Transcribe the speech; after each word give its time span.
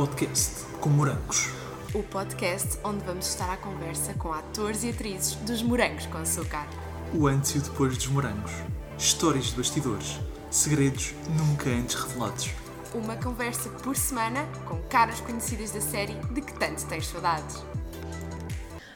podcast 0.00 0.64
com 0.80 0.88
morangos. 0.88 1.50
O 1.94 2.02
podcast 2.02 2.78
onde 2.82 3.04
vamos 3.04 3.28
estar 3.28 3.52
à 3.52 3.58
conversa 3.58 4.14
com 4.14 4.32
atores 4.32 4.82
e 4.82 4.88
atrizes 4.88 5.34
dos 5.34 5.62
Morangos 5.62 6.06
com 6.06 6.16
Açúcar. 6.16 6.66
O 7.12 7.26
antes 7.26 7.54
e 7.54 7.58
o 7.58 7.60
depois 7.60 7.98
dos 7.98 8.06
morangos. 8.06 8.50
Histórias 8.96 9.48
de 9.48 9.56
bastidores. 9.56 10.18
Segredos 10.50 11.12
nunca 11.36 11.68
antes 11.68 11.96
revelados. 11.96 12.48
Uma 12.94 13.14
conversa 13.16 13.68
por 13.68 13.94
semana 13.94 14.48
com 14.66 14.80
caras 14.84 15.20
conhecidas 15.20 15.72
da 15.72 15.82
série 15.82 16.14
de 16.32 16.40
que 16.40 16.58
tanto 16.58 16.86
tens 16.86 17.06
saudades. 17.06 17.62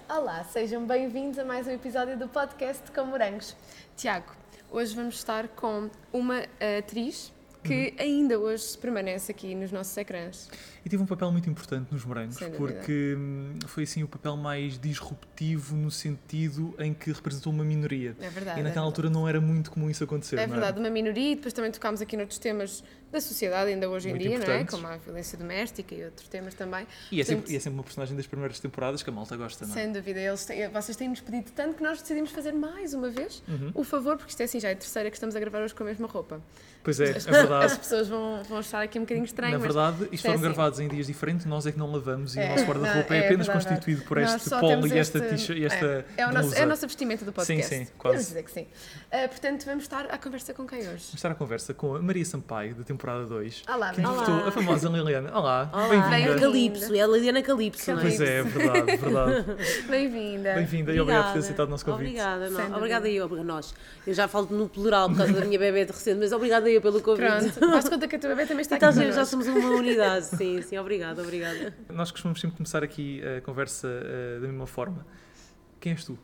Olá, 0.08 0.42
sejam 0.44 0.86
bem-vindos 0.86 1.38
a 1.38 1.44
mais 1.44 1.66
um 1.66 1.72
episódio 1.72 2.18
do 2.18 2.28
podcast 2.28 2.90
com 2.92 3.04
Morangos. 3.04 3.54
Tiago, 3.94 4.32
hoje 4.70 4.96
vamos 4.96 5.16
estar 5.16 5.48
com 5.48 5.90
uma 6.10 6.46
atriz 6.78 7.30
que 7.64 7.94
ainda 7.98 8.38
hoje 8.38 8.76
permanece 8.78 9.32
aqui 9.32 9.54
nos 9.54 9.72
nossos 9.72 9.96
ecrãs. 9.96 10.48
E 10.84 10.88
teve 10.88 11.02
um 11.02 11.06
papel 11.06 11.32
muito 11.32 11.48
importante 11.48 11.90
nos 11.90 12.04
morangos, 12.04 12.36
porque 12.56 13.14
hum, 13.18 13.54
foi 13.66 13.84
assim 13.84 14.02
o 14.02 14.08
papel 14.08 14.36
mais 14.36 14.78
disruptivo 14.78 15.74
no 15.76 15.90
sentido 15.90 16.74
em 16.78 16.92
que 16.92 17.10
representou 17.10 17.52
uma 17.52 17.64
minoria. 17.64 18.14
É 18.20 18.28
verdade. 18.28 18.58
E 18.58 18.60
é 18.60 18.62
naquela 18.62 18.62
verdade. 18.64 18.78
altura 18.80 19.10
não 19.10 19.26
era 19.26 19.40
muito 19.40 19.70
comum 19.70 19.88
isso 19.88 20.04
acontecer. 20.04 20.38
É 20.38 20.46
verdade, 20.46 20.78
uma 20.78 20.90
minoria 20.90 21.32
e 21.32 21.34
depois 21.36 21.52
também 21.54 21.70
tocámos 21.70 22.00
aqui 22.02 22.16
noutros 22.16 22.38
temas 22.38 22.84
da 23.10 23.20
sociedade 23.20 23.70
ainda 23.70 23.88
hoje 23.88 24.08
em 24.08 24.12
Muito 24.12 24.28
dia, 24.28 24.38
não 24.38 24.46
é? 24.52 24.64
Como 24.64 24.86
a 24.86 24.96
violência 24.96 25.38
doméstica 25.38 25.94
e 25.94 26.04
outros 26.04 26.28
temas 26.28 26.52
também. 26.54 26.84
E 27.12 27.20
é, 27.20 27.24
sempre, 27.24 27.52
e 27.52 27.56
é 27.56 27.60
sempre 27.60 27.78
uma 27.78 27.84
personagem 27.84 28.16
das 28.16 28.26
primeiras 28.26 28.58
temporadas 28.58 29.02
que 29.04 29.08
a 29.10 29.12
malta 29.12 29.36
gosta, 29.36 29.64
não 29.66 29.72
é? 29.72 29.82
Sem 29.82 29.92
dúvida, 29.92 30.20
eles 30.20 30.44
têm, 30.44 30.68
vocês 30.68 30.96
têm-nos 30.96 31.20
pedido 31.20 31.50
tanto 31.52 31.76
que 31.76 31.82
nós 31.82 32.00
decidimos 32.02 32.30
fazer 32.32 32.52
mais 32.52 32.92
uma 32.92 33.08
vez 33.10 33.42
Uhum. 33.48 33.70
o 33.74 33.84
favor, 33.84 34.16
porque 34.16 34.30
isto 34.30 34.40
é 34.40 34.44
assim, 34.44 34.58
já 34.60 34.68
é 34.68 34.72
a 34.72 34.76
terceira 34.76 35.10
que 35.10 35.16
estamos 35.16 35.36
a 35.36 35.40
gravar 35.40 35.62
hoje 35.62 35.74
com 35.74 35.82
a 35.84 35.86
mesma 35.86 36.08
roupa. 36.08 36.42
Pois 36.84 37.00
é, 37.00 37.10
é 37.16 37.18
verdade. 37.18 37.64
as 37.64 37.78
pessoas 37.78 38.08
vão, 38.08 38.42
vão 38.44 38.58
achar 38.58 38.82
aqui 38.82 38.98
um 38.98 39.02
bocadinho 39.02 39.24
estranho, 39.24 39.52
Na 39.52 39.58
verdade, 39.58 40.02
isto 40.04 40.14
isto 40.14 40.26
é 40.26 40.30
foram 40.30 40.34
assim. 40.34 40.42
gravados 40.42 40.80
em 40.80 40.88
dias 40.88 41.06
diferentes, 41.06 41.46
nós 41.46 41.66
é 41.66 41.72
que 41.72 41.78
não 41.78 41.90
lavamos 41.90 42.36
e 42.36 42.40
É, 42.40 42.46
o 42.46 42.48
nosso 42.50 42.64
guarda-roupa 42.64 43.14
é, 43.14 43.18
é 43.18 43.24
apenas 43.24 43.46
verdade. 43.46 43.66
constituído 43.66 44.02
por 44.02 44.20
nós 44.20 44.34
este 44.34 44.50
polo 44.50 44.86
e 44.86 44.98
esta 44.98 45.20
t-shirt 45.20 45.58
e 45.58 45.64
esta 45.64 45.86
é, 45.86 46.04
é, 46.18 46.26
o 46.26 46.32
nosso, 46.32 46.54
é 46.54 46.62
a 46.62 46.66
nossa 46.66 46.86
vestimenta 46.86 47.24
do 47.24 47.32
podcast. 47.32 47.74
Sim, 47.74 47.84
sim, 47.86 47.90
quase. 47.96 48.18
dizer 48.18 48.42
que 48.42 48.50
sim. 48.50 48.66
Ah, 49.10 49.26
portanto, 49.28 49.64
vamos 49.64 49.84
estar 49.84 50.06
à 50.06 50.18
conversa 50.18 50.52
com 50.52 50.66
quem 50.66 50.80
hoje? 50.80 50.88
Vamos 50.88 51.14
estar 51.14 51.30
à 51.30 51.34
conversa 51.34 51.72
com 51.72 51.96
a 51.96 52.02
Maria 52.02 52.24
Sampaio, 52.24 52.74
da 52.74 52.84
temporada 52.84 53.24
2, 53.24 53.62
Olá, 53.66 53.90
que 53.92 54.00
interpretou 54.00 54.46
a 54.46 54.50
famosa 54.50 54.88
Liliana. 54.88 55.30
Olá, 55.38 55.70
Olá, 55.72 55.88
bem-vinda. 55.88 56.38
Calypso, 56.38 56.94
é 56.94 57.00
a 57.00 57.06
Liliana 57.06 57.42
Calypso, 57.42 57.92
não 57.92 57.98
é? 57.98 58.02
Pois 58.02 58.20
é, 58.20 58.38
é 58.38 58.42
verdade, 58.42 58.96
verdade. 58.96 59.44
Bem-vinda. 59.88 60.54
Bem-vinda 60.54 60.92
e 60.92 61.00
obrigado 61.00 61.26
por 61.26 61.32
ter 61.32 61.38
aceitado 61.38 61.68
o 61.68 61.70
nosso 61.70 61.84
convite. 61.84 62.08
Obrigada, 62.08 62.50
não. 62.50 62.76
Obrigada 62.76 63.08
eu, 63.08 63.24
a 63.24 63.44
nós. 63.44 63.74
Eu 64.06 64.12
já 64.12 64.28
falo 64.28 64.48
no 64.50 64.68
plural 64.68 65.08
por 65.08 65.16
causa 65.18 65.32
da 65.32 65.44
minha 65.44 65.58
bebê 65.58 65.84
de 65.84 65.92
recente, 65.92 66.18
mas 66.18 66.32
obrigada 66.32 66.68
eu 66.68 66.73
pelo 66.80 67.00
convite. 67.00 67.52
Pronto, 67.52 67.72
faz 67.72 67.88
conta 67.88 68.08
que 68.08 68.16
a 68.16 68.18
tua 68.18 68.30
bebê 68.30 68.46
também 68.46 68.62
está 68.62 68.76
aqui 68.76 68.84
Então, 68.84 69.12
já 69.12 69.24
somos 69.24 69.46
uma 69.46 69.70
unidade, 69.70 70.26
sim, 70.26 70.62
sim, 70.62 70.78
obrigada, 70.78 71.22
obrigada. 71.22 71.74
Nós 71.92 72.10
costumamos 72.10 72.40
sempre 72.40 72.56
começar 72.56 72.82
aqui 72.82 73.22
a 73.24 73.40
conversa 73.40 73.88
eh, 73.88 74.38
da 74.40 74.46
mesma 74.46 74.66
forma. 74.66 75.06
Quem 75.80 75.92
és 75.92 76.04
tu? 76.04 76.18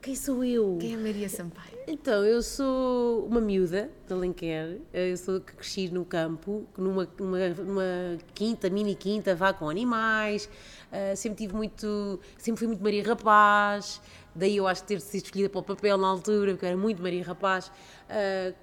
Quem 0.00 0.14
sou 0.14 0.44
eu? 0.44 0.78
Quem 0.80 0.94
é 0.94 0.96
Maria 0.96 1.28
Sampaio? 1.28 1.76
Então, 1.88 2.24
eu 2.24 2.40
sou 2.40 3.26
uma 3.26 3.40
miúda 3.40 3.90
de 4.06 4.12
Alenquer, 4.12 4.78
eu 4.92 5.16
sou 5.16 5.40
que 5.40 5.52
cresci 5.52 5.88
no 5.88 6.04
campo, 6.04 6.64
numa, 6.78 7.08
numa, 7.18 7.48
numa 7.48 8.18
quinta, 8.32 8.70
mini 8.70 8.94
quinta, 8.94 9.34
vá 9.34 9.52
com 9.52 9.68
animais, 9.68 10.48
ah, 10.92 11.16
sempre 11.16 11.38
tive 11.38 11.54
muito, 11.54 12.20
sempre 12.38 12.58
fui 12.60 12.68
muito 12.68 12.82
Maria 12.82 13.04
Rapaz, 13.04 14.00
daí 14.36 14.56
eu 14.56 14.66
acho 14.66 14.82
que 14.82 14.88
ter 14.88 15.00
sido 15.00 15.24
escolhida 15.24 15.48
para 15.48 15.58
o 15.58 15.62
papel 15.62 15.96
na 15.96 16.06
altura, 16.06 16.52
porque 16.52 16.64
eu 16.64 16.68
era 16.68 16.76
muito 16.76 17.02
Maria 17.02 17.24
Rapaz, 17.24 17.70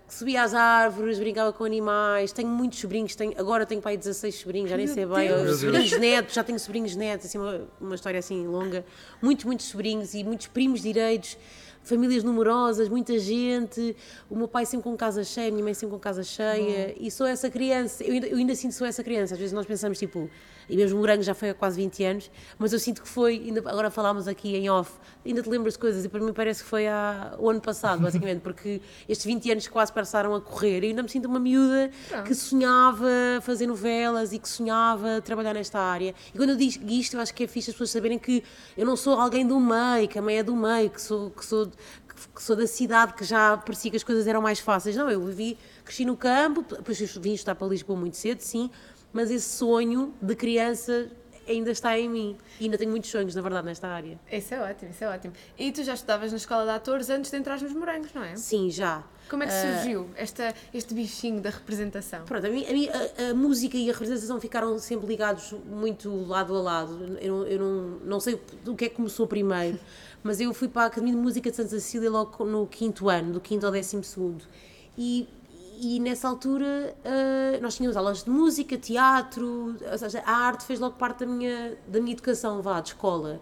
que 0.07 0.13
subia 0.13 0.43
às 0.43 0.53
árvores, 0.53 1.19
brincava 1.19 1.51
com 1.51 1.63
animais, 1.63 2.31
tenho 2.31 2.47
muitos 2.47 2.79
sobrinhos, 2.79 3.15
tenho, 3.15 3.33
agora 3.37 3.65
tenho 3.65 3.81
pai 3.81 3.97
16 3.97 4.35
sobrinhos, 4.35 4.69
já 4.69 4.77
nem 4.77 4.87
sei 4.87 5.05
bem, 5.05 5.29
sobrinhos 5.57 5.99
netos, 5.99 6.33
já 6.35 6.43
tenho 6.43 6.59
sobrinhos 6.59 6.95
netos, 6.95 7.25
assim, 7.25 7.37
uma, 7.37 7.67
uma 7.81 7.95
história 7.95 8.19
assim 8.19 8.47
longa, 8.47 8.85
muitos, 9.21 9.45
muitos 9.45 9.65
sobrinhos 9.65 10.13
e 10.13 10.23
muitos 10.23 10.47
primos 10.47 10.81
direitos, 10.81 11.37
famílias 11.83 12.23
numerosas, 12.23 12.89
muita 12.89 13.19
gente, 13.19 13.95
o 14.29 14.35
meu 14.35 14.47
pai 14.47 14.65
sempre 14.65 14.83
com 14.83 14.95
casa 14.95 15.23
cheia, 15.23 15.49
a 15.49 15.51
minha 15.51 15.63
mãe 15.63 15.73
sempre 15.73 15.93
com 15.93 15.99
casa 15.99 16.23
cheia, 16.23 16.95
e 16.99 17.11
sou 17.11 17.27
essa 17.27 17.49
criança, 17.49 18.03
eu 18.03 18.13
ainda, 18.13 18.27
eu 18.27 18.37
ainda 18.37 18.55
sinto 18.55 18.71
que 18.71 18.77
sou 18.77 18.87
essa 18.87 19.03
criança, 19.03 19.33
às 19.33 19.39
vezes 19.39 19.53
nós 19.53 19.65
pensamos 19.65 19.99
tipo, 19.99 20.29
e 20.69 20.77
mesmo 20.77 20.97
o 20.97 21.01
Morango 21.01 21.23
já 21.23 21.33
foi 21.33 21.49
há 21.49 21.53
quase 21.53 21.75
20 21.81 22.03
anos, 22.05 22.31
mas 22.57 22.71
eu 22.71 22.79
sinto 22.79 23.01
que 23.01 23.07
foi, 23.07 23.35
ainda, 23.35 23.59
agora 23.59 23.91
falámos 23.91 24.27
aqui 24.27 24.55
em 24.55 24.69
off, 24.69 24.91
ainda 25.25 25.41
te 25.41 25.49
lembras 25.49 25.73
de 25.73 25.79
coisas, 25.79 26.05
e 26.05 26.09
para 26.09 26.21
mim 26.21 26.31
parece 26.33 26.63
que 26.63 26.69
foi 26.69 26.87
há, 26.87 27.35
o 27.37 27.49
ano 27.49 27.61
passado, 27.61 27.99
basicamente, 28.01 28.39
porque 28.39 28.81
estes 29.07 29.25
20 29.25 29.51
anos 29.51 29.67
quase 29.67 29.91
passaram 29.91 30.33
a 30.33 30.41
correr, 30.41 30.83
e 30.83 30.87
ainda 30.87 31.03
me 31.03 31.09
sinto 31.09 31.25
uma 31.25 31.39
miúda 31.39 31.91
que 32.25 32.33
sonhava 32.33 33.07
fazer 33.41 33.67
novelas 33.67 34.31
e 34.31 34.39
que 34.39 34.47
sonhava 34.47 35.21
trabalhar 35.21 35.53
nesta 35.53 35.79
área, 35.79 36.15
e 36.33 36.37
quando 36.37 36.51
eu 36.51 36.55
digo 36.55 36.89
isto, 36.89 37.15
eu 37.15 37.21
acho 37.21 37.33
que 37.33 37.43
é 37.43 37.47
fixe 37.47 37.69
as 37.69 37.75
pessoas 37.75 37.89
saberem 37.89 38.17
que 38.17 38.43
eu 38.77 38.85
não 38.85 38.95
sou 38.95 39.19
alguém 39.19 39.45
do 39.45 39.59
meio, 39.59 40.07
que 40.07 40.17
a 40.17 40.21
mãe 40.21 40.37
é 40.37 40.43
do 40.43 40.55
meio, 40.55 40.89
que 40.89 41.01
sou, 41.01 41.29
que 41.29 41.45
sou, 41.45 41.69
que 42.33 42.41
sou 42.41 42.55
da 42.55 42.67
cidade, 42.67 43.13
que 43.13 43.23
já 43.23 43.57
parecia 43.57 43.91
que 43.91 43.97
as 43.97 44.03
coisas 44.03 44.27
eram 44.27 44.41
mais 44.41 44.59
fáceis. 44.59 44.95
Não, 44.95 45.09
eu 45.09 45.23
vivi, 45.25 45.57
cresci 45.83 46.05
no 46.05 46.15
campo, 46.15 46.61
depois 46.61 46.99
vim 47.17 47.33
estudar 47.33 47.55
para 47.55 47.67
Lisboa 47.67 47.99
muito 47.99 48.17
cedo, 48.17 48.39
sim, 48.39 48.69
mas 49.11 49.29
esse 49.29 49.49
sonho 49.57 50.13
de 50.21 50.35
criança 50.35 51.11
ainda 51.47 51.71
está 51.71 51.97
em 51.99 52.09
mim. 52.09 52.37
E 52.59 52.65
ainda 52.65 52.77
tenho 52.77 52.91
muitos 52.91 53.09
sonhos, 53.09 53.35
na 53.35 53.41
verdade, 53.41 53.65
nesta 53.65 53.87
área. 53.87 54.19
Isso 54.31 54.53
é 54.53 54.61
ótimo, 54.61 54.91
isso 54.91 55.03
é 55.03 55.07
ótimo. 55.07 55.33
E 55.57 55.71
tu 55.71 55.83
já 55.83 55.93
estudavas 55.93 56.31
na 56.31 56.37
escola 56.37 56.63
de 56.65 56.69
atores 56.71 57.09
antes 57.09 57.29
de 57.31 57.37
entrar 57.37 57.59
nos 57.61 57.73
morangos, 57.73 58.13
não 58.13 58.23
é? 58.23 58.35
Sim, 58.35 58.69
já. 58.69 59.03
Como 59.29 59.41
é 59.41 59.47
que 59.47 59.53
surgiu 59.53 60.09
esta, 60.15 60.53
este 60.73 60.93
bichinho 60.93 61.41
da 61.41 61.49
representação? 61.49 62.23
Pronto, 62.25 62.45
a, 62.45 62.49
mim, 62.49 62.65
a, 62.67 62.71
mim- 62.73 62.89
a- 62.89 63.31
a 63.31 63.33
música 63.33 63.77
e 63.77 63.89
a 63.89 63.93
representação 63.93 64.39
ficaram 64.39 64.77
sempre 64.79 65.07
ligados 65.07 65.53
muito 65.65 66.09
lado 66.27 66.55
a 66.55 66.61
lado. 66.61 67.17
Eu, 67.19 67.37
não, 67.39 67.47
eu 67.47 67.59
não, 67.59 67.81
não 68.05 68.19
sei 68.19 68.39
do 68.63 68.75
que 68.75 68.85
é 68.85 68.89
que 68.89 68.95
começou 68.95 69.25
primeiro, 69.25 69.79
mas 70.21 70.39
eu 70.41 70.53
fui 70.53 70.67
para 70.67 70.83
a 70.83 70.85
Academia 70.87 71.13
de 71.15 71.19
Música 71.21 71.49
de 71.49 71.55
Santa 71.55 71.69
Cecília 71.69 72.11
logo 72.11 72.43
no 72.45 72.67
quinto 72.67 73.09
ano, 73.09 73.33
do 73.33 73.39
quinto 73.39 73.65
ao 73.65 73.71
décimo 73.71 74.03
segundo. 74.03 74.43
E, 74.97 75.27
e 75.83 75.99
nessa 75.99 76.27
altura 76.27 76.95
ah, 77.03 77.59
nós 77.61 77.75
tínhamos 77.75 77.97
aulas 77.97 78.23
de 78.23 78.29
música, 78.29 78.77
teatro, 78.77 79.75
ou 79.91 79.97
seja, 79.97 80.23
a 80.25 80.31
arte 80.31 80.65
fez 80.65 80.79
logo 80.79 80.95
parte 80.95 81.19
da 81.19 81.25
minha, 81.25 81.77
da 81.87 81.99
minha 81.99 82.13
educação, 82.13 82.61
vá, 82.61 82.79
de 82.79 82.89
escola. 82.89 83.41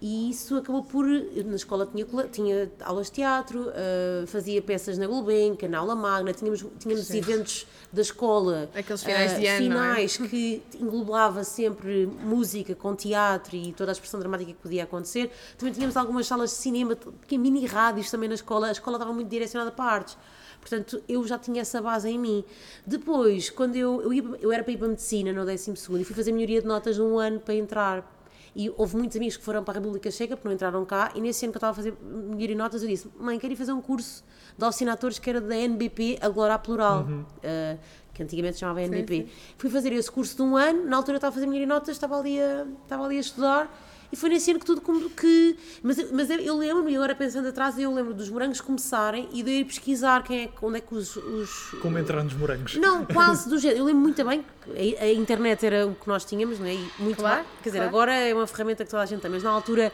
E 0.00 0.28
isso 0.28 0.56
acabou 0.56 0.82
por. 0.82 1.06
Na 1.06 1.56
escola 1.56 1.86
tinha, 1.86 2.04
tinha 2.28 2.70
aulas 2.80 3.06
de 3.06 3.12
teatro, 3.12 3.70
ah, 3.70 4.26
fazia 4.26 4.60
peças 4.60 4.98
na 4.98 5.06
Gulbenkian, 5.06 5.68
na 5.68 5.78
aula 5.78 5.94
magna, 5.94 6.32
tínhamos, 6.32 6.64
tínhamos 6.78 7.10
eventos 7.10 7.66
da 7.92 8.02
escola. 8.02 8.68
Aqueles 8.74 9.02
finais 9.02 9.32
ah, 9.32 9.38
de 9.38 9.46
ano, 9.46 9.56
é? 9.56 9.58
finais 9.58 10.16
que 10.16 10.62
englobava 10.78 11.44
sempre 11.44 12.06
música 12.06 12.74
com 12.74 12.94
teatro 12.94 13.56
e 13.56 13.72
toda 13.72 13.92
a 13.92 13.94
expressão 13.94 14.20
dramática 14.20 14.52
que 14.52 14.58
podia 14.58 14.84
acontecer. 14.84 15.30
Também 15.56 15.72
tínhamos 15.72 15.96
algumas 15.96 16.26
salas 16.26 16.50
de 16.50 16.56
cinema, 16.56 16.96
mini 17.30 17.64
rádios 17.64 18.10
também 18.10 18.28
na 18.28 18.34
escola. 18.34 18.68
A 18.68 18.72
escola 18.72 18.96
estava 18.96 19.12
muito 19.12 19.28
direcionada 19.28 19.70
para 19.70 19.90
artes. 19.90 20.16
Portanto, 20.64 21.02
eu 21.06 21.26
já 21.26 21.38
tinha 21.38 21.60
essa 21.60 21.82
base 21.82 22.08
em 22.08 22.18
mim. 22.18 22.42
Depois, 22.86 23.50
quando 23.50 23.76
eu, 23.76 24.00
eu, 24.00 24.12
ia- 24.14 24.24
eu 24.40 24.50
era 24.50 24.64
para 24.64 24.72
ir 24.72 24.78
para 24.78 24.86
a 24.86 24.90
medicina 24.90 25.30
no 25.30 25.44
12 25.44 25.70
e 26.00 26.04
fui 26.04 26.16
fazer 26.16 26.32
melhoria 26.32 26.62
de 26.62 26.66
notas 26.66 26.98
um 26.98 27.18
ano 27.18 27.38
para 27.38 27.54
entrar. 27.54 28.10
E 28.56 28.72
houve 28.76 28.96
muitos 28.96 29.14
amigos 29.16 29.36
que 29.36 29.42
foram 29.44 29.62
para 29.64 29.74
a 29.78 29.80
República 29.80 30.10
Checa 30.10 30.36
porque 30.36 30.48
não 30.48 30.54
entraram 30.54 30.82
cá. 30.86 31.12
E 31.14 31.20
nesse 31.20 31.44
ano 31.44 31.52
que 31.52 31.56
eu 31.56 31.58
estava 31.58 31.72
a 31.72 31.74
fazer 31.74 31.94
melhoria 32.02 32.48
de 32.48 32.54
notas, 32.54 32.82
eu 32.82 32.88
disse: 32.88 33.08
Mãe, 33.20 33.38
quero 33.38 33.52
ir 33.52 33.56
fazer 33.56 33.72
um 33.72 33.82
curso 33.82 34.24
de 34.56 34.64
ocinatores 34.64 35.18
que 35.18 35.28
era 35.28 35.40
da 35.40 35.54
NBP, 35.56 36.18
agora 36.22 36.54
a 36.54 36.58
plural. 36.58 37.04
ah, 37.42 37.76
que 38.14 38.22
antigamente 38.22 38.54
se 38.54 38.60
chamava 38.60 38.80
NBP. 38.80 39.26
Fui 39.58 39.68
fazer 39.68 39.92
esse 39.92 40.08
curso 40.10 40.36
de 40.36 40.42
um 40.42 40.56
ano, 40.56 40.86
na 40.86 40.96
altura 40.96 41.14
eu 41.14 41.18
estava 41.18 41.32
a 41.32 41.34
fazer 41.34 41.46
melhoria 41.46 41.66
de 41.66 41.72
notas, 41.72 41.88
estava 41.96 42.16
ali 42.16 42.40
a, 42.40 42.64
estava 42.84 43.04
ali 43.04 43.16
a 43.16 43.20
estudar. 43.20 43.90
E 44.12 44.16
foi 44.16 44.28
nesse 44.30 44.50
ano 44.50 44.60
que 44.60 44.66
tudo 44.66 44.80
como 44.80 45.10
que. 45.10 45.56
Mas, 45.82 46.10
mas 46.12 46.30
eu- 46.30 46.38
eu 46.40 46.56
lembro-me, 46.56 46.92
e 46.92 46.96
agora 46.96 47.14
pensando 47.14 47.48
atrás, 47.48 47.78
eu 47.78 47.92
lembro 47.92 48.14
dos 48.14 48.28
morangos 48.30 48.60
começarem 48.60 49.28
e 49.32 49.42
de 49.42 49.50
eu 49.50 49.58
ir 49.60 49.64
pesquisar 49.64 50.22
quem 50.22 50.44
é, 50.44 50.48
onde 50.62 50.78
é 50.78 50.80
que 50.80 50.94
os. 50.94 51.16
os- 51.16 51.74
Como 51.82 51.98
entrar 51.98 52.22
nos 52.22 52.34
morangos? 52.34 52.76
Não, 52.76 53.04
quase 53.06 53.48
do 53.48 53.58
género. 53.58 53.80
Eu 53.80 53.84
lembro 53.86 54.02
muito 54.02 54.24
bem 54.24 54.44
que 54.64 54.96
a, 54.98 55.12
internet 55.12 55.64
era 55.66 55.86
o 55.86 55.94
que 55.94 56.06
nós 56.08 56.24
tínhamos, 56.24 56.58
não 56.58 56.66
é? 56.66 56.74
E 56.74 56.90
muito 56.98 57.18
Claro, 57.18 57.42
ba- 57.42 57.48
Quer 57.62 57.68
dizer, 57.70 57.78
claro. 57.78 57.88
agora 57.90 58.12
é 58.14 58.34
uma 58.34 58.46
ferramenta 58.46 58.84
que 58.84 58.90
toda 58.90 59.02
a 59.02 59.06
gente 59.06 59.20
tem, 59.20 59.30
mas 59.30 59.42
na 59.42 59.50
altura 59.50 59.92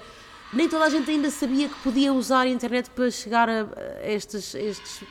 nem 0.52 0.68
toda 0.68 0.84
a 0.84 0.90
gente 0.90 1.10
ainda 1.10 1.30
sabia 1.30 1.68
que 1.68 1.74
podia 1.76 2.12
usar 2.12 2.40
a 2.40 2.48
internet 2.48 2.90
para 2.90 3.10
chegar 3.10 3.48
a, 3.48 3.62
a 4.02 4.10
estes. 4.10 4.54
estes 4.54 5.02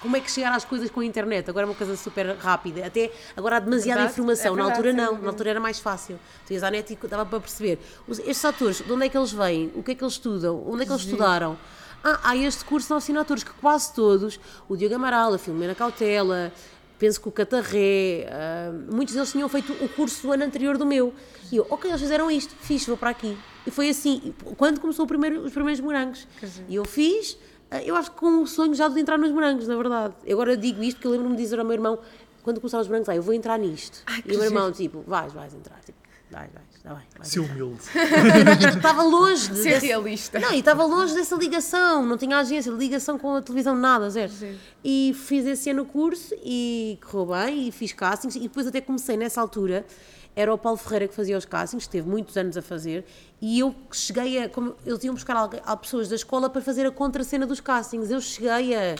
como 0.00 0.16
é 0.16 0.20
que 0.20 0.30
chegar 0.30 0.52
às 0.54 0.64
coisas 0.64 0.90
com 0.90 1.00
a 1.00 1.04
internet? 1.04 1.48
Agora 1.48 1.66
é 1.66 1.68
uma 1.68 1.74
coisa 1.74 1.96
super 1.96 2.26
rápida. 2.36 2.86
Até 2.86 3.10
agora 3.36 3.56
há 3.56 3.60
demasiada 3.60 4.00
Verdade, 4.00 4.12
informação. 4.12 4.46
é 4.54 4.56
na 4.56 4.62
verdade, 4.64 4.72
altura 4.76 4.90
sem 4.90 4.96
não. 5.00 5.06
dúvida. 5.06 5.22
Na 5.24 5.30
altura 5.32 5.50
era 5.50 5.60
mais 5.60 5.78
fácil. 5.78 6.18
Tu 6.46 6.52
ias 6.52 6.62
à 6.62 6.70
net 6.70 6.92
e 6.92 7.06
dava 7.06 7.26
para 7.26 7.40
perceber. 7.40 7.78
Estes 8.08 8.44
atores, 8.44 8.78
de 8.84 8.92
onde 8.92 9.06
é 9.06 9.08
que 9.08 9.16
eles 9.16 9.32
vêm? 9.32 9.72
O 9.74 9.82
que 9.82 9.92
é 9.92 9.94
que 9.94 10.02
eles 10.04 10.14
estudam? 10.14 10.62
Onde 10.66 10.82
é 10.82 10.86
que 10.86 10.92
eles 10.92 11.02
estudaram? 11.02 11.58
Ah, 12.04 12.20
há 12.24 12.36
este 12.36 12.64
curso 12.64 12.88
de 12.88 12.94
assinaturas 12.94 13.44
que 13.44 13.50
quase 13.60 13.92
todos, 13.94 14.40
o 14.68 14.76
Diogo 14.76 14.94
Amaral, 14.96 15.34
a 15.34 15.38
Filomena 15.38 15.72
Cautela, 15.72 16.52
penso 16.98 17.20
que 17.20 17.28
o 17.28 17.32
Catarré, 17.32 18.26
ah, 18.30 18.72
muitos 18.92 19.14
deles 19.14 19.30
tinham 19.30 19.48
feito 19.48 19.72
o 19.74 19.88
curso 19.88 20.22
do 20.26 20.32
ano 20.32 20.44
anterior 20.44 20.76
do 20.76 20.84
meu. 20.84 21.14
E 21.52 21.56
eu, 21.58 21.66
ok, 21.70 21.88
eles 21.90 22.00
fizeram 22.00 22.30
isto, 22.30 22.54
fiz, 22.60 22.84
vou 22.86 22.96
para 22.96 23.10
aqui. 23.10 23.36
E 23.66 23.70
foi 23.70 23.88
assim, 23.90 24.34
quando 24.56 24.80
começou 24.80 25.04
o 25.04 25.08
primeiro- 25.08 25.42
os 25.44 25.52
primeiros 25.52 25.80
morangos. 25.80 26.26
E 26.68 26.74
eu 26.74 26.84
fiz, 26.84 27.36
eu 27.84 27.96
acho 27.96 28.10
que 28.10 28.16
com 28.18 28.42
o 28.42 28.46
sonho 28.46 28.74
já 28.74 28.88
de 28.88 29.00
entrar 29.00 29.16
nos 29.18 29.30
morangos, 29.30 29.66
na 29.68 29.76
verdade. 29.76 30.14
Eu 30.24 30.36
agora 30.36 30.56
digo 30.56 30.82
isto 30.82 30.96
porque 30.96 31.06
eu 31.06 31.12
lembro-me 31.12 31.36
de 31.36 31.42
dizer 31.42 31.58
ao 31.58 31.64
meu 31.64 31.74
irmão, 31.74 31.98
quando 32.42 32.60
começaram 32.60 32.82
os 32.82 32.88
brancos, 32.88 33.08
ah, 33.08 33.16
eu 33.16 33.22
vou 33.22 33.32
entrar 33.34 33.58
nisto. 33.58 34.02
Ai, 34.06 34.22
e 34.26 34.32
o 34.34 34.38
meu 34.38 34.44
irmão, 34.44 34.64
giro. 34.66 34.76
tipo, 34.76 35.04
vais, 35.06 35.32
vais 35.32 35.54
entrar. 35.54 35.78
Tipo, 35.80 35.98
vais, 36.30 36.50
vais, 36.52 36.66
está 36.74 36.94
bem. 36.94 37.04
vais 37.16 37.28
Ser 37.28 37.40
humilde. 37.40 37.78
estava 38.76 39.02
longe 39.02 39.48
de, 39.48 39.56
Ser 39.62 39.70
desse- 39.74 39.86
realista. 39.86 40.38
Não, 40.40 40.52
e 40.52 40.58
estava 40.58 40.84
longe 40.84 41.14
dessa 41.14 41.36
ligação, 41.36 42.04
não 42.04 42.16
tinha 42.16 42.36
agência, 42.38 42.70
ligação 42.70 43.18
com 43.18 43.36
a 43.36 43.42
televisão, 43.42 43.74
nada, 43.76 44.10
zero. 44.10 44.32
Sim. 44.32 44.58
E 44.84 45.14
fiz 45.14 45.46
esse 45.46 45.70
ano 45.70 45.82
o 45.82 45.86
curso 45.86 46.34
e 46.44 46.98
correu 47.10 47.26
bem, 47.34 47.68
e 47.68 47.72
fiz 47.72 47.92
castings, 47.92 48.34
e 48.36 48.40
depois 48.40 48.66
até 48.66 48.80
comecei 48.80 49.16
nessa 49.16 49.40
altura. 49.40 49.84
Era 50.34 50.52
o 50.54 50.56
Paulo 50.56 50.78
Ferreira 50.78 51.06
que 51.08 51.14
fazia 51.14 51.36
os 51.36 51.44
castings, 51.44 51.86
teve 51.86 52.08
muitos 52.08 52.36
anos 52.38 52.56
a 52.56 52.62
fazer, 52.62 53.04
e 53.38 53.58
eu 53.58 53.74
cheguei 53.90 54.42
a. 54.42 54.48
Como, 54.48 54.74
eles 54.86 55.04
iam 55.04 55.12
buscar 55.14 55.36
algu- 55.36 55.60
a 55.62 55.76
pessoas 55.76 56.08
da 56.08 56.14
escola 56.16 56.48
para 56.48 56.62
fazer 56.62 56.86
a 56.86 56.90
contracena 56.90 57.46
dos 57.46 57.60
castings. 57.60 58.10
Eu 58.10 58.18
cheguei 58.20 58.74
a. 58.74 58.94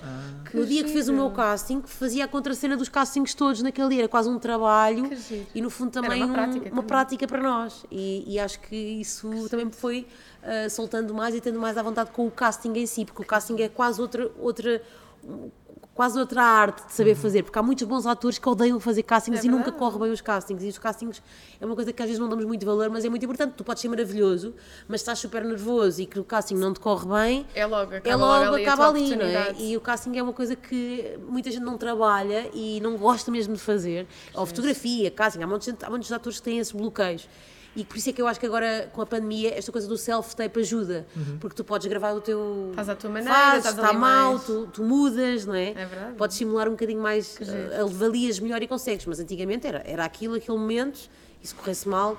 no 0.53 0.67
dia 0.67 0.85
que 0.85 0.91
fez 0.91 1.09
o 1.09 1.13
meu 1.15 1.31
casting, 1.31 1.81
fazia 1.87 2.27
a 2.27 2.29
contracena 2.29 2.77
dos 2.77 2.91
castings 2.91 3.33
todos 3.35 3.63
naquele 3.63 3.89
dia, 3.89 3.99
era 4.01 4.09
quase 4.09 4.29
um 4.29 4.39
trabalho, 4.39 5.09
Que 5.09 5.17
giro. 5.17 5.47
e 5.55 5.63
no 5.63 5.71
fundo 5.71 5.91
também 5.91 6.23
uma 6.23 6.31
um- 6.31 6.35
prática 6.35 6.59
uma 6.67 6.69
também. 6.71 6.85
prática 6.87 7.27
para 7.27 7.43
nós. 7.43 7.87
E, 7.91 8.25
e 8.35 8.39
acho 8.39 8.61
que 8.61 8.77
isso 8.77 9.49
também 9.49 9.65
me 9.67 9.73
foi 9.73 10.07
ah, 10.43 10.69
soltando 10.69 11.15
mais 11.15 11.35
e 11.35 11.41
tendo 11.41 11.59
mais 11.59 11.79
à 11.79 11.83
vontade 11.83 12.11
com 12.11 12.27
o 12.27 12.31
casting 12.31 12.75
em 12.77 12.85
si, 12.85 13.07
porque 13.07 13.23
o 13.23 13.25
casting 13.27 13.57
é 13.63 13.71
quase 13.71 14.03
outra. 14.03 14.31
outra 14.39 14.83
quase 15.95 16.19
outra 16.19 16.43
arte 16.43 16.87
de 16.87 16.93
saber 16.93 17.15
fazer, 17.15 17.43
porque 17.43 17.59
há 17.59 17.63
muitos 17.63 17.87
bons 17.87 18.07
atores 18.07 18.39
que 18.39 18.49
odeiam 18.49 18.81
fazer 18.81 19.03
castings 19.03 19.41
É 19.41 19.47
e 19.47 19.49
nunca 19.49 19.65
verdade. 19.65 19.79
corre 19.79 19.99
bem 19.99 20.11
os 20.11 20.21
castings, 20.23 20.63
e 20.65 20.69
os 20.69 20.79
castings 20.79 21.23
é 21.61 21.67
uma 21.67 21.75
coisa 21.75 21.93
que 21.93 22.03
às 22.03 22.09
vezes 22.09 22.19
não 22.19 22.29
damos 22.29 22.45
muito 22.47 22.65
valor, 22.65 22.89
mas 22.89 23.05
é 23.05 23.11
muito 23.11 23.23
importante, 23.25 23.53
tu 23.57 23.63
podes 23.63 23.83
ser 23.83 23.89
maravilhoso, 23.89 24.55
mas 24.89 25.01
estás 25.03 25.19
super 25.19 25.45
nervoso 25.45 26.01
e 26.01 26.07
que 26.07 26.19
o 26.19 26.25
casting 26.25 26.55
não 26.55 26.73
te 26.73 26.81
corre 26.81 27.07
bem, 27.07 27.47
É 27.55 27.67
logo, 27.67 27.95
acaba 27.95 28.09
é 28.11 28.17
logo, 28.17 28.55
ali 28.55 28.65
a 28.65 28.73
acaba 28.73 28.89
ali, 28.89 29.17
não 29.17 29.27
é? 29.27 29.55
E 29.59 29.77
o 29.77 29.81
casting 29.81 30.17
é 30.17 30.23
uma 30.23 30.33
coisa 30.33 30.57
que 30.57 31.19
muita 31.29 31.51
gente 31.51 31.63
não 31.63 31.77
trabalha 31.77 32.49
e 32.55 32.81
não 32.81 32.97
gosta 32.97 33.31
mesmo 33.31 33.55
de 33.55 33.61
fazer. 33.61 34.07
Ou 34.35 34.47
fotografia, 34.47 35.11
casting, 35.11 35.43
há 35.43 35.47
muitos, 35.47 35.69
há 35.83 35.91
muitos 35.91 36.11
atores 36.11 36.39
que 36.39 36.45
têm 36.45 36.59
esses 36.59 36.73
bloqueios. 36.73 37.29
E 37.75 37.85
por 37.85 37.97
isso 37.97 38.11
é 38.11 38.13
que 38.13 38.21
eu 38.21 38.27
acho 38.27 38.39
que 38.39 38.45
agora, 38.45 38.91
com 38.93 39.01
a 39.01 39.07
pandemia, 39.07 39.57
esta 39.57 39.73
coisa 39.73 39.89
do 39.89 39.97
self-tape 39.97 40.61
ajuda. 40.61 41.07
Porque 41.41 41.57
tu 41.57 41.65
podes 41.65 41.87
gravar 41.89 42.13
o 42.13 42.21
teu. 42.21 42.67
Estás 42.71 42.89
à 42.91 42.95
tua 42.95 43.09
maneira, 43.11 43.35
Fazes, 43.35 43.59
estás 43.59 43.75
está 43.77 43.89
ali 43.89 43.97
mal, 43.99 44.33
mais- 44.33 44.45
tu, 44.45 44.67
tu 44.67 44.83
mudas, 44.83 45.47
não 45.47 45.55
é? 45.55 45.71
É 45.71 45.87
verdade. 45.87 46.15
Podes 46.17 46.37
simular 46.37 46.69
um 46.69 46.73
bocadinho 46.73 47.01
mais, 47.01 47.37
giro. 47.41 47.51
eh, 47.73 47.81
avalias 47.81 48.39
melhor 48.41 48.63
e 48.63 48.67
consegues. 48.69 49.07
Mas 49.07 49.21
antigamente 49.21 49.67
era, 49.67 49.83
era 49.87 50.05
aquilo, 50.05 50.35
aquele 50.35 50.59
momento, 50.59 51.01
e 51.43 51.47
se 51.47 51.55
corresse 51.55 51.89
mal, 51.89 52.19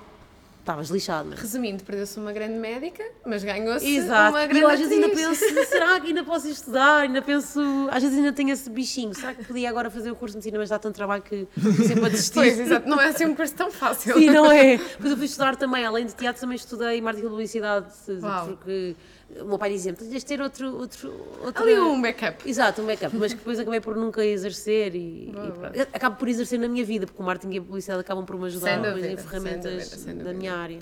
estavas 0.64 0.90
lixado. 0.90 1.30
Resumindo, 1.36 1.84
perdeu-se 1.84 2.18
uma 2.18 2.32
grande 2.32 2.58
médica, 2.58 3.04
mas 3.26 3.44
ganhou-se 3.44 3.86
uma 3.86 4.44
E 4.44 4.48
grande 4.48 4.60
eu 4.62 4.70
às 4.70 4.80
vezes 4.80 4.94
ainda 4.94 5.10
penso, 5.10 5.46
será 5.68 6.00
que 6.00 6.08
ainda 6.08 6.24
posso 6.24 6.48
estudar? 6.48 7.02
Ainda 7.02 7.22
penso, 7.22 7.60
às 7.92 8.02
vezes 8.02 8.18
ainda 8.18 8.32
tenho 8.32 8.50
esse 8.50 8.70
bichinho. 8.70 9.14
Será 9.14 9.34
que 9.34 9.44
podia 9.44 9.70
agora 9.70 9.92
fazer 9.92 10.10
o 10.10 10.16
curso 10.16 10.34
de 10.34 10.38
medicina, 10.38 10.58
mas 10.58 10.70
dá 10.70 10.80
tanto 10.80 10.96
trabalho 10.96 11.22
que 11.22 11.48
sempre 11.86 12.06
a 12.06 12.10
desistir? 12.10 12.34
Pois, 12.36 12.60
exato, 12.60 12.88
não 12.88 13.00
é 13.00 13.10
assim 13.10 13.26
um 13.26 13.36
curso 13.36 13.54
tão 13.54 13.70
fácil. 13.70 14.14
Sim, 14.16 14.30
não 14.30 14.50
é? 14.52 14.78
Depois 14.96 15.12
eu 15.12 15.18
fui 15.18 15.26
estudar 15.26 15.56
também, 15.58 15.86
além 15.86 16.06
de 16.06 16.16
teatro, 16.16 16.40
também 16.40 16.56
estudei 16.56 17.02
marketing 17.02 17.28
e 17.28 17.30
publicidade, 17.30 17.88
Uau. 18.22 18.48
porque 18.48 18.96
o 19.42 19.46
meu 19.46 19.58
pai 19.58 19.70
dizia-me, 19.72 19.98
tens 19.98 20.10
de 20.10 20.26
ter 20.26 20.42
outro, 20.42 20.76
outro, 20.78 21.12
outro... 21.44 21.64
Ali 21.64 21.78
um 21.80 22.02
backup. 22.02 22.48
Exato, 22.50 22.82
um 22.82 22.86
backup, 22.86 23.16
mas 23.16 23.32
que 23.34 23.40
depois 23.40 23.58
acabei 23.60 23.80
por 23.80 23.96
nunca 23.96 24.24
exercer 24.26 24.96
e, 24.96 25.32
Boa, 25.34 25.48
e 25.48 25.52
pronto. 25.52 25.80
acabo 25.94 26.16
por 26.18 26.28
exercer 26.28 26.60
na 26.60 26.68
minha 26.68 26.86
vida, 26.86 27.06
porque 27.06 27.22
o 27.22 27.26
marketing 27.26 27.56
e 27.56 27.58
a 27.60 27.62
publicidade 27.62 28.02
acabam 28.02 28.26
por 28.26 28.38
me 28.38 28.46
ajudar 28.46 28.74
Sem 28.74 28.82
dúvida, 28.82 29.08
em 29.12 29.18
sem 29.18 29.26
ferramentas 29.26 29.64
dúvida, 29.74 29.86
sem 29.98 30.06
da 30.06 30.12
dúvida. 30.24 30.34
minha 30.34 30.54
área. 30.56 30.80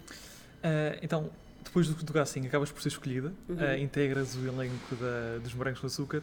Ah, 0.63 0.97
então, 1.01 1.29
depois 1.63 1.87
do, 1.87 1.93
do 2.03 2.13
casting, 2.13 2.45
acabas 2.45 2.71
por 2.71 2.81
ser 2.81 2.89
escolhida, 2.89 3.33
Uhum. 3.49 3.57
ah, 3.59 3.77
integras 3.77 4.35
o 4.35 4.45
elenco 4.47 4.95
da- 4.95 5.37
dos 5.41 5.53
Morangos 5.53 5.79
com 5.79 5.87
Açúcar. 5.87 6.21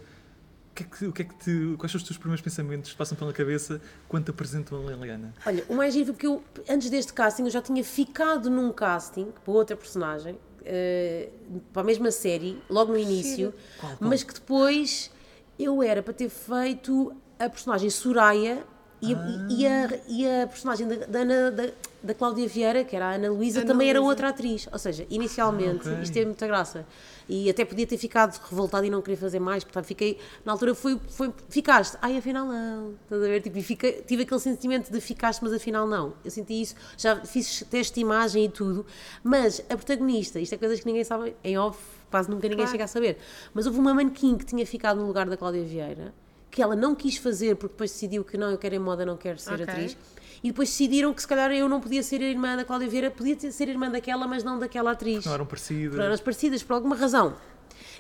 O 0.70 0.74
que 0.78 0.84
é 0.84 0.86
que, 0.86 1.06
o 1.06 1.12
que 1.12 1.22
é 1.22 1.24
que 1.24 1.34
te, 1.34 1.74
quais 1.76 1.90
são 1.90 1.98
os 1.98 2.04
teus 2.06 2.16
primeiros 2.16 2.40
pensamentos 2.40 2.92
que 2.92 2.96
passam 2.96 3.18
pela 3.18 3.32
cabeça 3.32 3.80
quando 4.08 4.26
te 4.26 4.30
apresentam 4.30 4.78
a 4.86 4.90
Liliana? 4.92 5.34
Olha, 5.44 5.64
o 5.68 5.74
mais 5.74 5.92
giro 5.92 6.12
porque 6.12 6.24
eu, 6.26 6.40
antes 6.68 6.88
deste 6.88 7.12
casting, 7.12 7.42
eu 7.42 7.50
já 7.50 7.60
tinha 7.60 7.82
ficado 7.82 8.48
num 8.48 8.70
casting 8.72 9.32
para 9.44 9.52
outra 9.52 9.76
personagem, 9.76 10.38
eh, 10.70 11.30
para 11.72 11.82
a 11.82 11.84
mesma 11.84 12.10
série, 12.10 12.62
logo 12.68 12.92
no 12.92 12.98
início, 12.98 13.54
mas 13.98 14.22
que 14.22 14.34
depois 14.34 15.10
eu 15.58 15.82
era 15.82 16.02
para 16.02 16.12
ter 16.12 16.28
feito 16.28 17.12
a 17.38 17.48
personagem 17.48 17.88
Soraya 17.88 18.64
e, 19.00 19.14
a- 19.14 19.46
e 19.48 19.66
a, 19.66 20.00
e 20.08 20.42
a 20.42 20.46
personagem 20.46 20.88
da, 20.88 20.96
da, 21.06 21.18
Ana- 21.20 21.50
da, 21.50 21.68
da 22.02 22.14
Cláudia 22.14 22.46
Vieira, 22.48 22.84
que 22.84 22.94
era 22.96 23.06
a 23.06 23.12
Ana 23.14 23.30
Luísa, 23.30 23.64
também 23.64 23.88
era 23.90 24.00
outra 24.00 24.28
atriz. 24.28 24.68
Ou 24.72 24.78
seja, 24.78 25.06
inicialmente, 25.10 25.88
Ah, 25.88 25.92
ok. 25.92 26.02
isto 26.02 26.12
teve 26.12 26.26
muita 26.26 26.46
graça. 26.46 26.86
E 27.28 27.50
até 27.50 27.64
podia 27.64 27.86
ter 27.86 27.98
ficado 27.98 28.40
revoltada 28.48 28.86
e 28.86 28.90
não 28.90 29.02
queria 29.02 29.18
fazer 29.18 29.38
mais, 29.38 29.62
portanto 29.62 29.84
fiquei, 29.84 30.18
na 30.44 30.52
altura 30.52 30.74
foi, 30.74 30.98
foi 31.10 31.32
ficaste, 31.50 31.98
ai 32.00 32.16
afinal 32.16 32.46
não, 32.46 32.94
estás 33.04 33.22
a 33.22 33.26
ver? 33.26 33.42
Tipo, 33.42 33.60
fiquei- 33.62 34.02
tive 34.06 34.22
aquele 34.22 34.40
sentimento 34.40 34.90
de 34.90 35.00
ficaste, 35.00 35.42
mas 35.44 35.52
afinal 35.52 35.86
não. 35.86 36.14
Eu 36.24 36.30
senti 36.30 36.58
isso, 36.60 36.74
já 36.96 37.16
fiz 37.24 37.62
teste 37.70 37.94
de 37.96 38.00
imagem 38.00 38.46
e 38.46 38.48
tudo, 38.48 38.86
mas 39.22 39.60
a 39.68 39.76
protagonista, 39.76 40.40
isto 40.40 40.54
é 40.54 40.58
coisas 40.58 40.80
que 40.80 40.86
ninguém 40.86 41.04
sabe, 41.04 41.36
em 41.44 41.58
off, 41.58 41.78
quase 42.10 42.30
nunca 42.30 42.44
ninguém 42.44 42.56
Claro. 42.64 42.70
chega 42.70 42.84
a 42.84 42.88
saber, 42.88 43.18
mas 43.52 43.66
houve 43.66 43.78
uma 43.78 43.92
manequim 43.92 44.38
que 44.38 44.46
tinha 44.46 44.64
ficado 44.66 44.98
no 44.98 45.06
lugar 45.06 45.28
da 45.28 45.36
Cláudia 45.36 45.62
Vieira, 45.62 46.14
que 46.58 46.62
ela 46.62 46.74
não 46.74 46.92
quis 46.92 47.16
fazer 47.16 47.54
porque 47.54 47.72
depois 47.72 47.92
decidiu 47.92 48.24
que 48.24 48.36
não, 48.36 48.50
eu 48.50 48.58
quero 48.58 48.74
em 48.74 48.80
moda, 48.80 49.06
não 49.06 49.16
quero 49.16 49.38
ser 49.38 49.54
Ok. 49.54 49.62
atriz. 49.64 49.96
E 50.42 50.48
depois 50.48 50.68
decidiram 50.68 51.14
que 51.14 51.22
se 51.22 51.28
calhar 51.28 51.52
eu 51.52 51.68
não 51.68 51.80
podia 51.80 52.02
ser 52.02 52.20
a 52.20 52.24
irmã 52.24 52.56
da 52.56 52.64
Cláudia 52.64 52.88
Vieira, 52.88 53.12
podia 53.12 53.36
ser 53.52 53.68
irmã 53.68 53.88
daquela, 53.88 54.26
mas 54.26 54.42
não 54.42 54.58
daquela 54.58 54.90
atriz 54.90 55.24
Não 55.24 55.34
eram 55.34 55.46
parecidas? 55.46 55.94
por 55.94 56.02
eras 56.04 56.20
parecidas 56.20 56.62
por 56.64 56.72
alguma 56.74 56.96
razão. 56.96 57.36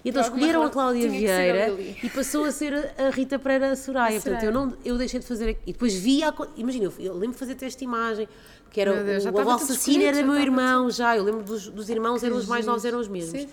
E 0.04 0.08
então 0.08 0.20
escolheram 0.20 0.64
a 0.64 0.70
Cláudia 0.70 1.08
Vieira 1.08 1.70
e 2.02 2.10
passou 2.10 2.44
a 2.46 2.50
ser 2.50 2.74
a 2.98 3.10
Rita 3.10 3.38
Pereira 3.38 3.76
Soraya. 3.76 4.18
A 4.18 4.20
Portanto, 4.20 4.42
eu, 4.42 4.52
Soraya. 4.52 4.66
não, 4.72 4.76
eu 4.84 4.98
deixei 4.98 5.20
de 5.20 5.26
fazer. 5.26 5.56
E 5.64 5.72
depois 5.72 5.94
vi. 5.94 6.24
A, 6.24 6.34
imagina, 6.56 6.86
eu, 6.86 6.92
eu 6.98 7.12
lembro 7.14 7.34
de 7.34 7.38
fazer 7.38 7.54
de 7.54 7.84
imagem, 7.84 8.28
que 8.72 8.80
era 8.80 9.04
Deus, 9.04 9.24
o, 9.24 9.28
o 9.28 9.32
tudo 9.32 9.50
assassino 9.50 10.02
era 10.02 10.20
meu 10.24 10.36
irmão 10.36 10.90
já. 10.90 11.16
Eu 11.16 11.22
lembro 11.22 11.44
dos, 11.44 11.68
dos 11.68 11.88
irmãos, 11.88 12.24
eram 12.24 12.36
os 12.36 12.46
mais 12.46 12.66
novos, 12.66 12.84
eram 12.84 12.98
os 12.98 13.06
mesmos. 13.08 13.40
Sim. 13.42 13.48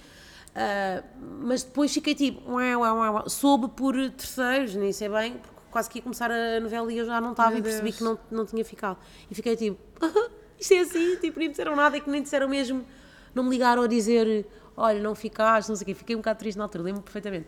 Ah, 0.55 1.03
mas 1.41 1.63
depois 1.63 1.93
fiquei 1.93 2.15
tipo, 2.15 2.53
ué, 2.53 2.77
ué, 2.77 2.91
ué, 2.91 3.09
ué. 3.09 3.23
soube 3.27 3.67
por 3.67 3.93
terceiros, 4.11 4.73
nem 4.75 4.93
sei 4.93 5.09
bem, 5.09 5.33
porque 5.33 5.55
quase 5.69 5.89
que 5.89 5.99
ia 5.99 6.01
começar 6.01 6.31
a 6.31 6.59
novela 6.61 6.91
e 6.91 6.97
eu 6.97 7.05
já 7.05 7.19
não 7.19 7.31
estava 7.31 7.57
e 7.57 7.61
percebi 7.61 7.89
Deus. 7.89 7.97
que 7.97 8.03
não, 8.03 8.17
não 8.31 8.45
tinha 8.45 8.63
ficado. 8.63 8.97
E 9.29 9.35
fiquei 9.35 9.57
tipo, 9.57 9.77
isto 10.57 10.73
é 10.73 10.79
assim, 10.79 11.17
tipo, 11.17 11.37
nem 11.39 11.49
me 11.49 11.51
disseram 11.51 11.75
nada 11.75 11.97
e 11.97 12.01
que 12.01 12.09
nem 12.09 12.21
disseram 12.23 12.47
mesmo, 12.47 12.85
não 13.33 13.43
me 13.43 13.49
ligaram 13.49 13.83
a 13.83 13.87
dizer, 13.87 14.47
olha, 14.77 15.01
não 15.01 15.13
ficaste, 15.13 15.67
não 15.67 15.75
sei 15.75 15.83
o 15.83 15.85
quê. 15.87 15.93
Fiquei 15.93 16.15
um 16.15 16.19
bocado 16.19 16.39
triste 16.39 16.57
na 16.57 16.63
altura, 16.63 16.85
lembro 16.85 17.01
perfeitamente. 17.01 17.47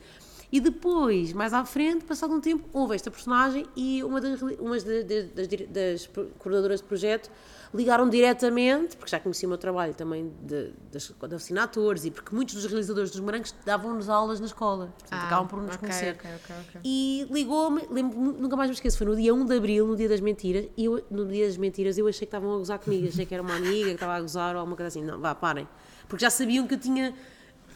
E 0.50 0.62
depois, 0.62 1.34
mais 1.34 1.54
à 1.54 1.66
frente, 1.66 2.06
passado 2.06 2.34
um 2.34 2.40
tempo, 2.40 2.70
houve 2.72 2.96
esta 2.96 3.12
personagem 3.12 3.66
e 3.76 4.02
uma 4.02 4.22
das, 4.22 4.42
umas 4.42 4.82
da- 4.82 5.02
da- 5.02 5.28
das, 5.36 5.48
das 5.70 6.08
pro- 6.08 6.28
coordenadoras 6.40 6.80
de 6.80 6.86
projeto 6.88 7.30
ligaram 7.74 8.08
diretamente, 8.10 8.96
porque 8.96 9.12
já 9.12 9.20
conhecia 9.20 9.46
o 9.46 9.50
meu 9.50 9.58
trabalho 9.58 9.94
também 9.94 10.32
de, 10.44 10.72
das, 10.90 11.12
de 11.28 11.36
assinatores 11.36 12.06
e 12.06 12.12
porque 12.12 12.34
muitos 12.34 12.56
dos 12.56 12.64
realizadores 12.66 13.12
dos 13.12 13.20
morangos 13.20 13.54
davam-nos 13.66 14.08
aulas 14.08 14.40
na 14.40 14.46
escola, 14.46 14.94
portanto 14.98 15.22
acabam 15.22 15.48
por 15.50 15.58
nos 15.62 15.72
Ah, 15.72 15.74
ok, 15.76 15.80
conhecer. 15.80 16.16
ok, 16.16 16.30
ok, 16.42 16.56
ok. 16.70 16.82
E 16.86 17.28
ligou-me, 17.30 17.82
nunca 17.92 18.56
mais 18.56 18.70
me 18.70 18.74
esqueço, 18.74 18.98
foi 18.98 19.06
no 19.08 19.18
dia 19.18 19.34
1 19.36 19.46
de 19.46 19.58
Abril, 19.58 19.86
no 19.86 19.98
dia 19.98 20.08
das 20.08 20.22
mentiras, 20.22 20.66
e 20.78 20.86
eu, 20.86 21.04
no 21.12 21.26
dia 21.26 21.46
das 21.46 21.58
mentiras 21.58 21.98
eu 21.98 22.08
achei 22.08 22.20
que 22.20 22.26
estavam 22.26 22.54
a 22.54 22.58
gozar 22.58 22.80
comigo, 22.80 23.10
achei 23.10 23.26
que 23.26 23.34
era 23.34 23.44
uma 23.44 23.58
amiga 23.58 23.88
que 23.90 23.96
estava 23.96 24.16
a 24.16 24.22
gozar 24.22 24.56
ou 24.56 24.62
alguma 24.62 24.78
coisa 24.78 24.88
assim. 24.88 25.04
Não, 25.04 25.20
vá, 25.20 25.36
parem. 25.36 25.68
Porque 26.08 26.24
já 26.24 26.30
sabiam 26.30 26.66
que 26.66 26.76
eu 26.76 26.80
tinha 26.80 27.14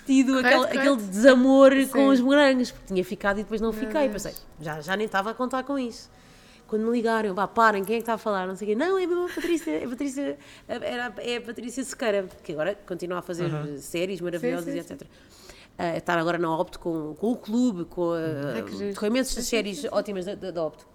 tido 0.05 0.33
Correto, 0.33 0.47
aquele, 0.47 0.61
correto. 0.61 0.79
aquele 0.79 1.09
desamor 1.09 1.71
com 1.87 1.99
Sim. 1.99 2.07
os 2.07 2.21
morangos, 2.21 2.71
porque 2.71 2.87
tinha 2.87 3.03
ficado 3.03 3.39
e 3.39 3.43
depois 3.43 3.61
não 3.61 3.71
fiquei. 3.71 4.09
Deus. 4.09 4.23
Pensei, 4.23 4.33
já, 4.59 4.81
já 4.81 4.95
nem 4.95 5.05
estava 5.05 5.31
a 5.31 5.33
contar 5.33 5.63
com 5.63 5.77
isso. 5.77 6.09
Quando 6.67 6.85
me 6.85 6.91
ligaram, 6.91 7.33
vá, 7.33 7.47
parem, 7.47 7.83
quem 7.83 7.95
é 7.95 7.97
que 7.97 8.03
está 8.03 8.13
a 8.13 8.17
falar? 8.17 8.47
Não 8.47 8.55
sei 8.55 8.65
o 8.65 8.71
quê. 8.71 8.75
Não, 8.75 8.97
é 8.97 9.05
mesmo 9.05 9.25
a 9.25 9.29
Patrícia, 9.29 9.71
é 9.71 9.83
a 9.83 9.89
Patrícia, 9.89 10.37
era, 10.67 11.13
é 11.17 11.35
a 11.35 11.41
Patrícia 11.41 11.83
Sequeira, 11.83 12.29
que 12.41 12.53
agora 12.53 12.75
continua 12.87 13.19
a 13.19 13.21
fazer 13.21 13.49
séries 13.79 14.21
maravilhosas 14.21 14.73
Sim, 14.73 14.79
e 14.79 14.83
sim, 14.83 14.93
etc. 14.93 15.07
a 15.77 15.97
estar 15.97 16.17
agora 16.17 16.37
na 16.37 16.55
Opto 16.57 16.79
com, 16.79 17.13
com 17.15 17.31
o 17.33 17.35
clube, 17.35 17.83
com, 17.85 18.13
a, 18.13 18.53
Ai, 18.55 18.93
com 18.93 19.05
imensas 19.05 19.45
séries 19.45 19.83
ótimas 19.91 20.25
da, 20.25 20.35
da, 20.35 20.51
da 20.51 20.63
Opto. 20.63 20.85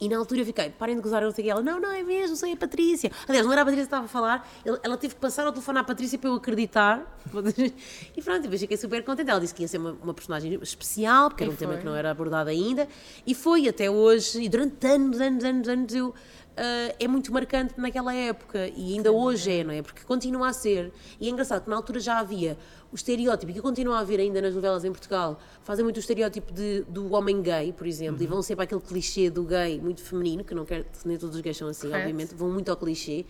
E 0.00 0.08
na 0.08 0.16
altura 0.16 0.42
eu 0.42 0.46
fiquei, 0.46 0.70
parem 0.70 0.94
de 0.96 1.02
gozar, 1.02 1.22
eu 1.22 1.26
não 1.26 1.34
sei 1.34 1.42
o 1.42 1.46
quê. 1.46 1.50
Ela, 1.50 1.62
não, 1.62 1.80
não, 1.80 1.90
é 1.90 2.02
mesmo, 2.02 2.36
sou 2.36 2.50
a 2.52 2.56
Patrícia. 2.56 3.10
Aliás, 3.26 3.44
não 3.44 3.52
era 3.52 3.62
a 3.62 3.64
Patrícia 3.64 3.84
que 3.84 3.88
estava 3.88 4.04
a 4.04 4.08
falar, 4.08 4.48
ela 4.82 4.96
teve 4.96 5.14
que 5.14 5.20
passar 5.20 5.44
ao 5.46 5.52
telefone 5.52 5.78
à 5.78 5.84
Patrícia 5.84 6.18
para 6.18 6.30
eu 6.30 6.34
acreditar. 6.34 7.18
E 8.16 8.22
pronto, 8.22 8.42
depois 8.42 8.60
fiquei 8.60 8.76
super 8.76 9.02
contente. 9.04 9.30
Ela 9.30 9.40
disse 9.40 9.54
que 9.54 9.62
ia 9.62 9.68
ser 9.68 9.78
uma, 9.78 9.92
uma 10.02 10.14
personagem 10.14 10.58
especial, 10.62 11.28
porque 11.28 11.44
era 11.44 11.52
E 11.52 11.54
um 11.54 11.56
tema 11.56 11.72
foi. 11.72 11.80
que 11.80 11.86
não 11.86 11.94
era 11.94 12.10
abordado 12.10 12.48
ainda. 12.50 12.88
E 13.26 13.34
foi 13.34 13.68
até 13.68 13.90
hoje, 13.90 14.42
e 14.42 14.48
durante 14.48 14.86
anos, 14.86 15.20
anos, 15.20 15.44
anos, 15.44 15.68
anos, 15.68 15.94
eu. 15.94 16.14
Ah, 16.58 16.94
é 16.98 17.06
muito 17.06 17.32
marcante 17.32 17.74
naquela 17.76 18.12
época 18.12 18.68
e 18.76 18.94
ainda 18.94 19.12
hoje 19.12 19.50
é, 19.50 19.64
não 19.64 19.72
é? 19.72 19.80
Porque 19.80 20.02
continua 20.02 20.48
a 20.48 20.52
ser. 20.52 20.92
E 21.20 21.28
é 21.28 21.30
engraçado 21.30 21.62
que 21.62 21.70
na 21.70 21.76
altura 21.76 22.00
já 22.00 22.18
havia 22.18 22.58
o 22.90 22.96
estereótipo, 22.96 23.52
que 23.52 23.60
continua 23.60 23.98
a 23.98 24.00
haver 24.00 24.18
ainda 24.18 24.40
nas 24.42 24.54
novelas 24.54 24.84
em 24.84 24.90
Portugal, 24.90 25.38
fazem 25.62 25.84
muito 25.84 25.98
o 25.98 26.00
estereótipo 26.00 26.52
de, 26.52 26.82
do 26.88 27.12
homem 27.12 27.40
gay, 27.42 27.72
por 27.72 27.86
exemplo, 27.86 28.22
e 28.22 28.26
vão 28.26 28.42
sempre 28.42 28.64
àquele 28.64 28.80
clichê 28.80 29.30
do 29.30 29.44
gay 29.44 29.78
muito 29.80 30.02
feminino, 30.02 30.42
que 30.42 30.54
não 30.54 30.64
quero, 30.64 30.86
nem 31.04 31.16
todos 31.16 31.36
os 31.36 31.42
gays 31.42 31.56
são 31.56 31.68
assim, 31.68 31.88
Correto. 31.88 32.00
obviamente, 32.00 32.34
vão 32.34 32.50
muito 32.50 32.70
ao 32.70 32.76
clichê. 32.76 33.24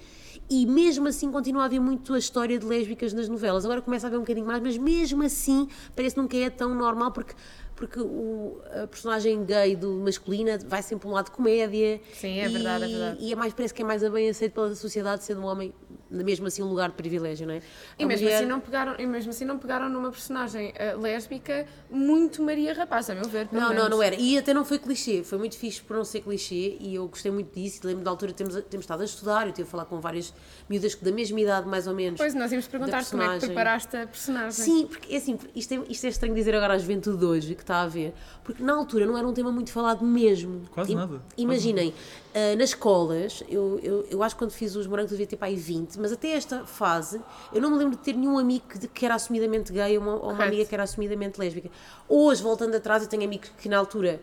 E 0.48 0.64
mesmo 0.64 1.08
assim 1.08 1.30
continua 1.30 1.62
a 1.62 1.64
haver 1.66 1.80
muito 1.80 2.14
a 2.14 2.18
história 2.18 2.58
de 2.58 2.64
lésbicas 2.64 3.12
nas 3.12 3.28
novelas. 3.28 3.64
Agora 3.64 3.82
começa 3.82 4.06
a 4.06 4.08
haver 4.08 4.16
um 4.16 4.20
bocadinho 4.20 4.46
mais, 4.46 4.62
mas 4.62 4.78
mesmo 4.78 5.22
assim 5.22 5.68
parece 5.94 6.14
que 6.14 6.20
nunca 6.22 6.36
é 6.36 6.48
tão 6.48 6.74
normal, 6.74 7.10
porque 7.10 7.34
porque 7.78 8.00
o, 8.00 8.60
a 8.82 8.88
personagem 8.88 9.44
gay 9.44 9.76
do 9.76 9.92
masculina 10.00 10.58
vai 10.66 10.82
sempre 10.82 11.02
para 11.02 11.10
um 11.10 11.12
lado 11.12 11.26
de 11.26 11.30
comédia. 11.30 12.00
Sim, 12.12 12.40
é 12.40 12.48
e, 12.48 12.52
verdade, 12.52 12.84
é 12.84 12.88
verdade. 12.88 13.18
E 13.20 13.32
é 13.32 13.36
mais, 13.36 13.54
parece 13.54 13.72
que 13.72 13.82
é 13.82 13.84
mais 13.84 14.02
bem 14.10 14.28
aceito 14.28 14.52
pela 14.52 14.74
sociedade 14.74 15.22
sendo 15.22 15.42
um 15.42 15.44
homem, 15.44 15.72
mesmo 16.10 16.46
assim, 16.46 16.62
um 16.62 16.68
lugar 16.68 16.88
de 16.90 16.94
privilégio, 16.96 17.46
não 17.46 17.54
é? 17.54 17.60
E 17.98 18.04
mesmo, 18.06 18.24
mulher- 18.24 18.38
assim 18.38 18.46
não 18.46 18.60
pegaram, 18.60 18.94
e 18.98 19.06
mesmo 19.06 19.30
assim 19.30 19.44
não 19.44 19.58
pegaram 19.58 19.88
numa 19.88 20.10
personagem 20.10 20.72
eh, 20.76 20.94
lésbica 20.96 21.66
muito 21.90 22.42
Maria 22.42 22.72
Rapaz, 22.74 23.10
a 23.10 23.14
meu 23.14 23.24
ver. 23.24 23.48
Não, 23.52 23.60
não, 23.60 23.68
menos. 23.70 23.90
não 23.90 24.02
era. 24.02 24.16
E 24.16 24.38
até 24.38 24.52
não 24.54 24.64
foi 24.64 24.78
clichê, 24.78 25.22
foi 25.22 25.38
muito 25.38 25.56
fixe 25.56 25.80
por 25.82 25.96
não 25.96 26.04
ser 26.04 26.20
clichê 26.20 26.76
e 26.80 26.94
eu 26.94 27.06
gostei 27.08 27.30
muito 27.30 27.52
disso. 27.58 27.80
Lembro 27.86 28.04
da 28.04 28.10
altura 28.10 28.32
temos, 28.32 28.54
temos 28.70 28.84
estado 28.84 29.02
a 29.02 29.04
estudar, 29.04 29.46
eu 29.46 29.52
tive 29.52 29.68
a 29.68 29.70
falar 29.70 29.84
com 29.84 30.00
várias 30.00 30.32
miúdas 30.68 30.94
da 30.94 31.10
mesma 31.12 31.40
idade, 31.40 31.66
mais 31.68 31.86
ou 31.86 31.94
menos. 31.94 32.18
Pois, 32.18 32.34
nós 32.34 32.50
íamos 32.52 32.66
perguntar 32.68 33.04
como 33.04 33.22
é 33.22 33.38
que 33.38 33.46
preparaste 33.46 33.96
a 33.96 34.06
personagem. 34.06 34.64
Sim, 34.64 34.86
porque 34.86 35.14
é 35.14 35.18
assim, 35.18 35.38
isto 35.54 35.74
é, 35.74 35.82
isto 35.88 36.04
é 36.04 36.08
estranho 36.08 36.34
dizer 36.34 36.54
agora 36.54 36.74
à 36.74 36.78
juventude 36.78 37.18
de 37.18 37.24
hoje 37.24 37.54
que 37.54 37.62
está 37.62 37.82
a 37.82 37.86
ver, 37.86 38.14
porque 38.48 38.62
na 38.62 38.72
altura 38.72 39.04
não 39.04 39.18
era 39.18 39.28
um 39.28 39.32
tema 39.34 39.52
muito 39.52 39.70
falado 39.70 40.02
mesmo. 40.02 40.62
Quase 40.70 40.90
Im- 40.92 40.94
nada, 40.96 41.18
quase 41.18 41.22
Imaginem, 41.36 41.92
ah, 42.34 42.56
nas 42.56 42.70
escolas, 42.70 43.44
eu, 43.46 43.78
eu, 43.82 44.06
eu 44.10 44.22
acho 44.22 44.34
que 44.34 44.38
quando 44.38 44.52
fiz 44.52 44.74
os 44.74 44.86
morangos 44.86 45.12
eu 45.12 45.18
devia 45.18 45.26
ter 45.26 45.36
para 45.36 45.48
aí 45.48 45.54
20, 45.56 45.96
mas 46.00 46.12
até 46.12 46.28
esta 46.30 46.64
fase 46.64 47.20
eu 47.52 47.60
não 47.60 47.70
me 47.70 47.76
lembro 47.76 47.96
de 47.96 48.02
ter 48.02 48.14
nenhum 48.14 48.38
amigo 48.38 48.64
que, 48.66 48.88
que 48.88 49.04
era 49.04 49.14
assumidamente 49.16 49.70
gay 49.70 49.98
ou 49.98 50.02
uma, 50.02 50.14
ou 50.14 50.30
uma 50.32 50.44
amiga 50.44 50.64
que 50.64 50.74
era 50.74 50.82
assumidamente 50.84 51.38
lésbica. 51.38 51.68
Hoje, 52.08 52.42
voltando 52.42 52.74
atrás, 52.74 53.02
eu 53.02 53.08
tenho 53.10 53.22
amigos 53.24 53.50
que 53.58 53.68
na 53.68 53.76
altura, 53.76 54.18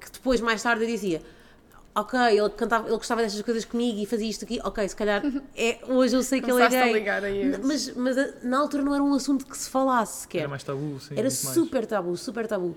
que 0.00 0.10
depois, 0.10 0.40
mais 0.40 0.62
tarde, 0.62 0.84
eu 0.84 0.88
dizia. 0.88 1.20
Ok, 2.00 2.16
ele, 2.16 2.48
cantava, 2.50 2.86
ele 2.86 2.96
gostava 2.96 3.22
destas 3.22 3.42
coisas 3.42 3.64
comigo 3.64 3.98
e 3.98 4.06
fazia 4.06 4.28
isto 4.28 4.44
aqui. 4.44 4.60
Ok, 4.62 4.88
se 4.88 4.94
calhar 4.94 5.20
é, 5.56 5.80
hoje 5.88 6.14
eu 6.14 6.22
sei 6.22 6.40
que 6.40 6.48
ele 6.48 6.62
é 6.62 6.68
Começaste 6.68 6.76
a 6.76 6.84
gay. 6.84 6.92
ligar 6.92 7.24
a 7.24 7.30
isso. 7.30 7.60
Mas, 7.64 7.96
mas 7.96 8.18
ah, 8.18 8.34
na 8.44 8.58
altura 8.60 8.84
não 8.84 8.94
era 8.94 9.02
um 9.02 9.12
assunto 9.14 9.44
que 9.44 9.58
se 9.58 9.68
falasse 9.68 10.22
sequer. 10.22 10.40
Era 10.40 10.48
mais 10.48 10.62
tabu, 10.62 11.00
sim. 11.00 11.14
Era 11.14 11.28
muito 11.28 11.44
mais. 11.44 11.54
super 11.54 11.86
tabu, 11.86 12.16
super 12.16 12.46
tabu. 12.46 12.76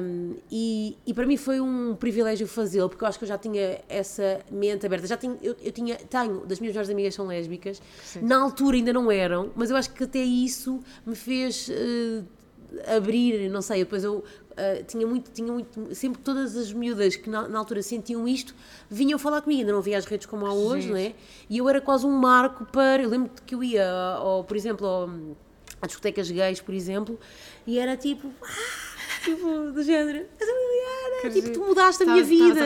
Um, 0.00 0.36
e, 0.48 0.96
e 1.04 1.12
para 1.12 1.26
mim 1.26 1.36
foi 1.36 1.60
um 1.60 1.96
privilégio 1.96 2.46
fazê-lo, 2.46 2.88
porque 2.88 3.02
eu 3.02 3.08
acho 3.08 3.18
que 3.18 3.24
eu 3.24 3.28
já 3.28 3.36
tinha 3.36 3.80
essa 3.88 4.40
mente 4.48 4.86
aberta. 4.86 5.08
Já 5.08 5.16
tinha, 5.16 5.36
eu, 5.42 5.56
eu 5.60 5.72
tinha, 5.72 5.96
tenho, 5.96 6.46
das 6.46 6.60
minhas 6.60 6.72
melhores 6.72 6.88
amigas 6.90 7.14
são 7.14 7.26
lésbicas. 7.26 7.82
Na 8.22 8.40
altura 8.40 8.76
ainda 8.76 8.92
não 8.92 9.10
eram, 9.10 9.50
mas 9.56 9.70
eu 9.70 9.76
acho 9.76 9.90
que 9.92 10.04
até 10.04 10.20
isso 10.20 10.80
me 11.04 11.16
fez 11.16 11.68
eh, 11.68 12.22
abrir, 12.96 13.48
não 13.50 13.62
sei, 13.62 13.80
depois 13.80 14.04
eu 14.04 14.22
eh, 14.56 14.82
tinha 14.86 15.06
muito, 15.06 15.30
tinha 15.30 15.52
muito, 15.52 15.94
sempre 15.94 16.20
todas 16.22 16.56
as 16.56 16.72
miúdas 16.72 17.14
que 17.16 17.28
na, 17.28 17.46
na 17.48 17.58
altura 17.58 17.82
sentiam 17.82 18.26
isto 18.26 18.54
vinham 18.90 19.18
falar 19.18 19.42
comigo, 19.42 19.60
ainda 19.60 19.72
não 19.72 19.78
havia 19.80 19.98
as 19.98 20.04
redes 20.04 20.26
como 20.26 20.46
há 20.46 20.52
hoje, 20.52 20.88
não 20.88 20.96
é? 20.96 21.14
E 21.48 21.58
eu 21.58 21.68
era 21.68 21.80
quase 21.80 22.06
um 22.06 22.12
marco 22.12 22.64
para, 22.66 23.02
eu 23.02 23.08
lembro 23.10 23.30
que 23.44 23.54
eu 23.54 23.62
ia, 23.62 23.88
ao, 24.16 24.44
por 24.44 24.56
exemplo, 24.56 24.86
ao, 24.86 25.10
a 25.82 25.86
discotecas 25.86 26.30
gays, 26.30 26.60
por 26.60 26.74
exemplo, 26.74 27.18
e 27.66 27.78
era 27.78 27.96
tipo, 27.96 28.30
ah, 28.42 29.24
tipo, 29.24 29.72
do 29.72 29.82
género, 29.82 30.26
"És 30.40 30.48
a 30.48 30.52
Liliana, 30.52 31.20
Que 31.22 31.30
tipo, 31.30 31.50
tu 31.52 31.60
mudaste 31.66 32.02
a 32.02 32.06
minha 32.06 32.22
vida, 32.24 32.60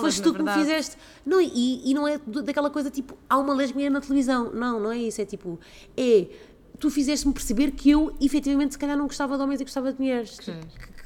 foste 0.00 0.22
tu 0.22 0.32
que 0.34 0.42
me 0.42 0.48
fizeste. 0.64 0.96
Não, 1.26 1.40
e, 1.40 1.90
e 1.90 1.94
não 1.94 2.06
é 2.08 2.18
daquela 2.18 2.70
coisa 2.70 2.90
tipo, 2.90 3.16
há 3.28 3.36
uma 3.38 3.54
lesbiana 3.54 3.94
na 3.94 4.00
televisão, 4.00 4.50
não, 4.52 4.80
não 4.80 4.90
é 4.92 4.98
isso, 4.98 5.20
é 5.20 5.24
tipo, 5.24 5.58
é, 5.96 6.26
tu 6.78 6.90
fizeste-me 6.90 7.32
perceber 7.34 7.72
que 7.72 7.90
eu, 7.90 8.14
efetivamente, 8.20 8.72
se 8.72 8.78
calhar 8.78 8.96
não 8.96 9.06
gostava 9.06 9.36
de 9.36 9.42
homens 9.42 9.60
e 9.60 9.64
gostava 9.64 9.92
de 9.92 10.00
mulheres, 10.00 10.38
que, 10.40 10.50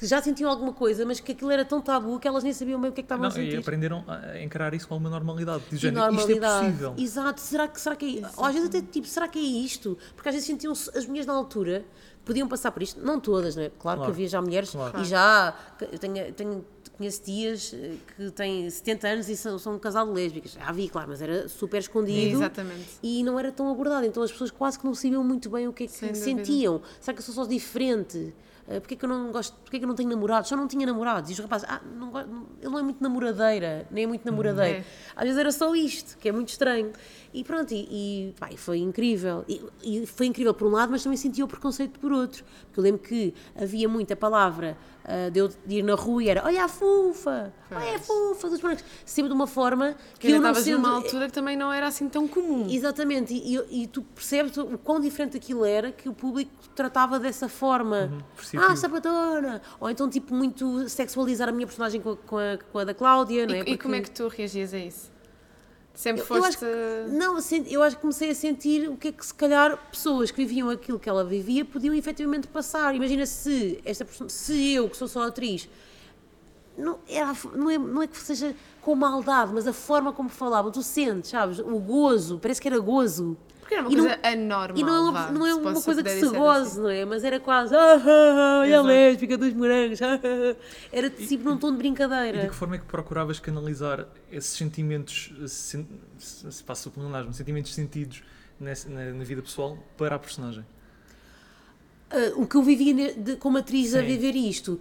que 0.04 0.10
já 0.10 0.22
sentiam 0.22 0.50
alguma 0.50 0.72
coisa, 0.72 1.04
mas 1.06 1.20
que 1.20 1.32
aquilo 1.32 1.50
era 1.50 1.64
tão 1.64 1.80
tabu 1.80 2.18
que 2.18 2.28
elas 2.28 2.44
nem 2.44 2.52
sabiam 2.52 2.80
bem 2.80 2.90
o 2.90 2.92
que 2.92 3.00
é 3.00 3.02
que 3.02 3.06
estavam 3.06 3.24
a 3.26 3.28
Não, 3.28 3.36
e 3.36 3.44
sentir. 3.44 3.58
aprenderam 3.58 4.04
a 4.06 4.40
encarar 4.42 4.74
isso 4.74 4.86
com 4.86 4.94
alguma 4.94 5.10
normalidade. 5.10 5.64
De 5.70 5.76
E 5.76 5.78
género, 5.78 6.00
isto 6.00 6.12
é 6.14 6.16
normalidade. 6.16 6.66
possível. 6.66 6.94
Exato. 6.98 7.40
Será 7.40 7.68
que, 7.68 7.80
será 7.80 7.96
que 7.96 8.18
é 8.20 8.30
Ou 8.36 8.44
às 8.44 8.52
vezes 8.54 8.68
até 8.68 8.80
tipo, 8.82 9.06
será 9.06 9.26
que 9.28 9.38
é 9.38 9.42
isto? 9.42 9.96
Porque 10.14 10.28
às 10.28 10.34
vezes 10.34 10.46
sentiam-se 10.46 10.90
as 10.96 11.06
mulheres 11.06 11.26
na 11.26 11.32
altura 11.32 11.84
podiam 12.24 12.46
passar 12.48 12.70
por 12.70 12.82
isto. 12.82 13.00
Não 13.00 13.18
todas, 13.20 13.56
não 13.56 13.62
é? 13.64 13.70
Claro, 13.78 13.98
Claro. 13.98 14.02
que 14.04 14.16
havia 14.16 14.28
já 14.28 14.40
mulheres 14.40 14.70
Claro. 14.70 15.00
e 15.00 15.04
já. 15.04 15.54
Eu 15.92 15.98
tenho, 15.98 16.32
tenho, 16.32 16.64
conheço 16.96 17.22
tias 17.22 17.74
eh, 17.74 17.94
que 18.16 18.30
têm 18.30 18.70
70 18.70 19.08
anos 19.08 19.28
e 19.28 19.36
são, 19.36 19.58
são 19.58 19.74
um 19.74 19.78
casal 19.78 20.06
de 20.06 20.12
lésbicas. 20.12 20.52
Já 20.52 20.72
vi, 20.72 20.88
claro, 20.88 21.08
mas 21.10 21.20
era 21.20 21.48
super 21.48 21.78
escondido. 21.78 22.36
Exatamente. 22.36 22.98
E 23.02 23.22
não 23.22 23.38
era 23.38 23.50
tão 23.52 23.70
abordado. 23.70 24.06
Então 24.06 24.22
as 24.22 24.30
pessoas 24.32 24.50
quase 24.50 24.78
que 24.78 24.84
não 24.86 24.94
sabiam 24.94 25.22
muito 25.24 25.50
bem 25.50 25.68
o 25.68 25.72
que 25.72 25.84
é 25.84 25.86
que 25.86 25.92
Sem 25.92 26.08
dúvida. 26.12 26.24
sentiam. 26.24 26.80
Será 27.00 27.14
que 27.14 27.20
eu 27.20 27.24
sou 27.24 27.34
só 27.34 27.44
diferente? 27.46 28.32
Uh, 28.66 28.80
Porquê 28.80 28.96
que 28.96 29.04
eu 29.04 29.08
não 29.08 29.30
gosto, 29.30 29.54
porquê 29.60 29.78
que 29.78 29.84
eu 29.84 29.88
não 29.88 29.94
tenho 29.94 30.08
namorados? 30.08 30.48
Só 30.48 30.56
não 30.56 30.66
tinha 30.66 30.86
namorados. 30.86 31.28
E 31.30 31.34
os 31.34 31.38
rapazes, 31.38 31.66
ah, 31.68 31.80
não, 31.84 32.10
go- 32.10 32.22
não- 32.24 32.46
ele 32.60 32.70
não 32.70 32.78
é 32.78 32.82
muito 32.82 33.02
namoradeira, 33.02 33.86
nem 33.90 34.04
é 34.04 34.06
muito 34.06 34.24
namoradeiro. 34.24 34.78
É. 34.78 34.84
Às 35.14 35.24
vezes 35.24 35.38
era 35.38 35.52
só 35.52 35.74
isto, 35.74 36.16
que 36.18 36.28
é 36.28 36.32
muito 36.32 36.48
estranho. 36.48 36.90
E 37.34 37.42
pronto, 37.42 37.74
e, 37.74 37.88
e, 37.90 38.34
pá, 38.38 38.48
e 38.52 38.56
foi 38.56 38.78
incrível. 38.78 39.44
E, 39.48 39.60
e 39.82 40.06
foi 40.06 40.26
incrível 40.26 40.54
por 40.54 40.68
um 40.68 40.70
lado, 40.70 40.92
mas 40.92 41.02
também 41.02 41.16
sentia 41.16 41.44
o 41.44 41.48
preconceito 41.48 41.98
por 41.98 42.12
outro. 42.12 42.44
Porque 42.66 42.78
eu 42.78 42.84
lembro 42.84 43.00
que 43.00 43.34
havia 43.56 43.88
muita 43.88 44.14
palavra 44.14 44.78
ah, 45.04 45.28
de 45.28 45.38
eu 45.38 45.50
ir 45.68 45.82
na 45.82 45.94
rua 45.94 46.22
e 46.22 46.28
era 46.30 46.42
olha 46.44 46.64
a 46.64 46.68
fufa, 46.68 47.52
olha 47.70 47.96
a 47.96 47.98
fufa 47.98 48.48
dos 48.48 48.58
brancos. 48.60 48.84
Sempre 49.04 49.28
de 49.28 49.34
uma 49.34 49.46
forma 49.46 49.94
que, 50.18 50.28
Que 50.28 50.32
eu 50.32 50.40
não 50.40 50.54
sendo... 50.54 50.78
numa 50.78 50.94
altura 50.94 51.26
que 51.26 51.32
também 51.32 51.56
não 51.56 51.70
era 51.70 51.88
assim 51.88 52.08
tão 52.08 52.26
comum. 52.26 52.66
Exatamente, 52.70 53.34
e, 53.34 53.86
tu 53.86 54.00
percebes 54.02 54.56
o 54.56 54.78
quão 54.78 55.00
diferente 55.00 55.36
aquilo 55.36 55.64
era 55.64 55.92
que 55.92 56.08
o 56.08 56.14
público 56.14 56.50
tratava 56.74 57.18
dessa 57.18 57.48
forma. 57.50 58.10
perceptivo. 58.34 58.72
ah, 58.72 58.76
sapatona! 58.76 59.60
Ou 59.78 59.90
então, 59.90 60.08
tipo, 60.08 60.34
muito 60.34 60.88
sexualizar 60.88 61.50
a 61.50 61.52
minha 61.52 61.66
personagem 61.66 62.00
com 62.00 62.12
a, 62.12 62.16
com 62.16 62.38
a, 62.38 62.58
com 62.72 62.78
a 62.78 62.84
da 62.84 62.94
Cláudia, 62.94 63.46
não 63.46 63.54
é? 63.56 63.64
E, 63.66 63.72
e 63.72 63.78
como 63.78 63.94
é 63.94 64.00
que 64.00 64.10
tu 64.10 64.28
reagias 64.28 64.72
a 64.72 64.78
isso? 64.78 65.13
Sempre 65.94 66.22
Eu, 66.22 66.24
eu 66.24 66.42
foste. 66.42 66.48
acho 66.48 66.58
que, 66.58 67.10
não, 67.16 67.36
eu 67.36 67.40
senti- 67.40 67.72
eu 67.72 67.82
acho 67.82 67.94
que 67.96 68.02
comecei 68.02 68.30
a 68.30 68.34
sentir 68.34 68.88
o 68.88 68.96
que 68.96 69.08
é 69.08 69.12
que 69.12 69.24
se 69.24 69.32
calhar 69.32 69.78
pessoas 69.90 70.30
que 70.30 70.44
viviam 70.44 70.68
aquilo 70.68 70.98
que 70.98 71.08
ela 71.08 71.24
vivia 71.24 71.64
podiam 71.64 71.94
efetivamente 71.94 72.48
passar. 72.48 72.94
Imagina 72.96 73.24
se 73.26 73.80
esta 73.84 74.04
pessoa, 74.04 74.28
se 74.28 74.72
eu, 74.72 74.88
que 74.90 74.96
sou 74.96 75.06
só 75.06 75.22
atriz, 75.28 75.68
não, 76.76 76.98
era, 77.08 77.32
não, 77.54 77.70
é, 77.70 77.78
não 77.78 78.02
é 78.02 78.06
que 78.08 78.18
seja 78.18 78.54
com 78.82 78.94
maldade, 78.96 79.52
mas 79.54 79.66
a 79.68 79.72
forma 79.72 80.12
como 80.12 80.28
falavam, 80.28 80.72
tu 80.72 80.82
sentes, 80.82 81.30
sabes? 81.30 81.60
O 81.60 81.78
gozo, 81.78 82.38
parece 82.42 82.60
que 82.60 82.66
era 82.66 82.78
gozo. 82.80 83.36
Porque 83.64 83.74
era 83.76 83.82
uma 83.82 83.92
E 83.92 83.96
não- 83.96 84.04
coisa 84.04 84.20
anormal. 84.22 84.76
E 84.78 84.82
não 84.82 84.94
é 84.94 85.00
uma, 85.00 85.12
vá, 85.12 85.32
não 85.32 85.46
é 85.46 85.54
uma 85.54 85.80
coisa 85.80 86.02
que 86.02 86.10
se 86.10 86.20
dizer 86.26 86.36
goze, 86.38 86.70
assim. 86.72 86.80
não 86.80 86.90
é? 86.90 87.04
Mas 87.06 87.24
era 87.24 87.40
quase, 87.40 87.74
ah, 87.74 87.78
ah, 87.94 88.02
ah, 88.06 88.60
a 88.62 88.68
Exato. 88.68 88.86
lésbica 88.86 89.38
dos 89.38 89.54
morangos, 89.54 90.02
ah, 90.02 90.14
ah, 90.14 90.18
ah." 90.22 90.56
era 90.92 91.08
tipo 91.08 91.44
num 91.44 91.56
tom 91.56 91.68
de 91.68 91.72
E 91.72 91.76
de 91.76 91.78
brincadeira. 91.78 92.46
que 92.48 92.54
forma 92.54 92.76
é 92.76 92.78
que 92.78 92.84
procuravas 92.84 93.40
canalizar 93.40 94.06
esses 94.30 94.50
sentimentos, 94.54 95.32
sen- 95.48 95.88
se 96.18 96.52
se 96.52 96.62
passa 96.62 96.90
o 96.90 96.92
sentimentos 97.32 97.72
sentidos 97.74 98.22
nessa- 98.60 98.88
na, 98.90 99.12
na 99.12 99.24
vida 99.24 99.40
pessoal 99.40 99.78
para 99.96 100.14
a 100.14 100.18
personagem? 100.18 100.64
Ah, 102.10 102.32
o 102.36 102.46
que 102.46 102.56
eu 102.56 102.62
vivia 102.62 103.14
de- 103.14 103.36
como 103.36 103.56
atriz 103.56 103.94
a 103.94 104.00
Sim. 104.00 104.06
viver 104.06 104.36
isto. 104.36 104.78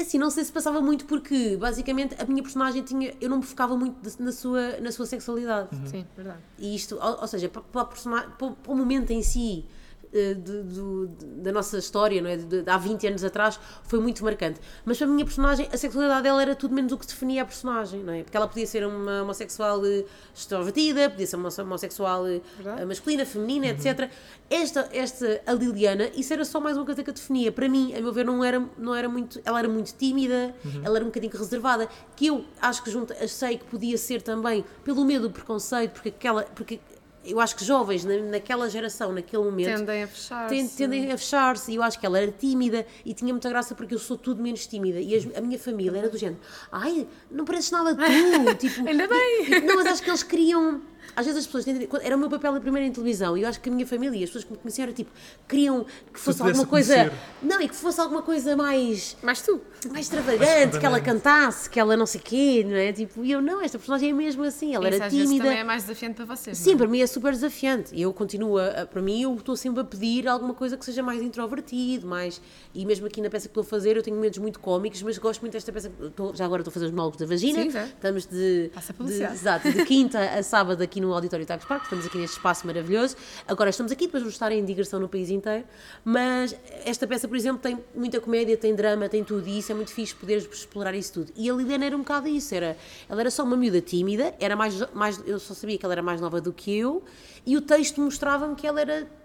É, 0.00 0.02
assim, 0.02 0.18
não 0.18 0.30
sei 0.30 0.44
se 0.44 0.50
passava 0.52 0.80
muito 0.80 1.04
porque 1.04 1.56
basicamente 1.56 2.14
a 2.18 2.24
minha 2.24 2.42
personagem 2.42 2.82
tinha. 2.82 3.14
Eu 3.20 3.28
não 3.28 3.38
me 3.38 3.42
focava 3.44 3.76
muito 3.76 3.96
de- 4.00 4.22
na 4.22 4.32
sua, 4.32 4.78
na 4.80 4.90
sua 4.90 5.04
sexualidade. 5.06 5.68
Sim, 5.86 6.06
verdade. 6.16 6.38
E 6.58 6.74
isto, 6.74 6.96
ou, 7.00 7.20
ou 7.20 7.26
seja, 7.28 7.48
para, 7.48 7.62
para, 7.62 7.84
para- 7.84 8.22
para 8.28 8.72
o 8.72 8.76
momento 8.76 9.10
em 9.10 9.22
si 9.22 9.64
de- 10.12 10.62
do- 10.62 11.06
de- 11.08 11.26
da 11.42 11.52
nossa 11.52 11.78
história, 11.78 12.20
não 12.20 12.28
é? 12.30 12.36
De, 12.36 12.62
de 12.62 12.70
há 12.70 12.76
20 12.76 13.06
anos 13.06 13.22
atrás, 13.24 13.58
foi 13.84 14.00
muito 14.00 14.24
marcante. 14.24 14.60
Mas 14.84 14.98
para 14.98 15.06
a 15.06 15.10
minha 15.10 15.24
personagem, 15.24 15.68
a 15.72 15.76
sexualidade 15.76 16.22
dela 16.24 16.42
era 16.42 16.54
tudo 16.54 16.74
menos 16.74 16.92
o 16.92 16.98
que 16.98 17.06
definia 17.06 17.42
a 17.42 17.44
personagem, 17.44 18.02
não 18.02 18.12
é? 18.12 18.22
Porque 18.22 18.36
ela 18.36 18.48
podia 18.48 18.66
ser 18.66 18.84
uma 18.86 19.22
homossexual 19.22 19.84
eh, 19.86 20.04
extrovertida, 20.34 21.08
podia 21.10 21.26
ser 21.26 21.36
uma 21.36 21.48
homossexual 21.58 22.26
eh, 22.26 22.40
Verdade. 22.58 22.84
masculina, 22.86 23.24
feminina, 23.24 23.66
etc. 23.68 24.10
Esta, 24.48 24.88
esta, 24.92 25.40
a 25.46 25.52
Liliana, 25.52 26.10
isso 26.16 26.32
era 26.32 26.44
só 26.44 26.58
mais 26.60 26.76
uma 26.76 26.84
coisa 26.84 27.02
que 27.04 27.10
a 27.10 27.12
definia. 27.12 27.52
Para 27.52 27.68
mim, 27.68 27.94
a 27.94 28.00
meu 28.00 28.12
ver, 28.12 28.24
não 28.24 28.42
era, 28.44 28.60
não 28.76 28.94
era 28.94 29.08
muito. 29.08 29.40
Ela 29.44 29.60
era 29.60 29.68
muito 29.68 29.94
tímida, 29.96 30.54
ela 30.82 30.96
era 30.96 31.04
um 31.04 31.08
bocadinho 31.08 31.32
reservada, 31.32 31.88
que 32.16 32.26
eu 32.26 32.44
acho 32.60 32.82
que 32.82 32.90
junto, 32.90 33.12
achei 33.12 33.58
que 33.58 33.64
podia 33.66 33.96
ser 33.96 34.22
também 34.22 34.64
pelo 34.82 35.04
medo 35.04 35.28
do 35.28 35.30
preconceito, 35.32 35.92
porque 35.92 36.08
aquela. 36.08 36.42
Porque 36.42 36.80
eu 37.24 37.38
acho 37.40 37.54
que 37.56 37.64
jovens 37.64 38.04
na, 38.04 38.16
naquela 38.18 38.68
geração, 38.70 39.12
naquele 39.12 39.42
momento, 39.42 39.76
Tendem 39.78 40.02
a 40.04 40.08
fechar. 40.08 40.48
ten- 40.48 40.66
tendem 40.68 41.12
a 41.12 41.18
fechar-se. 41.18 41.70
E 41.72 41.74
eu 41.76 41.82
acho 41.82 41.98
que 42.00 42.06
ela 42.06 42.18
era 42.18 42.30
tímida 42.32 42.86
e 43.04 43.12
tinha 43.12 43.32
muita 43.32 43.48
graça 43.48 43.74
porque 43.74 43.94
eu 43.94 43.98
sou 43.98 44.16
tudo 44.16 44.42
menos 44.42 44.66
tímida. 44.66 44.98
E 45.00 45.14
as- 45.14 45.28
a 45.36 45.40
minha 45.40 45.58
família 45.58 45.98
era 45.98 46.08
do 46.08 46.16
género: 46.18 46.40
ai, 46.72 47.06
não 47.30 47.44
pareces 47.44 47.70
nada 47.70 47.94
tu. 47.94 48.00
tipo, 48.56 48.88
Ainda 48.88 49.06
bem. 49.06 49.60
Não, 49.64 49.76
mas 49.76 49.86
acho 49.86 50.02
que 50.02 50.10
eles 50.10 50.22
queriam. 50.22 50.80
Às 51.16 51.26
vezes 51.26 51.40
as 51.40 51.46
pessoas 51.46 51.64
têm, 51.64 51.88
era 52.02 52.16
o 52.16 52.18
meu 52.18 52.28
papel 52.30 52.58
primeiro 52.60 52.86
em 52.88 52.92
televisão 52.92 53.36
e 53.36 53.42
eu 53.42 53.48
acho 53.48 53.60
que 53.60 53.68
a 53.68 53.72
minha 53.72 53.86
família 53.86 54.18
e 54.18 54.22
as 54.24 54.30
pessoas 54.30 54.44
que 54.44 54.52
me 54.52 54.58
conheciam 54.58 54.84
era 54.84 54.92
tipo, 54.92 55.10
queriam 55.48 55.84
que 56.12 56.18
fosse 56.20 56.40
alguma 56.42 56.66
coisa. 56.66 56.94
conhecer. 56.94 57.12
Não, 57.42 57.60
e 57.60 57.68
que 57.68 57.74
fosse 57.76 58.00
alguma 58.00 58.22
coisa 58.22 58.56
mais 58.56 59.16
Mas 59.22 59.42
tu. 59.42 59.60
mais 59.90 60.06
extravagante, 60.06 60.78
que 60.78 60.86
ela 60.86 61.00
cantasse, 61.00 61.68
que 61.68 61.78
ela 61.80 61.96
não 61.96 62.06
sei 62.06 62.20
quê, 62.20 62.64
não 62.66 62.76
é? 62.76 62.92
Tipo, 62.92 63.24
e 63.24 63.32
eu 63.32 63.40
não, 63.42 63.60
esta 63.62 63.78
personagem 63.78 64.10
é 64.10 64.12
mesmo 64.12 64.44
assim, 64.44 64.74
ela 64.74 64.86
Isso 64.88 64.96
era 64.96 65.06
às 65.06 65.12
vezes 65.12 65.26
tímida. 65.28 65.44
também 65.44 65.60
é 65.60 65.64
mais 65.64 65.82
desafiante 65.84 66.14
para 66.16 66.24
vocês. 66.36 66.56
Sim, 66.58 66.70
não 66.70 66.74
é? 66.74 66.78
para 66.78 66.88
mim 66.88 67.00
é 67.00 67.06
super 67.06 67.32
desafiante. 67.32 67.94
E 67.94 68.02
eu 68.02 68.12
continuo, 68.12 68.58
a, 68.58 68.86
para 68.86 69.02
mim, 69.02 69.22
eu 69.22 69.34
estou 69.34 69.56
sempre 69.56 69.80
a 69.80 69.84
pedir 69.84 70.28
alguma 70.28 70.54
coisa 70.54 70.76
que 70.76 70.84
seja 70.84 71.02
mais 71.02 71.22
introvertido, 71.22 72.06
mais. 72.06 72.40
E 72.74 72.84
mesmo 72.86 73.06
aqui 73.06 73.20
na 73.20 73.28
peça 73.30 73.48
que 73.48 73.50
estou 73.50 73.62
a 73.62 73.64
fazer, 73.64 73.96
eu 73.96 74.02
tenho 74.02 74.16
momentos 74.16 74.38
muito 74.38 74.60
cómicos, 74.60 75.02
mas 75.02 75.18
gosto 75.18 75.40
muito 75.40 75.52
desta 75.54 75.72
peça. 75.72 75.90
Estou- 76.00 76.34
já 76.34 76.44
agora 76.44 76.60
estou 76.62 76.70
a 76.70 76.74
fazer 76.74 76.86
os 76.86 76.90
monólogos 76.92 77.18
da 77.18 77.26
vagina. 77.26 77.62
Sim, 77.62 77.70
já. 77.70 77.84
Estamos 77.84 78.26
de. 78.26 78.70
Passa 78.74 78.92
a 78.92 78.92
de, 78.92 78.98
publicidade. 78.98 79.34
exato, 79.34 79.72
de 79.72 79.84
quinta 79.84 80.20
a 80.20 80.42
sábado 80.42 80.82
aqui 80.82 80.99
no 81.00 81.12
Auditório 81.14 81.44
Tagus 81.46 81.64
Park, 81.64 81.84
estamos 81.84 82.06
aqui 82.06 82.18
neste 82.18 82.36
espaço 82.36 82.66
maravilhoso. 82.66 83.16
Agora 83.48 83.70
estamos 83.70 83.90
aqui, 83.90 84.06
depois 84.06 84.22
vamos 84.22 84.34
estar 84.34 84.52
em 84.52 84.64
digressão 84.64 85.00
no 85.00 85.08
país 85.08 85.30
inteiro. 85.30 85.64
Mas 86.04 86.54
esta 86.84 87.06
peça, 87.06 87.26
por 87.26 87.36
exemplo, 87.36 87.60
tem 87.60 87.78
muita 87.94 88.20
comédia, 88.20 88.56
tem 88.56 88.74
drama, 88.74 89.08
tem 89.08 89.24
tudo, 89.24 89.48
isso 89.48 89.72
é 89.72 89.74
muito 89.74 89.92
fixe 89.92 90.14
poderes 90.14 90.48
explorar 90.52 90.94
isso 90.94 91.12
tudo. 91.14 91.32
E 91.34 91.50
a 91.50 91.54
Liliana 91.54 91.86
era 91.86 91.96
um 91.96 92.00
bocado 92.00 92.28
isso, 92.28 92.54
era, 92.54 92.76
ela 93.08 93.20
era 93.20 93.30
só 93.30 93.42
uma 93.42 93.56
miúda 93.56 93.80
tímida, 93.80 94.34
era 94.38 94.54
mais, 94.54 94.80
mais, 94.92 95.22
eu 95.26 95.40
só 95.40 95.54
sabia 95.54 95.78
que 95.78 95.84
ela 95.84 95.94
era 95.94 96.02
mais 96.02 96.20
nova 96.20 96.40
do 96.40 96.52
que 96.52 96.78
eu, 96.78 97.02
e 97.46 97.56
o 97.56 97.60
texto 97.60 98.00
mostrava-me 98.00 98.54
que 98.54 98.66
ela 98.66 98.80
era 98.80 99.19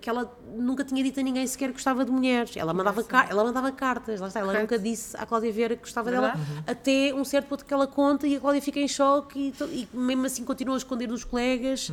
que 0.00 0.08
ela 0.08 0.34
nunca 0.56 0.82
tinha 0.84 1.02
dito 1.02 1.20
a 1.20 1.22
ninguém 1.22 1.46
sequer 1.46 1.66
que 1.68 1.74
gostava 1.74 2.04
de 2.04 2.10
mulheres. 2.10 2.56
Ela 2.56 2.72
mandava, 2.72 3.04
ela 3.28 3.44
mandava 3.44 3.70
cartas, 3.72 4.18
lá 4.20 4.28
está, 4.28 4.40
ela 4.40 4.52
Correto. 4.52 4.72
nunca 4.72 4.78
disse 4.82 5.16
à 5.16 5.26
Cláudia 5.26 5.52
Vieira 5.52 5.76
que 5.76 5.82
gostava 5.82 6.10
Verdade. 6.10 6.38
dela, 6.38 6.64
até 6.66 7.12
um 7.14 7.24
certo 7.24 7.46
ponto 7.48 7.64
que 7.64 7.74
ela 7.74 7.86
conta 7.86 8.26
e 8.26 8.36
a 8.36 8.40
Cláudia 8.40 8.62
fica 8.62 8.80
em 8.80 8.88
choque 8.88 9.52
e, 9.60 9.88
e 9.92 9.96
mesmo 9.96 10.24
assim 10.26 10.44
continua 10.44 10.74
a 10.76 10.78
esconder 10.78 11.06
dos 11.08 11.24
colegas. 11.24 11.92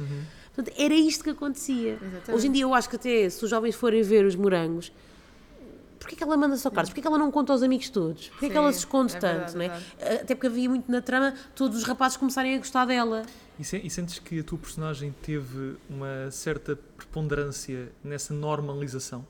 Portanto, 0.56 0.74
era 0.80 0.94
isto 0.94 1.24
que 1.24 1.30
acontecia. 1.30 1.94
Exatamente. 2.02 2.32
Hoje 2.32 2.48
em 2.48 2.52
dia 2.52 2.64
eu 2.64 2.74
acho 2.74 2.90
que 2.90 2.96
até 2.96 3.30
se 3.30 3.44
os 3.44 3.50
jovens 3.50 3.76
forem 3.76 4.02
ver 4.02 4.26
os 4.26 4.36
morangos, 4.36 4.92
porquê 6.00 6.16
que 6.16 6.24
ela 6.24 6.38
manda 6.38 6.56
só 6.58 6.70
cartas? 6.70 6.90
Porquê 6.90 7.02
que 7.02 7.08
ela 7.08 7.18
não 7.18 7.32
conta 7.32 7.52
aos 7.54 7.62
amigos 7.64 7.90
todos? 7.90 8.30
Porquê 8.30 8.48
que 8.48 8.54
Sim, 8.54 8.58
ela 8.60 8.72
se 8.74 8.80
esconde 8.80 9.16
é 9.16 9.20
tanto? 9.20 9.54
verdade, 9.54 9.58
não 10.00 10.06
é? 10.06 10.16
Até 10.22 10.36
porque 10.36 10.48
havia 10.48 10.70
muito 10.70 10.92
na 10.92 11.02
trama 11.02 11.34
todos 11.56 11.78
os 11.78 11.84
rapazes 11.84 12.18
começarem 12.18 12.56
a 12.56 12.58
gostar 12.58 12.86
dela. 12.86 13.24
E, 13.60 13.64
se- 13.64 13.78
e 13.84 13.90
sentes 13.90 14.20
que 14.20 14.40
a 14.40 14.44
tua 14.44 14.58
personagem 14.58 15.14
teve 15.22 15.76
uma 15.90 16.30
certa 16.32 16.76
preponderância 16.76 17.92
nessa 18.04 18.34
normalização? 18.34 19.26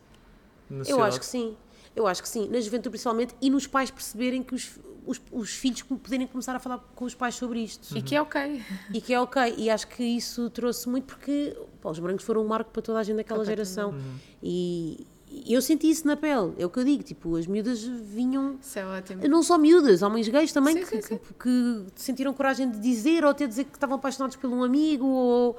Na 0.69 0.83
Eu 0.87 1.01
acho 1.01 1.19
que 1.19 1.25
sim. 1.25 1.55
Eu 1.95 2.05
acho 2.05 2.21
que 2.21 2.29
sim. 2.29 2.47
Na 2.49 2.59
juventude, 2.59 2.89
principalmente, 2.91 3.33
e 3.41 3.49
nos 3.49 3.65
pais 3.65 3.89
perceberem 3.89 4.43
que 4.43 4.53
os, 4.53 4.77
os, 5.05 5.19
os 5.31 5.49
filhos 5.51 5.81
poderem 5.81 6.27
começar 6.27 6.55
a 6.55 6.59
falar 6.59 6.77
com 6.93 7.05
os 7.05 7.15
pais 7.15 7.33
sobre 7.35 7.59
isto. 7.61 7.97
E 7.97 8.01
que 8.03 8.15
é 8.15 8.21
ok. 8.21 8.61
E 8.93 9.01
que 9.01 9.13
é 9.13 9.19
ok. 9.19 9.55
E 9.57 9.69
acho 9.69 9.87
que 9.87 10.03
isso 10.03 10.49
trouxe 10.51 10.87
muito 10.89 11.05
porque 11.05 11.57
pá, 11.81 11.89
os 11.89 11.97
brancos 11.97 12.23
foram 12.25 12.43
um 12.43 12.47
marco 12.47 12.69
para 12.69 12.81
toda 12.83 12.99
a 12.99 13.03
gente 13.03 13.15
daquela 13.17 13.43
geração. 13.45 13.95
E, 14.43 15.07
e 15.16 15.16
eu 15.47 15.61
senti 15.61 15.89
isso 15.89 16.05
na 16.07 16.15
pele. 16.15 16.53
É 16.57 16.65
o 16.65 16.69
que 16.69 16.79
eu 16.79 16.83
digo. 16.83 17.03
Tipo, 17.03 17.35
as 17.35 17.45
miúdas 17.47 17.81
vinham. 17.83 18.57
Isso 18.61 18.79
é 18.79 18.85
ótimo. 18.85 19.27
Não 19.27 19.43
só 19.43 19.57
miúdas, 19.57 20.01
homens 20.01 20.27
gays 20.27 20.51
também 20.51 20.75
Sim, 20.75 20.81
que, 20.81 20.87
sim, 20.87 21.01
sim. 21.01 21.19
que- 21.39 21.85
que 21.93 22.01
sentiram 22.01 22.33
coragem 22.33 22.69
de 22.69 22.79
dizer 22.79 23.23
ou 23.23 23.31
até 23.31 23.45
dizer 23.47 23.65
que 23.65 23.75
estavam 23.75 23.95
apaixonados 23.97 24.35
por 24.35 24.49
um 24.49 24.63
amigo 24.63 25.05
ou, 25.05 25.57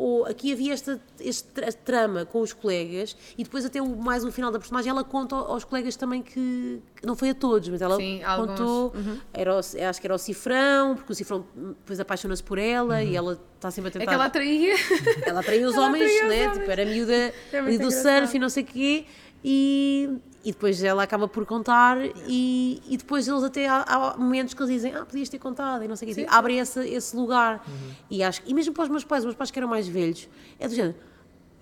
ou 0.00 0.24
aqui 0.26 0.52
havia 0.52 0.72
esta, 0.72 1.00
este 1.18 1.44
tra- 1.48 1.72
trama 1.72 2.24
com 2.24 2.40
os 2.40 2.52
colegas 2.52 3.16
e 3.36 3.42
depois 3.42 3.64
até 3.64 3.82
o, 3.82 3.96
mais 3.96 4.24
o 4.24 4.30
final 4.30 4.52
da 4.52 4.58
personagem 4.58 4.90
ela 4.90 5.02
conta 5.02 5.34
aos 5.34 5.64
colegas 5.64 5.96
também 5.96 6.22
que, 6.22 6.80
que 6.94 7.04
não 7.06 7.16
foi 7.16 7.30
a 7.30 7.34
todos, 7.34 7.68
mas 7.68 7.82
ela 7.82 7.96
Sim, 7.96 8.20
contou, 8.36 8.92
era 9.34 9.54
o- 9.54 9.58
acho 9.58 10.00
que 10.00 10.06
era 10.06 10.14
o 10.14 10.18
Cifrão, 10.18 10.94
porque 10.94 11.12
o 11.12 11.14
Cifrão 11.16 11.44
depois 11.54 11.98
apaixona-se 11.98 12.42
por 12.44 12.58
ela 12.58 13.02
e 13.02 13.16
ela 13.16 13.38
está 13.56 13.70
sempre 13.72 13.88
a 13.88 13.92
tentar 13.92 14.04
É 14.04 14.06
que 14.06 14.14
ela 14.14 14.24
atraía. 14.26 14.74
ela 15.26 15.40
atraía 15.40 15.66
os 15.68 15.74
Ela 15.74 15.86
homens, 15.86 16.02
atraía 16.04 16.22
os 16.24 16.28
né? 16.28 16.42
homens. 16.44 16.58
Tipo, 16.58 16.70
era 16.70 16.84
miúda 16.84 17.12
É 17.52 17.62
do 17.62 17.70
engraçado. 17.70 18.20
surf 18.20 18.36
e 18.36 18.40
não 18.40 18.48
sei 18.48 18.62
o 18.62 18.66
quê. 18.66 19.04
E, 19.44 20.10
e 20.44 20.52
depois 20.52 20.82
ela 20.82 21.02
acaba 21.02 21.26
por 21.26 21.44
contar 21.44 21.98
e, 22.26 22.80
e 22.88 22.96
depois 22.96 23.26
eles 23.26 23.42
até 23.42 23.66
há, 23.68 23.82
há 23.82 24.16
momentos 24.16 24.54
que 24.54 24.62
eles 24.62 24.72
dizem 24.72 24.94
ah, 24.94 25.04
podias 25.04 25.28
ter 25.28 25.38
contado 25.38 25.84
e 25.84 25.88
não 25.88 25.96
sei 25.96 26.10
o 26.10 26.14
quê. 26.14 26.20
Tipo, 26.22 26.34
abrem 26.34 26.58
esse, 26.58 26.80
esse 26.88 27.16
lugar. 27.16 27.64
E, 28.08 28.22
acho, 28.22 28.42
e 28.46 28.54
mesmo 28.54 28.72
para 28.72 28.84
os 28.84 28.88
meus 28.88 29.04
pais, 29.04 29.20
os 29.20 29.26
meus 29.26 29.36
pais 29.36 29.50
que 29.50 29.58
eram 29.58 29.68
mais 29.68 29.86
velhos, 29.88 30.28
é 30.58 30.68
do 30.68 30.74
género. 30.74 30.96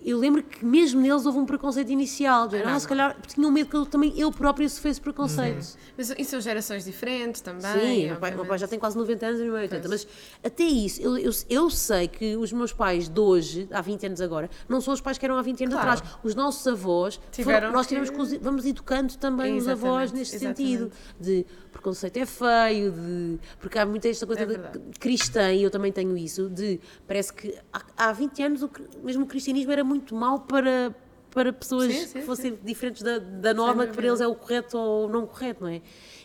Eu 0.05 0.17
lembro 0.17 0.41
que 0.43 0.63
mesmo 0.63 1.01
neles 1.01 1.25
houve 1.25 1.37
um 1.39 1.45
preconceito 1.45 1.89
inicial. 1.91 2.49
género, 2.49 2.69
não, 2.69 2.75
ah, 2.77 2.79
se 2.79 2.87
calhar 2.87 3.13
porque 3.15 3.33
tinham 3.33 3.51
medo 3.51 3.69
que 3.69 3.75
eu 3.75 3.85
também 3.85 4.13
eu 4.17 4.31
própria 4.31 4.69
sofresse 4.69 5.01
preconceito. 5.01 5.77
Mas 5.97 6.11
e 6.17 6.23
são 6.23 6.39
gerações 6.39 6.85
diferentes 6.85 7.41
também. 7.41 7.61
Sim, 7.81 8.05
o 8.05 8.07
meu 8.11 8.15
pai, 8.17 8.31
meu 8.35 8.45
pai 8.45 8.57
já 8.57 8.67
tem 8.67 8.79
quase 8.79 8.97
90 8.97 9.25
anos, 9.25 9.39
minha 9.41 9.51
mãe 9.51 9.61
80, 9.63 9.89
mas 9.89 10.07
até 10.43 10.63
isso, 10.63 11.01
eu, 11.01 11.17
eu, 11.17 11.31
eu 11.49 11.69
sei 11.69 12.07
que 12.07 12.37
os 12.37 12.53
meus 12.53 12.71
pais 12.71 13.09
de 13.09 13.19
hoje, 13.19 13.67
há 13.71 13.81
20 13.81 14.05
anos 14.05 14.21
agora, 14.21 14.49
não 14.69 14.79
são 14.79 14.93
os 14.93 15.01
pais 15.01 15.17
que 15.17 15.25
eram 15.25 15.37
há 15.37 15.41
20 15.41 15.63
anos 15.65 15.73
Claro. 15.75 15.89
atrás. 15.91 16.17
Os 16.23 16.35
nossos 16.35 16.65
avós, 16.67 17.19
foram- 17.43 17.71
nós 17.71 17.87
tivemos 17.87 18.09
que, 18.09 18.21
os- 18.21 18.33
vamos 18.37 18.65
educando 18.65 19.17
também 19.17 19.57
os 19.57 19.67
avós 19.67 20.11
neste 20.11 20.35
exatamente. 20.35 20.57
sentido, 20.57 20.91
de 21.19 21.45
preconceito 21.71 22.17
é 22.17 22.25
feio, 22.25 22.91
de, 22.91 23.39
porque 23.59 23.77
há 23.77 23.85
muita 23.85 24.07
esta 24.07 24.25
coisa 24.25 24.43
É 24.43 24.45
de- 24.45 24.79
cristã, 24.99 25.51
e 25.51 25.63
eu 25.63 25.69
também 25.69 25.91
tenho 25.91 26.15
isso, 26.17 26.49
de, 26.49 26.79
parece 27.05 27.33
que 27.33 27.55
há, 27.73 27.81
há 28.09 28.11
20 28.13 28.41
anos 28.43 28.63
o, 28.63 28.69
mesmo 29.03 29.23
o 29.23 29.27
cristianismo 29.27 29.71
era 29.71 29.83
muito 29.87 30.13
mau 30.13 30.41
para 30.41 30.95
para 31.29 31.53
pessoas 31.53 31.93
Sim, 31.93 32.07
sim, 32.07 32.19
que 32.19 32.25
fossem 32.25 32.57
diferentes 32.63 33.03
da, 33.03 33.19
da 33.19 33.53
norma 33.53 33.85
que 33.85 33.93
para 33.93 34.07
eles 34.07 34.21
é 34.21 34.27
o 34.27 34.33
correto 34.33 34.75
ou 34.75 35.07
não 35.07 35.27
correto, 35.27 35.63
não 35.63 35.69
é? 35.69 35.81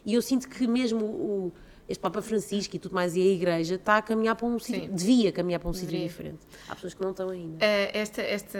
E 0.07 0.15
eu 0.15 0.23
sinto 0.23 0.49
que 0.49 0.67
mesmo 0.67 1.05
o, 1.05 1.53
este 1.89 2.01
Papa 2.01 2.23
Francisco 2.23 2.75
e 2.77 2.79
tudo 2.79 2.95
mais, 2.95 3.15
e 3.15 3.21
a 3.21 3.25
Igreja, 3.25 3.75
está 3.75 3.99
a 3.99 4.03
caminhar 4.03 4.37
para 4.37 4.47
um 4.47 4.59
sítio, 4.59 4.85
Sim. 4.85 4.95
devia 4.95 5.33
caminhar 5.33 5.61
para 5.61 5.69
um 5.69 5.73
sítio 5.73 5.99
diferente. 5.99 6.39
Há 6.69 6.75
pessoas 6.75 6.95
que 6.95 7.03
não 7.03 7.11
estão 7.11 7.29
ainda. 7.29 7.65
Eh, 7.65 7.91
esta, 7.93 8.23
esta, 8.23 8.59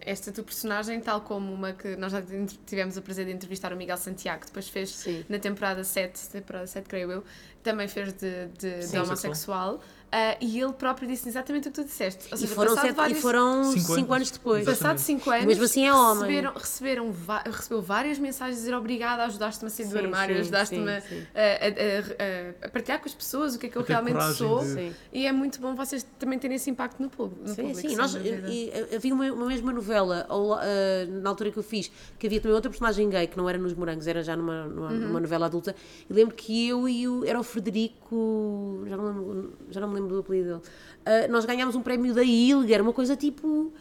esta 0.00 0.30
tua 0.30 0.44
personagem, 0.44 1.00
tal 1.00 1.22
como 1.22 1.52
uma 1.52 1.72
que 1.72 1.96
nós 1.96 2.12
já 2.12 2.22
tivemos 2.66 2.96
o 2.96 3.02
prazer 3.02 3.26
de 3.26 3.32
entrevistar 3.32 3.72
o 3.72 3.76
Miguel 3.76 3.96
Santiago, 3.96 4.40
que 4.40 4.46
depois 4.46 4.68
fez 4.68 4.90
Sim. 4.90 5.24
na 5.28 5.38
temporada 5.38 5.82
7, 5.82 6.28
temporada 6.28 6.66
7, 6.66 6.88
creio 6.88 7.10
eu, 7.10 7.24
também 7.62 7.88
fez 7.88 8.12
de, 8.12 8.46
de, 8.46 8.78
de 8.78 8.86
Sim. 8.86 8.98
homossexual. 8.98 9.80
Eh, 10.10 10.36
e 10.40 10.60
ele 10.60 10.72
próprio 10.72 11.06
disse 11.08 11.28
exatamente 11.28 11.68
o 11.68 11.70
que 11.72 11.80
tu 11.80 11.84
disseste. 11.84 12.28
Ou 12.30 12.36
E 12.36 12.40
seja, 12.40 12.54
foram, 12.54 12.70
passado 12.74 12.86
sete, 12.86 12.96
vários- 12.96 13.18
e 13.18 13.22
foram 13.22 13.64
Cinco 13.64 13.78
cinco, 13.80 13.92
anos. 13.94 14.10
anos 14.16 14.30
depois. 14.30 14.62
Exato. 14.62 14.78
Passado 14.78 14.98
5 14.98 15.30
anos, 15.30 15.44
mesmo 15.46 15.64
assim 15.64 15.86
é 15.86 15.92
homem. 15.94 16.14
receberam, 16.22 16.52
receberam 16.54 17.14
recebeu 17.50 17.82
várias 17.82 18.18
mensagens 18.18 18.56
a 18.56 18.60
dizer 18.60 18.74
obrigada, 18.74 19.24
ajudaste-me 19.24 19.66
a 19.68 19.70
sair 19.70 19.86
do 19.86 19.92
Sim, 19.92 19.98
armário, 19.98 20.38
ajudaste-me 20.38 20.90
a, 20.90 20.94
a- 20.94 20.98
a- 20.98 22.62
a- 22.62 22.66
a 22.66 22.68
partilhar 22.70 23.00
com 23.00 23.06
as 23.08 23.14
pessoas 23.14 23.54
o 23.54 23.58
que 23.58 23.66
é 23.66 23.68
que 23.68 23.76
eu 23.76 23.82
realmente 23.82 24.22
sou. 24.34 24.64
de-. 24.64 24.92
E 25.12 25.26
é 25.26 25.32
muito 25.32 25.60
bom 25.60 25.74
vocês 25.74 26.06
também 26.18 26.38
terem 26.38 26.56
esse 26.56 26.70
impacto 26.70 27.00
no 27.02 27.10
público. 27.10 27.42
No 27.42 27.48
Sim, 27.54 27.66
público, 27.68 27.88
sim. 27.88 27.96
Nós, 27.96 28.14
e, 28.14 28.18
e, 28.18 28.94
havia 28.96 29.12
uma, 29.14 29.24
uma 29.32 29.46
mesma 29.46 29.72
novela, 29.72 30.24
ao 30.28 30.46
la- 30.46 30.60
ah, 30.62 31.06
na 31.06 31.28
altura 31.30 31.50
que 31.50 31.58
eu 31.58 31.62
fiz, 31.62 31.90
que 32.18 32.26
havia 32.26 32.40
também 32.40 32.54
outra 32.54 32.70
personagem 32.70 33.08
gay, 33.10 33.26
que 33.26 33.36
não 33.36 33.48
era 33.48 33.58
nos 33.58 33.74
Morangos, 33.74 34.06
era 34.06 34.22
já 34.22 34.36
numa, 34.36 34.64
numa, 34.66 34.88
Uhum. 34.88 34.98
numa 34.98 35.20
novela 35.20 35.46
adulta. 35.46 35.74
E 36.08 36.12
lembro 36.12 36.34
que 36.34 36.68
eu 36.68 36.88
e 36.88 37.06
o. 37.06 37.24
Era 37.24 37.38
o 37.38 37.42
Frederico. 37.42 38.84
Já 38.86 38.96
não, 38.96 39.50
já 39.70 39.80
não 39.80 39.88
me 39.88 39.94
lembro 39.94 39.97
do 40.06 40.18
apelido 40.20 40.48
dele. 40.48 40.60
Ah, 41.04 41.26
nós 41.28 41.44
ganhámos 41.44 41.74
um 41.74 41.82
prémio 41.82 42.14
da 42.14 42.22
ILG, 42.22 42.72
era 42.72 42.82
uma 42.82 42.92
coisa 42.92 43.16
tipo. 43.16 43.72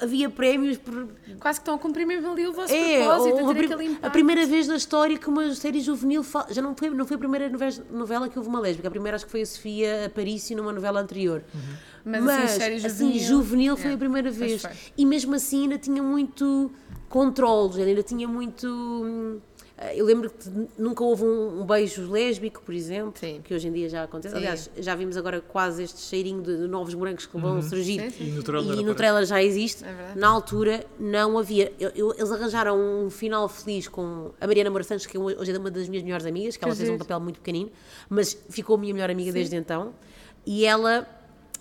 Havia 0.00 0.30
prémios 0.30 0.78
por. 0.78 1.08
Quase 1.38 1.58
que 1.60 1.62
estão 1.62 1.74
a 1.74 1.78
cumprir 1.78 2.06
ali 2.08 2.46
o 2.46 2.52
vosso 2.54 2.72
É, 2.72 3.04
propósito, 3.04 3.50
a 3.50 3.54
prim- 3.54 3.98
a 4.00 4.10
primeira 4.10 4.46
vez 4.46 4.66
na 4.66 4.76
história 4.76 5.18
que 5.18 5.28
uma 5.28 5.54
série 5.54 5.80
juvenil 5.80 6.22
fa- 6.22 6.46
já 6.50 6.62
não 6.62 6.74
foi, 6.74 6.88
não 6.88 7.04
foi 7.06 7.16
a 7.16 7.18
primeira 7.18 7.50
novela, 7.90 8.28
que 8.30 8.38
houve 8.38 8.48
uma 8.48 8.60
lésbica, 8.60 8.88
a 8.88 8.90
primeira 8.90 9.16
acho 9.16 9.26
que 9.26 9.30
foi 9.30 9.42
a 9.42 9.46
Sofia 9.46 10.06
Aparício 10.06 10.56
numa 10.56 10.72
novela 10.72 11.00
anterior. 11.00 11.44
Mas, 12.02 12.26
assim, 12.26 12.58
série 12.58 12.74
assim, 12.76 13.18
juvenil, 13.18 13.28
juvenil 13.28 13.76
foi 13.76 13.90
é, 13.90 13.94
a 13.94 13.98
primeira 13.98 14.30
vez. 14.30 14.62
E 14.96 15.04
mesmo 15.04 15.34
assim 15.34 15.64
ainda 15.64 15.76
tinha 15.76 16.02
muito 16.02 16.70
controle, 17.10 17.82
ainda 17.82 18.02
tinha 18.02 18.26
muito. 18.26 19.40
Hum, 19.80 19.84
Eu 19.94 20.04
lembro 20.04 20.30
que 20.30 20.48
nunca 20.76 21.02
houve 21.04 21.24
um, 21.24 21.60
um 21.62 21.64
beijo 21.66 22.10
lésbico, 22.10 22.60
por 22.62 22.74
exemplo, 22.74 23.14
Sim. 23.18 23.40
que 23.44 23.54
hoje 23.54 23.68
em 23.68 23.72
dia 23.72 23.88
já 23.88 24.02
acontece. 24.04 24.32
Sim. 24.34 24.38
Aliás, 24.40 24.70
já 24.78 24.94
vimos 24.94 25.16
agora 25.16 25.40
quase 25.40 25.82
este 25.84 26.00
cheirinho 26.00 26.42
de, 26.42 26.56
de 26.56 26.66
novos 26.68 26.94
morangos 26.94 27.26
que 27.26 27.38
vão 27.38 27.62
surgir. 27.62 28.00
Sim, 28.00 28.10
sim, 28.10 28.24
E 28.24 28.30
no 28.32 28.40
E 28.40 28.42
trailer 28.42 28.66
no 28.68 28.72
aparece. 28.80 28.94
trailer 28.96 29.24
já 29.26 29.42
existe. 29.42 29.84
É. 29.84 30.14
Na 30.16 30.28
altura 30.28 30.84
não 30.98 31.38
havia. 31.38 31.72
Eu- 31.78 31.90
eu- 31.94 32.14
eles 32.16 32.30
arranjaram 32.32 32.78
um 32.78 33.10
final 33.10 33.48
feliz 33.48 33.88
com 33.88 34.30
a 34.40 34.46
Mariana 34.46 34.70
Moura 34.70 34.84
Santos, 34.84 35.06
que 35.06 35.16
hoje 35.18 35.50
é 35.52 35.58
uma 35.58 35.70
das 35.70 35.88
minhas 35.88 36.02
melhores 36.04 36.26
amigas, 36.26 36.56
que 36.56 36.64
ela 36.64 36.72
Que 36.74 36.78
fez 36.78 36.90
um 36.90 36.98
papel 36.98 37.20
muito 37.20 37.36
pequenino, 37.40 37.70
mas 38.08 38.36
ficou 38.50 38.76
a 38.76 38.78
minha 38.78 38.92
melhor 38.94 39.10
amiga 39.10 39.32
desde 39.32 39.56
então. 39.56 39.92
E 40.46 40.64
ela. 40.64 41.06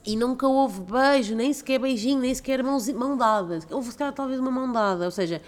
E 0.05 0.15
nunca 0.15 0.47
houve 0.47 0.79
beijo, 0.79 1.35
nem 1.35 1.51
sequer 1.51 1.79
beijinho, 1.79 2.21
nem 2.21 2.33
sequer 2.33 2.63
mãos, 2.63 2.87
mão 2.89 3.17
dada. 3.17 3.59
Houve 3.69 3.91
se 3.91 3.97
calhar 3.97 4.13
talvez 4.13 4.39
uma 4.39 4.49
mão 4.49 4.71
dada. 4.71 5.03
Ou 5.03 5.11
seja, 5.11 5.41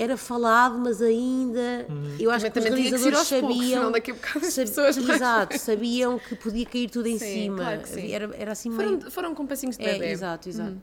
era 0.00 0.16
falado, 0.16 0.78
mas 0.78 1.00
ainda. 1.02 1.86
Eu 2.18 2.30
acho 2.30 2.50
Também- 2.50 2.72
que 2.72 2.80
os 2.80 2.84
que 2.84 2.88
realizadores 2.96 3.28
poucos, 3.28 3.56
sabiam. 3.56 3.82
sab- 3.82 4.40
pessoas 4.66 4.96
mais- 4.98 5.16
Exato, 5.20 5.58
sabiam 5.58 6.18
que 6.18 6.34
podia 6.36 6.66
cair 6.66 6.90
tudo 6.90 7.06
em 7.08 7.18
Sim, 7.18 7.32
cima. 7.42 7.56
claro. 7.58 7.82
Era, 8.10 8.30
era 8.36 8.52
assim 8.52 8.70
meio. 8.70 8.98
Foram, 8.98 9.10
foram 9.10 9.34
com 9.34 9.46
passinhos 9.46 9.76
de 9.76 9.84
É, 9.84 9.92
bebê. 9.92 10.10
exato, 10.10 10.48
exato. 10.48 10.76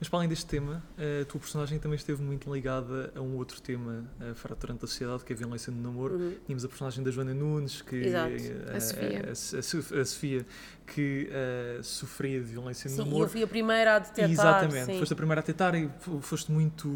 Mas 0.00 0.08
para 0.08 0.20
além 0.20 0.28
deste 0.28 0.46
tema, 0.46 0.80
a 0.96 1.24
tua 1.24 1.40
personagem 1.40 1.76
também 1.80 1.96
esteve 1.96 2.22
muito 2.22 2.52
ligada 2.52 3.12
a 3.16 3.20
um 3.20 3.36
outro 3.36 3.60
tema 3.60 4.04
uh, 4.20 4.32
fraturante 4.34 4.82
da 4.82 4.86
sociedade, 4.86 5.24
que 5.24 5.32
é 5.32 5.34
a 5.36 5.38
violência 5.38 5.72
no 5.72 5.82
namoro. 5.82 6.34
Tínhamos 6.46 6.64
a 6.64 6.68
personagem 6.68 7.02
da 7.02 7.10
Joana 7.10 7.34
Nunes, 7.34 7.82
que, 7.82 7.96
Uhum. 7.96 8.04
Exato. 8.04 8.32
eh, 8.34 8.76
A 8.76 8.80
Sofia. 8.80 9.22
a, 9.24 9.98
a 9.98 10.00
a 10.00 10.04
Sofia, 10.04 10.46
que 10.86 11.28
eh, 11.32 11.80
sofria 11.82 12.38
de 12.38 12.46
violência 12.46 12.88
no 12.88 12.94
Sim, 12.96 13.02
e 13.02 13.04
eu 13.04 13.10
namoro. 13.10 13.28
fui 13.30 13.42
a 13.42 13.46
primeira 13.48 13.96
a 13.96 13.98
detectar. 13.98 14.30
Exatamente, 14.30 14.86
sim. 14.92 14.98
foste 15.00 15.12
a 15.12 15.16
primeira 15.16 15.40
a 15.40 15.44
tentar 15.44 15.74
e 15.74 15.90
foste 16.20 16.52
muito. 16.52 16.88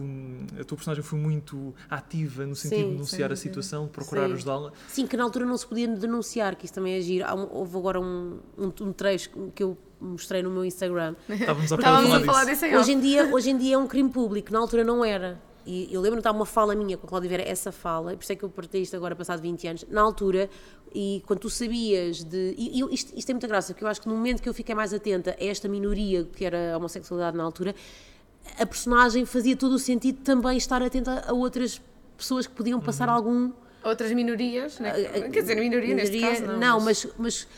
A 0.60 0.64
tua 0.64 0.76
personagem 0.76 1.02
foi 1.02 1.18
muito 1.18 1.74
ativa 1.90 2.46
no 2.46 2.54
sentido 2.54 2.78
Sim, 2.82 2.84
de 2.86 2.92
denunciar 2.92 3.32
a 3.32 3.36
situação, 3.36 3.86
de 3.86 3.90
procurar 3.90 4.28
Sim. 4.28 4.34
ajudá-la. 4.34 4.72
Sim, 4.88 5.06
que 5.08 5.16
na 5.16 5.24
altura 5.24 5.44
não 5.44 5.56
se 5.56 5.66
podia 5.66 5.88
denunciar, 5.88 6.54
que 6.54 6.66
isso 6.66 6.74
também 6.74 6.94
é 6.94 7.00
giro. 7.00 7.26
Houve 7.50 7.76
agora 7.76 8.00
um, 8.00 8.38
um, 8.56 8.72
um 8.80 8.92
trecho 8.92 9.28
que 9.54 9.62
eu 9.62 9.76
mostrei 10.02 10.42
no 10.42 10.50
meu 10.50 10.64
Instagram. 10.64 11.14
Estávamos 11.28 11.72
a 11.72 11.76
falar 11.76 11.80
Estávamos 11.80 12.12
a 12.12 12.16
disso. 12.18 12.26
falar 12.26 12.44
disso 12.44 12.66
em 12.66 12.76
Hoje 12.76 12.92
em, 12.92 13.00
dia, 13.00 13.24
hoje 13.34 13.50
em 13.50 13.56
dia 13.56 13.74
é 13.76 13.78
um 13.78 13.86
crime 13.86 14.10
público, 14.10 14.52
na 14.52 14.58
altura 14.58 14.82
não 14.84 15.04
era. 15.04 15.40
E 15.64 15.84
eu 15.94 16.00
lembro-me 16.00 16.16
de 16.16 16.20
estar 16.28 16.32
uma 16.32 16.44
fala 16.44 16.74
minha 16.74 16.96
com 16.96 17.06
a 17.06 17.08
Cláudia 17.08 17.30
Vera, 17.30 17.42
essa 17.48 17.70
fala, 17.70 18.12
e 18.12 18.16
por 18.16 18.24
isso 18.24 18.32
é 18.32 18.36
que 18.36 18.42
eu 18.44 18.48
partilhei 18.48 18.82
isto 18.82 18.96
agora, 18.96 19.14
passado 19.14 19.40
20 19.40 19.68
anos, 19.68 19.84
na 19.88 20.00
altura, 20.02 20.50
e 20.92 21.22
quando 21.24 21.38
tu 21.38 21.48
sabias 21.48 22.24
de. 22.24 22.52
E, 22.58 22.80
e 22.82 22.94
isto, 22.94 23.12
isto 23.16 23.24
tem 23.26 23.34
muita 23.34 23.46
graça, 23.46 23.72
porque 23.72 23.84
eu 23.84 23.88
acho 23.88 24.00
que 24.00 24.08
no 24.08 24.14
momento 24.16 24.42
que 24.42 24.48
eu 24.48 24.54
fiquei 24.54 24.74
mais 24.74 24.92
atenta 24.92 25.36
a 25.40 25.44
esta 25.44 25.68
minoria 25.68 26.24
que 26.24 26.44
era 26.44 26.74
a 26.74 26.76
homossexualidade 26.78 27.36
na 27.36 27.44
altura, 27.44 27.76
a 28.58 28.66
personagem 28.66 29.24
fazia 29.24 29.54
todo 29.56 29.74
o 29.74 29.78
sentido 29.78 30.18
também 30.24 30.56
estar 30.56 30.82
atenta 30.82 31.24
a 31.28 31.32
outras 31.32 31.80
pessoas 32.18 32.44
que 32.48 32.52
podiam 32.54 32.80
passar 32.80 33.08
algum. 33.08 33.52
Outras 33.84 34.12
minorias, 34.12 34.78
né? 34.80 34.90
Ah, 34.90 35.28
quer 35.28 35.40
dizer, 35.42 35.56
minoria, 35.56 35.94
neste 35.94 36.16
minoria- 36.16 36.40
caso 36.40 36.56
não. 36.58 36.80
mas, 36.80 37.06
mas 37.18 37.44
Que 37.44 37.50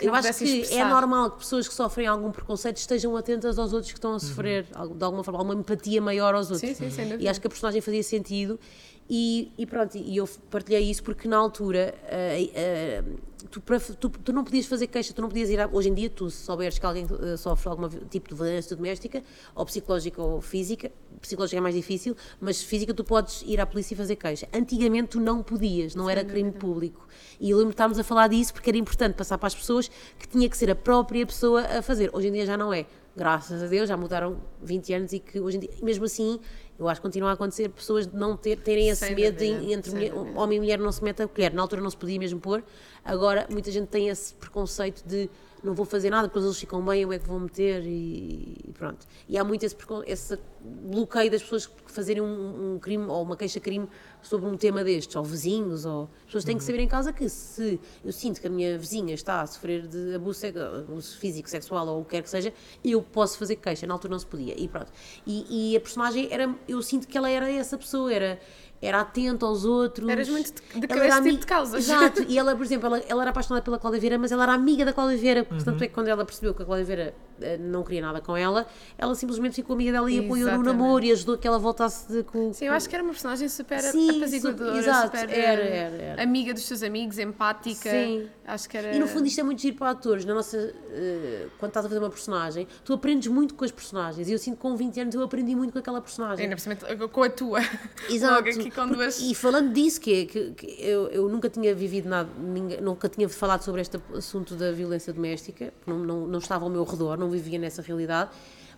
eu 0.00 0.14
acho 0.14 0.34
que 0.38 0.44
é 0.44 0.56
expressar. 0.60 0.88
normal 0.88 1.30
que 1.32 1.38
pessoas 1.38 1.68
que 1.68 1.74
sofrem 1.74 2.06
algum 2.06 2.30
preconceito 2.30 2.76
estejam 2.78 3.16
atentas 3.16 3.58
aos 3.58 3.72
outros 3.72 3.92
que 3.92 3.98
estão 3.98 4.14
a 4.14 4.18
sofrer, 4.20 4.66
algo- 4.74 4.94
de 4.94 5.04
alguma 5.04 5.22
forma, 5.24 5.40
alguma 5.40 5.58
empatia 5.60 6.00
maior 6.02 6.34
aos 6.34 6.50
outros. 6.50 6.68
Sim, 6.70 6.74
sim, 6.74 6.90
sem 6.90 7.06
E 7.06 7.10
dúvida. 7.10 7.30
acho 7.30 7.40
que 7.40 7.46
a 7.46 7.50
personagem 7.50 7.80
fazia 7.80 8.02
sentido. 8.02 8.58
E, 9.08 9.52
e 9.58 9.66
pronto, 9.66 9.96
e 9.98 10.16
eu 10.16 10.26
partilhei 10.50 10.82
isso 10.90 11.02
porque 11.02 11.28
na 11.28 11.36
altura 11.36 11.94
eh, 12.06 12.50
eh, 12.54 13.02
tu, 13.50 13.60
para- 13.60 13.78
tu, 13.78 14.08
tu 14.08 14.32
não 14.32 14.42
podias 14.42 14.64
fazer 14.64 14.86
queixa, 14.86 15.12
tu 15.12 15.20
não 15.20 15.28
podias 15.28 15.50
ir. 15.50 15.60
a- 15.60 15.68
hoje 15.70 15.90
em 15.90 15.94
dia, 15.94 16.08
tu 16.08 16.30
se 16.30 16.38
souberes 16.42 16.78
que 16.78 16.86
alguém 16.86 17.06
eh, 17.22 17.36
sofre 17.36 17.68
algum 17.68 17.86
tipo 18.08 18.30
de 18.30 18.34
violência 18.34 18.74
doméstica, 18.74 19.22
ou 19.54 19.66
psicológica 19.66 20.22
ou 20.22 20.40
física, 20.40 20.90
psicológica 21.20 21.58
é 21.58 21.60
mais 21.60 21.74
difícil, 21.74 22.16
mas 22.40 22.62
física 22.62 22.94
tu 22.94 23.04
podes 23.04 23.42
ir 23.46 23.60
à 23.60 23.66
polícia 23.66 23.92
e 23.92 23.96
fazer 23.96 24.16
queixa. 24.16 24.48
Antigamente 24.54 25.08
tu 25.10 25.20
não 25.20 25.42
podias, 25.42 25.94
não 25.94 26.08
era 26.08 26.24
crime 26.24 26.52
público. 26.52 27.06
E 27.38 27.50
eu 27.50 27.58
lembro 27.58 27.72
de 27.72 27.74
estarmos 27.74 27.98
a 27.98 28.04
falar 28.04 28.28
disso 28.28 28.54
porque 28.54 28.70
era 28.70 28.78
importante 28.78 29.14
passar 29.16 29.36
para 29.36 29.48
as 29.48 29.54
pessoas 29.54 29.90
que 30.18 30.26
tinha 30.26 30.48
que 30.48 30.56
ser 30.56 30.70
a 30.70 30.74
própria 30.74 31.26
pessoa 31.26 31.60
a 31.60 31.82
fazer. 31.82 32.08
Hoje 32.14 32.28
em 32.28 32.32
dia 32.32 32.46
já 32.46 32.56
não 32.56 32.72
é. 32.72 32.86
Graças 33.16 33.62
a 33.62 33.66
Deus, 33.68 33.88
já 33.88 33.96
mudaram 33.96 34.38
20 34.64 34.92
anos 34.94 35.12
e 35.12 35.18
que 35.20 35.38
hoje 35.40 35.56
em 35.58 35.60
dia, 35.60 35.70
mesmo 35.82 36.04
assim, 36.04 36.40
eu 36.78 36.88
acho 36.88 37.00
que 37.00 37.06
continua 37.06 37.30
a 37.30 37.32
acontecer 37.34 37.68
pessoas 37.68 38.06
de 38.06 38.16
não 38.16 38.36
ter, 38.36 38.56
terem 38.58 38.88
esse 38.88 39.06
Sem 39.06 39.14
medo 39.14 39.38
dúvida, 39.38 39.72
entre 39.72 39.92
mulher- 39.92 40.14
homem 40.36 40.56
e 40.58 40.60
mulher 40.60 40.78
não 40.78 40.90
se 40.90 41.02
mete 41.04 41.22
a 41.22 41.28
colher. 41.28 41.52
Na 41.52 41.62
altura 41.62 41.80
não 41.80 41.90
se 41.90 41.96
podia 41.96 42.18
mesmo 42.18 42.40
pôr, 42.40 42.64
agora 43.04 43.46
muita 43.50 43.70
gente 43.70 43.88
tem 43.88 44.08
esse 44.08 44.34
preconceito 44.34 45.02
de 45.06 45.30
não 45.62 45.72
vou 45.72 45.86
fazer 45.86 46.10
nada 46.10 46.28
porque 46.28 46.44
eles 46.46 46.58
ficam 46.58 46.84
bem, 46.84 47.00
eu 47.00 47.10
é 47.12 47.18
que 47.18 47.26
vou 47.26 47.40
meter 47.40 47.82
e, 47.86 48.54
pronto. 48.74 49.06
E 49.26 49.38
há 49.38 49.42
muito 49.42 49.64
esse, 49.64 49.74
esse 50.06 50.38
bloqueio 50.62 51.30
das 51.30 51.42
pessoas 51.42 51.66
que 51.66 51.90
fazerem 51.90 52.22
um, 52.22 52.74
um 52.74 52.78
crime 52.78 53.06
ou 53.06 53.22
uma 53.22 53.34
queixa-crime 53.34 53.88
sobre 54.20 54.46
um 54.46 54.58
tema 54.58 54.84
destes, 54.84 55.16
ou 55.16 55.24
vizinhos, 55.24 55.86
ou 55.86 56.02
as 56.20 56.24
pessoas 56.26 56.44
têm 56.44 56.58
que 56.58 56.64
saber 56.64 56.80
em 56.80 56.88
casa 56.88 57.14
que 57.14 57.26
se 57.30 57.80
eu 58.04 58.12
sinto 58.12 58.42
que 58.42 58.46
a 58.46 58.50
minha 58.50 58.76
vizinha 58.78 59.14
está 59.14 59.40
a 59.40 59.46
sofrer 59.46 59.86
de 59.86 60.14
abuso, 60.14 60.44
abuso 60.46 61.16
físico, 61.16 61.48
sexual 61.48 61.86
ou 61.88 62.00
o 62.02 62.04
que 62.04 62.10
quer 62.10 62.22
que 62.22 62.28
seja, 62.30 62.52
eu 62.84 63.00
posso 63.00 63.38
fazer 63.38 63.56
queixa. 63.56 63.86
Na 63.86 63.94
altura 63.94 64.10
não 64.12 64.18
se 64.18 64.26
podia 64.26 64.53
e 64.56 64.68
pronto. 64.68 64.90
E, 65.26 65.72
e 65.72 65.76
a 65.76 65.80
personagem 65.80 66.28
era, 66.30 66.54
eu 66.68 66.82
sinto 66.82 67.06
que 67.06 67.16
ela 67.16 67.30
era 67.30 67.50
essa 67.50 67.76
pessoa, 67.76 68.12
era 68.12 68.40
era 68.82 69.00
atenta 69.00 69.46
aos 69.46 69.64
outros. 69.64 70.06
Eras 70.08 70.28
muito 70.28 70.52
de- 70.74 70.80
de 70.86 70.92
Ela 70.92 71.04
era 71.04 71.14
tipo 71.16 71.28
ami- 71.28 71.36
de 71.38 71.46
causas. 71.46 71.84
Exato, 71.84 72.22
e 72.28 72.38
ela, 72.38 72.54
por 72.54 72.64
exemplo, 72.64 72.86
ela, 72.86 72.98
ela 73.08 73.22
era 73.22 73.30
apaixonada 73.30 73.62
pela 73.64 73.78
Cláudia 73.78 74.00
Vieira, 74.00 74.18
mas 74.18 74.30
ela 74.30 74.42
era 74.42 74.52
amiga 74.52 74.84
da 74.84 74.92
Cláudia 74.92 75.16
Vieira, 75.16 75.44
portanto 75.44 75.82
é 75.82 75.88
que 75.88 75.94
quando 75.94 76.08
ela 76.08 76.24
percebeu 76.24 76.52
que 76.54 76.62
a 76.62 76.66
Cláudia 76.66 76.84
Vieira 76.84 77.14
eh, 77.40 77.56
não 77.56 77.82
queria 77.82 78.02
nada 78.02 78.20
com 78.20 78.36
ela, 78.36 78.66
ela 78.98 79.14
simplesmente 79.14 79.54
ficou 79.54 79.74
amiga 79.74 79.92
dela 79.92 80.10
e 80.10 80.18
apoiou 80.18 80.50
no 80.52 80.62
namoro 80.62 81.04
e 81.04 81.12
ajudou 81.12 81.38
que 81.38 81.48
ela 81.48 81.58
voltasse 81.58 82.12
de, 82.12 82.22
com. 82.24 82.52
Sim, 82.52 82.66
eu 82.66 82.72
acho 82.74 82.88
que 82.88 82.94
era 82.94 83.02
uma 83.02 83.12
personagem 83.12 83.48
super 83.48 83.80
Sim, 83.80 84.18
apaziguadora, 84.18 84.76
exato, 84.78 85.16
super 85.18 85.30
era, 85.30 85.62
eh, 85.62 85.76
era, 85.76 85.96
era. 86.02 86.22
amiga 86.22 86.52
dos 86.52 86.64
seus 86.64 86.82
amigos, 86.82 87.18
empática. 87.18 87.90
Sim. 87.90 88.28
Acho 88.46 88.68
que 88.68 88.76
era. 88.76 88.94
E 88.94 88.98
no 88.98 89.06
fundo 89.08 89.26
isto 89.26 89.40
é 89.40 89.42
muito 89.42 89.62
giro 89.62 89.76
para 89.76 89.90
atores, 89.90 90.24
na 90.26 90.34
nossa, 90.34 90.58
eh, 90.90 91.46
quando 91.58 91.70
estás 91.70 91.86
a 91.86 91.88
fazer 91.88 92.00
uma 92.00 92.10
personagem, 92.10 92.68
tu 92.84 92.92
aprendes 92.92 93.28
muito 93.32 93.54
com 93.54 93.64
as 93.64 93.72
personagens, 93.72 94.28
e 94.28 94.32
eu 94.32 94.38
sinto 94.38 94.56
que 94.56 94.60
com 94.62 94.76
20 94.76 95.00
anos 95.00 95.14
eu 95.14 95.22
aprendi 95.22 95.54
muito 95.56 95.72
com 95.72 95.78
aquela 95.78 96.00
personagem. 96.02 96.44
Ainda 96.44 97.08
com 97.08 97.22
a 97.22 97.30
tua. 97.30 97.60
Exato. 98.10 98.34
Logo 98.34 98.48
aqui 98.48 98.70
com 98.74 98.82
Porque- 98.82 98.96
duas. 98.96 99.20
E 99.20 99.34
falando 99.34 99.72
disso, 99.72 100.00
que, 100.00 100.12
é- 100.22 100.24
que, 100.26 100.50
que 100.52 100.66
eu, 100.80 101.08
eu 101.08 101.28
nunca 101.28 101.48
tinha 101.48 101.74
vivido 101.74 102.08
nada, 102.08 102.28
ninguém- 102.38 102.80
nunca 102.80 103.08
tinha 103.08 103.28
falado 103.28 103.62
sobre 103.62 103.80
este 103.80 103.98
assunto 104.14 104.54
da 104.54 104.72
violência 104.72 105.12
doméstica, 105.12 105.72
não, 105.86 105.98
não, 105.98 106.26
não 106.26 106.38
estava 106.38 106.64
ao 106.64 106.70
meu 106.70 106.84
redor, 106.84 107.16
não 107.16 107.30
vivia 107.30 107.58
nessa 107.58 107.80
realidade, 107.82 108.30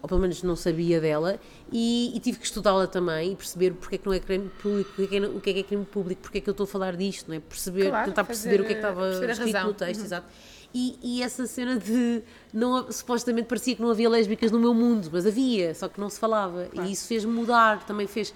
ou 0.02 0.08
pelo 0.08 0.20
menos 0.20 0.42
não 0.42 0.54
sabia 0.54 1.00
dela, 1.00 1.40
e, 1.72 2.12
e 2.14 2.20
tive 2.20 2.38
que 2.38 2.44
estudá-la 2.44 2.86
também 2.86 3.32
e 3.32 3.36
perceber 3.36 3.72
porque 3.72 3.94
é 3.96 3.98
que 3.98 4.06
não 4.06 4.12
é 4.12 4.20
crime 4.20 4.48
público, 4.62 4.90
o 4.92 4.94
que 4.96 5.02
é 5.02 5.06
que 5.06 5.16
é, 5.16 5.28
o 5.28 5.40
que 5.40 5.50
é, 5.50 5.52
que 5.54 5.60
é 5.60 5.62
crime 5.62 5.84
público, 5.86 6.20
porque 6.22 6.38
é 6.38 6.40
que 6.42 6.48
eu 6.48 6.52
estou 6.52 6.64
a 6.64 6.66
falar 6.66 6.94
disto, 6.96 7.28
não 7.28 7.34
é? 7.36 7.40
Perceber, 7.40 7.88
Claro, 7.88 8.10
tentar 8.10 8.24
fazer, 8.24 8.42
perceber 8.50 8.62
o 8.62 8.66
que 8.66 8.72
é 8.72 8.74
que 8.74 8.80
estava 8.80 9.10
escrito 9.32 9.66
no 9.66 9.74
texto, 9.74 10.04
exato. 10.04 10.26
E, 10.74 10.98
e 11.02 11.22
essa 11.22 11.46
cena 11.46 11.78
de 11.78 12.22
não, 12.52 12.92
supostamente 12.92 13.48
parecia 13.48 13.74
que 13.74 13.80
não 13.80 13.90
havia 13.90 14.10
lésbicas 14.10 14.50
no 14.50 14.58
meu 14.60 14.74
mundo, 14.74 15.08
mas 15.10 15.26
havia, 15.26 15.74
só 15.74 15.88
que 15.88 15.98
não 15.98 16.10
se 16.10 16.20
falava. 16.20 16.68
E 16.74 16.92
isso 16.92 17.06
fez-me 17.06 17.32
mudar, 17.32 17.86
também 17.86 18.06
fez 18.06 18.34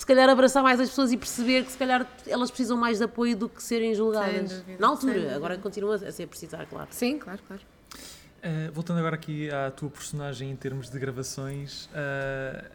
se 0.00 0.06
calhar 0.06 0.30
abraçar 0.30 0.62
mais 0.62 0.80
as 0.80 0.88
pessoas 0.88 1.12
e 1.12 1.16
perceber 1.18 1.62
que 1.62 1.72
se 1.72 1.76
calhar 1.76 2.06
elas 2.26 2.50
precisam 2.50 2.74
mais 2.74 2.96
de 2.96 3.04
apoio 3.04 3.36
do 3.36 3.50
que 3.50 3.62
serem 3.62 3.94
julgadas. 3.94 4.50
dúvida, 4.50 4.78
Na 4.80 4.88
altura, 4.88 5.36
agora 5.36 5.58
continua 5.58 5.96
a 5.96 6.10
ser 6.10 6.26
precisar, 6.26 6.64
claro. 6.64 6.88
Sim, 6.90 7.18
claro, 7.18 7.38
claro. 7.46 7.62
Uh, 7.92 8.72
voltando 8.72 8.96
agora 8.96 9.16
aqui 9.16 9.50
à 9.50 9.70
tua 9.70 9.90
personagem 9.90 10.50
em 10.50 10.56
termos 10.56 10.88
de 10.88 10.98
gravações, 10.98 11.84
uh, 11.84 12.70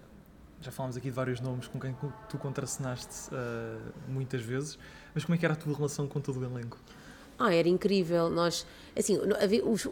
já 0.61 0.69
falámos 0.69 0.97
aqui 0.97 1.09
de 1.09 1.15
vários 1.15 1.41
nomes 1.41 1.67
com 1.67 1.79
quem 1.79 1.95
tu 2.29 2.37
contracenaste 2.37 3.33
uh, 3.33 3.81
muitas 4.07 4.43
vezes, 4.43 4.77
mas 5.11 5.25
como 5.25 5.33
é 5.33 5.39
que 5.39 5.45
era 5.47 5.55
a 5.55 5.57
tua 5.57 5.75
relação 5.75 6.07
com 6.07 6.21
todo 6.21 6.39
o 6.39 6.45
elenco? 6.45 6.77
Ah, 7.37 7.53
era 7.53 7.67
incrível. 7.67 8.29
Nós, 8.29 8.65
assim, 8.97 9.17
os, 9.63 9.85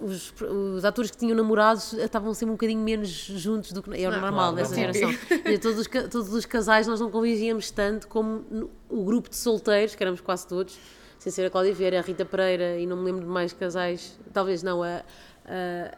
os, 0.00 0.34
os 0.40 0.84
atores 0.84 1.10
que 1.10 1.16
tinham 1.16 1.36
namorados 1.36 1.92
estavam 1.92 2.32
sempre 2.32 2.50
um 2.50 2.54
bocadinho 2.54 2.80
menos 2.80 3.08
juntos 3.08 3.72
do 3.72 3.82
que 3.82 3.90
era 3.90 4.16
Não, 4.16 4.22
normal 4.22 4.52
claro, 4.52 4.56
nessa 4.56 4.74
geração. 4.74 5.10
E 5.44 5.58
todos, 5.58 5.80
os, 5.80 5.86
todos 6.10 6.32
os 6.32 6.46
casais 6.46 6.86
nós 6.86 7.00
não 7.00 7.10
convivíamos 7.10 7.70
tanto 7.70 8.08
como 8.08 8.70
o 8.88 9.04
grupo 9.04 9.28
de 9.28 9.36
solteiros, 9.36 9.94
que 9.94 10.02
éramos 10.02 10.20
quase 10.20 10.46
todos, 10.46 10.78
sem 11.18 11.30
ser 11.30 11.46
a 11.46 11.50
Cláudia 11.50 11.74
Vieira, 11.74 11.98
a 11.98 12.02
Rita 12.02 12.24
Pereira 12.24 12.78
e 12.78 12.86
não 12.86 12.96
me 12.96 13.04
lembro 13.04 13.22
de 13.22 13.30
mais 13.30 13.52
casais, 13.52 14.18
talvez 14.32 14.62
não, 14.62 14.82
a, 14.82 15.02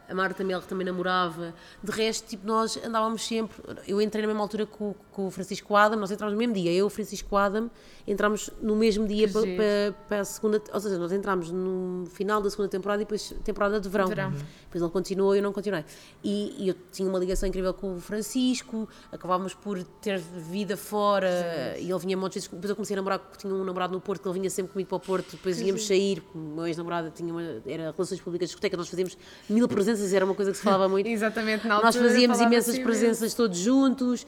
a, 0.09 0.15
Marta 0.15 0.43
Mel 0.43 0.61
que 0.61 0.67
também 0.67 0.85
namorava. 0.85 1.53
De 1.83 1.91
resto, 1.91 2.27
tipo, 2.27 2.47
nós 2.47 2.77
andávamos 2.83 3.25
sempre. 3.25 3.57
Eu 3.87 4.01
entrei 4.01 4.21
na 4.21 4.27
mesma 4.27 4.41
altura 4.41 4.65
com, 4.65 4.95
com 5.11 5.27
o 5.27 5.31
Francisco 5.31 5.75
Adam, 5.75 5.99
nós 5.99 6.11
entramos 6.11 6.33
no 6.33 6.39
mesmo 6.39 6.53
dia. 6.53 6.71
Eu 6.71 6.85
o 6.85 6.89
Francisco 6.89 7.35
Adam 7.35 7.69
entramos 8.07 8.49
no 8.61 8.75
mesmo 8.75 9.07
dia 9.07 9.27
Que 9.27 9.33
para, 9.33 9.45
para, 9.45 9.93
para 10.07 10.19
a 10.21 10.25
segunda. 10.25 10.61
Ou 10.73 10.79
seja, 10.79 10.97
nós 10.97 11.11
entramos 11.11 11.51
no 11.51 12.05
final 12.11 12.41
da 12.41 12.49
segunda 12.49 12.69
temporada 12.69 13.01
e 13.01 13.05
depois 13.05 13.33
temporada 13.43 13.79
de 13.79 13.89
verão. 13.89 14.07
Verão. 14.07 14.31
Depois 14.31 14.81
ele 14.81 14.91
continuou 14.91 15.35
e 15.35 15.39
eu 15.39 15.43
não 15.43 15.53
continuei. 15.53 15.83
E, 16.23 16.55
e 16.57 16.69
eu 16.69 16.75
tinha 16.91 17.07
uma 17.07 17.19
ligação 17.19 17.47
incrível 17.47 17.73
com 17.73 17.95
o 17.95 17.99
Francisco, 17.99 18.87
acabávamos 19.11 19.53
por 19.53 19.81
ter 20.01 20.19
vida 20.19 20.77
fora 20.77 21.75
e 21.77 21.89
ele 21.89 21.99
vinha 21.99 22.17
muitas 22.17 22.35
vezes. 22.35 22.49
Depois 22.49 22.69
eu 22.69 22.75
comecei 22.75 22.95
a 22.95 22.97
namorar, 22.97 23.21
tinha 23.37 23.53
um 23.53 23.63
namorado 23.63 23.93
no 23.93 24.01
Porto, 24.01 24.21
que 24.21 24.27
ele 24.27 24.39
vinha 24.39 24.49
sempre 24.49 24.71
comigo 24.73 24.89
para 24.89 24.97
o 24.97 24.99
Porto, 24.99 25.31
depois 25.31 25.59
íamos 25.59 25.85
sair. 25.85 26.23
O 26.33 26.37
meu 26.37 26.67
ex-namorado 26.67 27.11
tinha 27.11 27.31
uma, 27.31 27.41
era 27.65 27.91
Relações 27.91 28.19
Públicas 28.21 28.49
de 28.49 28.53
Discoteca, 28.53 28.77
nós 28.77 28.89
fazíamos 28.89 29.17
mil 29.49 29.67
presenças, 29.67 30.13
era 30.13 30.25
uma 30.25 30.35
coisa 30.35 30.51
que 30.51 30.57
se 30.57 30.63
falava 30.63 30.87
muito. 30.87 31.07
Exatamente, 31.09 31.67
na 31.67 31.75
Nós 31.75 31.85
altura 31.95 32.09
fazíamos 32.09 32.37
falava-se 32.37 32.55
imensas 32.55 32.75
imenso. 32.75 32.87
presenças 32.87 33.33
todos 33.33 33.57
juntos. 33.57 34.23
Uh, 34.23 34.27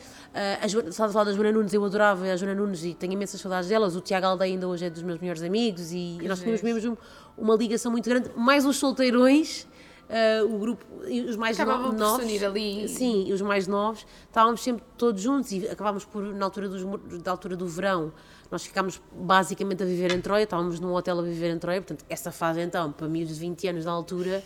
a 0.62 0.68
Joana, 0.68 0.90
a 0.90 1.10
falar 1.10 1.24
da 1.26 1.34
Joana 1.34 1.52
Nunes, 1.52 1.74
eu 1.74 1.84
adorava 1.84 2.26
a 2.26 2.36
Joana 2.36 2.56
Nunes 2.56 2.84
e 2.84 2.94
tenho 2.94 3.14
imensas 3.14 3.40
saudades 3.40 3.72
delas. 3.74 3.96
O 3.96 4.02
Tiago 4.02 4.28
Aldeia 4.28 4.54
ainda 4.54 4.68
hoje 4.68 4.86
é 4.86 4.90
dos 4.90 5.02
meus 5.02 5.20
melhores 5.20 5.42
amigos 5.42 5.92
e, 5.92 6.18
e 6.22 6.28
nós 6.28 6.40
tínhamos 6.40 6.62
mesmo 6.62 6.98
uma 7.38 7.56
ligação 7.56 7.92
muito 7.92 8.08
grande. 8.08 8.30
Mais 8.36 8.66
os 8.66 8.78
solteirões, 8.78 9.68
uh, 10.10 10.54
o 10.54 10.60
grupo, 10.60 10.86
os 11.28 11.36
mais 11.36 11.60
Acabavam 11.60 11.92
novos. 11.92 12.24
unir 12.24 12.46
ali. 12.46 12.88
Sim, 12.88 13.32
os 13.34 13.42
mais 13.42 13.68
novos, 13.68 14.06
estávamos 14.28 14.62
sempre 14.62 14.84
todos 14.98 15.22
juntos 15.22 15.52
e 15.52 15.68
acabámos 15.68 16.06
por, 16.06 16.22
na 16.24 16.46
altura, 16.46 16.70
dos, 16.70 17.22
da 17.22 17.32
altura 17.32 17.56
do 17.56 17.68
verão, 17.68 18.14
nós 18.52 18.64
ficámos 18.64 19.02
basicamente 19.12 19.82
a 19.82 19.86
viver 19.86 20.12
em 20.12 20.22
Troia, 20.22 20.44
estávamos 20.44 20.80
num 20.80 20.94
hotel 20.94 21.20
a 21.20 21.24
viver 21.24 21.50
em 21.50 21.58
Troia, 21.58 21.82
portanto, 21.82 22.06
essa 22.08 22.32
fase 22.32 22.62
então, 22.62 22.92
para 22.92 23.08
miúdos 23.08 23.36
de 23.36 23.42
20 23.42 23.68
anos 23.70 23.86
da 23.86 23.92
altura, 23.92 24.44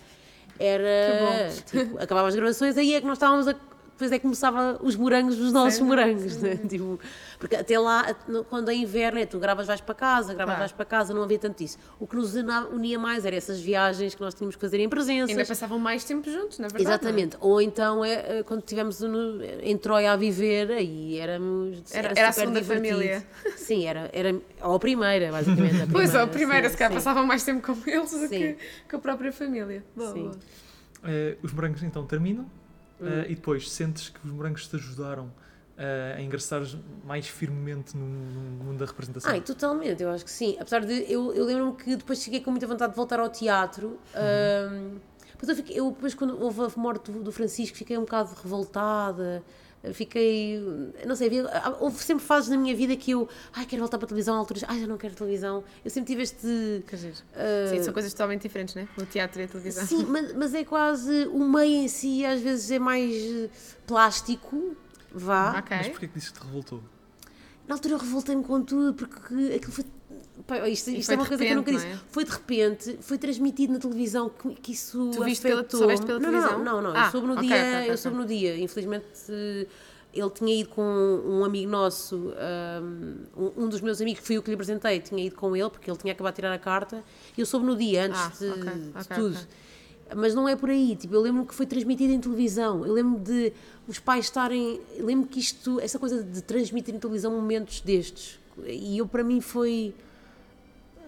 era, 0.59 1.49
tipo, 1.65 1.97
as 1.99 2.35
gravações, 2.35 2.77
aí 2.77 2.95
é 2.95 3.01
que 3.01 3.05
nós 3.05 3.17
estávamos 3.17 3.47
a 3.47 3.53
depois 3.97 4.11
é 4.11 4.17
que 4.19 4.21
começava 4.21 4.77
os 4.83 4.95
morangos, 4.95 5.39
os 5.39 5.51
nossos 5.51 5.79
morangos, 5.79 6.37
né? 6.39 6.55
tipo, 6.69 6.99
porque 7.39 7.55
até 7.55 7.79
lá, 7.79 8.13
quando 8.47 8.69
é 8.69 8.75
inverno, 8.75 9.17
é 9.17 9.25
tu 9.25 9.39
gravas, 9.39 9.65
vais 9.65 9.81
para 9.81 9.95
casa, 9.95 10.35
gravas, 10.35 10.45
Claro. 10.53 10.59
vais 10.59 10.71
para 10.71 10.85
casa, 10.85 11.13
não 11.15 11.23
havia 11.23 11.39
tanto 11.39 11.63
isso. 11.63 11.79
O 11.99 12.05
que 12.05 12.15
nos 12.15 12.35
unia 12.35 12.99
mais 12.99 13.25
era 13.25 13.35
essas 13.35 13.59
viagens 13.59 14.13
que 14.13 14.21
nós 14.21 14.35
tínhamos 14.35 14.55
que 14.55 14.61
fazer 14.61 14.79
em 14.79 14.87
presenças. 14.87 15.31
Ainda 15.35 15.45
passavam 15.47 15.79
mais 15.79 16.03
tempo 16.03 16.29
juntos, 16.29 16.59
na 16.59 16.67
verdade. 16.67 16.83
Exatamente. 16.83 17.37
Ou 17.39 17.59
então, 17.59 18.05
é, 18.05 18.39
é, 18.39 18.43
quando 18.43 18.59
estivemos 18.59 19.01
em 19.63 19.75
Troia 19.77 20.11
a 20.11 20.15
viver, 20.15 20.71
aí 20.71 21.17
éramos. 21.17 21.83
Era- 21.91 22.09
era 22.15 22.29
a 22.29 22.31
super 22.31 22.41
segunda 22.41 22.61
divertido. 22.61 22.95
família. 22.97 23.27
Sim, 23.57 23.85
era, 23.87 24.09
era. 24.13 24.39
Ou 24.61 24.75
a 24.75 24.79
primeira, 24.79 25.31
basicamente. 25.31 25.81
A 25.81 25.87
Pois, 25.91 26.09
primeira, 26.11 26.23
a 26.23 26.27
primeira, 26.27 26.67
sim, 26.67 26.71
se 26.73 26.77
calhar 26.77 26.91
sim. 26.91 26.95
passavam 26.97 27.25
mais 27.25 27.43
tempo 27.43 27.61
com 27.65 27.89
eles 27.89 28.11
do 28.11 28.17
Sim. 28.19 28.27
que 28.29 28.57
com 28.89 28.97
a 28.97 28.99
própria 28.99 29.31
família. 29.33 29.83
Boa, 29.95 30.13
Sim. 30.13 30.21
boa. 30.23 30.35
Uh, 31.03 31.37
os 31.41 31.51
morangos 31.53 31.81
então 31.83 32.05
terminam 32.05 32.45
uh, 32.99 33.29
e 33.29 33.35
depois 33.35 33.69
sentes 33.69 34.09
que 34.09 34.19
os 34.25 34.31
morangos 34.31 34.67
te 34.67 34.75
ajudaram 34.75 35.25
uh, 35.25 36.17
a 36.17 36.21
ingressares 36.21 36.77
mais 37.05 37.27
firmemente 37.27 37.95
no, 37.95 38.05
no 38.05 38.63
mundo 38.63 38.79
da 38.79 38.85
representação? 38.85 39.31
Ai, 39.31 39.41
totalmente, 39.41 40.01
eu 40.01 40.09
acho 40.09 40.25
que 40.25 40.31
sim. 40.31 40.57
Apesar 40.59 40.85
de. 40.85 41.11
Eu, 41.11 41.33
eu 41.33 41.45
lembro-me 41.45 41.75
que 41.75 41.95
depois 41.95 42.21
cheguei 42.21 42.41
com 42.41 42.51
muita 42.51 42.67
vontade 42.67 42.91
de 42.91 42.95
voltar 42.95 43.19
ao 43.19 43.29
teatro. 43.29 43.99
ahm, 44.13 44.97
depois 45.31 45.49
eu, 45.49 45.55
fiquei, 45.55 45.79
eu 45.79 45.91
depois, 45.91 46.15
quando 46.15 46.41
houve 46.41 46.61
a 46.61 46.71
morte 46.75 47.11
do, 47.11 47.21
do 47.21 47.31
Francisco, 47.31 47.77
fiquei 47.77 47.95
um 47.95 48.01
bocado 48.01 48.33
revoltada. 48.41 49.43
Fiquei, 49.93 50.59
não 51.05 51.15
sei, 51.15 51.27
havia, 51.27 51.45
houve 51.79 52.03
sempre 52.03 52.23
fases 52.23 52.49
na 52.49 52.57
minha 52.57 52.75
vida 52.75 52.95
que 52.95 53.11
eu, 53.11 53.27
ai, 53.53 53.65
quero 53.65 53.81
voltar 53.81 53.97
para 53.97 54.05
a 54.05 54.09
televisão, 54.09 54.35
alturas, 54.35 54.63
ai, 54.67 54.79
já 54.79 54.87
não 54.87 54.97
quero 54.97 55.15
televisão. 55.15 55.63
Eu 55.83 55.91
sempre 55.91 56.07
tive 56.07 56.23
este. 56.23 56.83
Ah, 57.33 57.69
Sim, 57.69 57.83
são 57.83 57.93
coisas 57.93 58.13
totalmente 58.13 58.43
diferentes, 58.43 58.75
né? 58.75 58.87
O 58.97 59.05
teatro 59.05 59.41
e 59.41 59.45
a 59.45 59.47
televisão. 59.47 59.85
Sim, 59.85 60.05
mas, 60.05 60.33
mas 60.33 60.53
é 60.53 60.63
quase 60.63 61.27
o 61.27 61.47
meio 61.47 61.83
em 61.83 61.87
si, 61.87 62.25
às 62.25 62.41
vezes 62.41 62.69
é 62.71 62.79
mais 62.79 63.13
eh, 63.13 63.49
plástico, 63.85 64.75
vá. 65.11 65.59
Ok. 65.59 65.77
Mas 65.77 65.87
porquê 65.89 66.07
que 66.07 66.19
que 66.19 66.33
te 66.33 66.39
revoltou? 66.43 66.81
Na 67.67 67.75
altura 67.75 67.95
eu 67.95 67.99
revoltei-me 67.99 68.43
com 68.43 68.61
tudo, 68.63 68.93
porque 68.93 69.53
aquilo 69.55 69.71
foi. 69.71 69.85
Pá, 70.45 70.67
isto 70.69 70.89
isto 70.91 71.11
é 71.11 71.15
uma 71.15 71.25
coisa 71.25 71.43
que 71.43 71.51
eu 71.51 71.55
nunca 71.55 71.71
disse. 71.71 71.87
é? 71.87 71.99
Foi 72.09 72.23
de 72.23 72.31
repente, 72.31 72.97
foi 73.01 73.17
transmitido 73.17 73.73
na 73.73 73.79
televisão 73.79 74.29
que, 74.29 74.53
que 74.55 74.71
isso. 74.71 75.11
Tu 75.13 75.23
viste 75.23 75.41
pela- 75.41 75.65
soubeste 75.69 76.05
pela 76.05 76.19
não, 76.19 76.29
televisão? 76.29 76.63
Não, 76.63 76.81
não, 76.81 76.93
não. 76.93 76.95
Ah, 76.95 77.05
eu 77.07 77.11
soube 77.11 77.27
no 77.27 77.33
ok, 77.33 77.47
dia. 77.47 77.55
ok, 77.57 77.75
ok, 77.79 77.91
eu 77.91 77.97
soube 77.97 78.17
no 78.17 78.25
dia. 78.25 78.57
Infelizmente. 78.57 79.05
eh, 79.29 79.67
Ele 80.13 80.29
tinha 80.31 80.55
ido 80.61 80.69
com 80.69 80.81
um 80.81 81.43
amigo 81.43 81.69
nosso, 81.69 82.33
um, 83.37 83.65
um 83.65 83.69
dos 83.69 83.81
meus 83.81 84.01
amigos, 84.01 84.21
que 84.21 84.27
foi 84.27 84.37
o 84.37 84.41
que 84.41 84.49
lhe 84.49 84.55
apresentei, 84.55 84.99
tinha 84.99 85.23
ido 85.25 85.35
com 85.35 85.55
ele, 85.55 85.69
porque 85.69 85.89
ele 85.91 85.97
tinha 85.97 86.13
acabado 86.13 86.33
de 86.33 86.37
tirar 86.37 86.53
a 86.53 86.57
carta. 86.57 87.03
Eu 87.37 87.45
soube 87.45 87.65
no 87.65 87.75
dia, 87.75 88.05
antes 88.05 88.19
Ah, 88.19 88.31
de, 88.39 88.49
ok, 88.49 88.63
de 88.73 88.89
ok, 88.95 89.15
tudo. 89.15 89.35
ok. 89.35 89.47
Mas 90.15 90.33
não 90.33 90.47
é 90.47 90.55
por 90.55 90.69
aí, 90.69 90.95
tipo, 90.95 91.13
eu 91.13 91.21
lembro 91.21 91.45
que 91.45 91.53
foi 91.53 91.65
transmitido 91.65 92.13
em 92.13 92.19
televisão, 92.19 92.85
eu 92.85 92.93
lembro 92.93 93.19
de 93.19 93.51
os 93.87 93.99
pais 93.99 94.25
estarem, 94.25 94.79
eu 94.95 95.05
lembro 95.05 95.27
que 95.27 95.37
isto, 95.39 95.79
essa 95.81 95.99
coisa 95.99 96.23
de 96.23 96.41
transmitir 96.41 96.95
em 96.95 96.99
televisão 96.99 97.29
momentos 97.33 97.81
destes, 97.81 98.39
e 98.65 98.97
eu 98.97 99.05
para 99.07 99.21
mim 99.23 99.41
foi, 99.41 99.93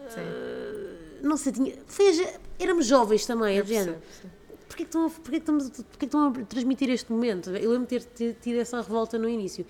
Sim. 0.10 1.20
não 1.22 1.38
sei, 1.38 1.52
tinha, 1.52 1.74
foi, 1.88 2.28
éramos 2.60 2.86
jovens 2.86 3.26
também, 3.26 3.58
Eu 3.58 3.66
percebo, 3.66 3.98
sim. 4.22 4.28
Porquê 4.68 4.84
que, 4.86 4.90
estão 4.90 5.06
a, 5.08 5.10
porquê, 5.10 5.40
que 5.40 5.52
porquê 5.84 6.06
estão 6.06 6.28
a 6.28 6.32
transmitir 6.46 6.90
este 6.90 7.12
momento? 7.12 7.50
Eu 7.50 7.72
lembro 7.72 7.88
de 7.88 8.06
ter, 8.06 8.34
tido 8.40 8.60
essa 8.60 8.78
revolta 8.82 9.18
no 9.18 9.28
início. 9.28 9.66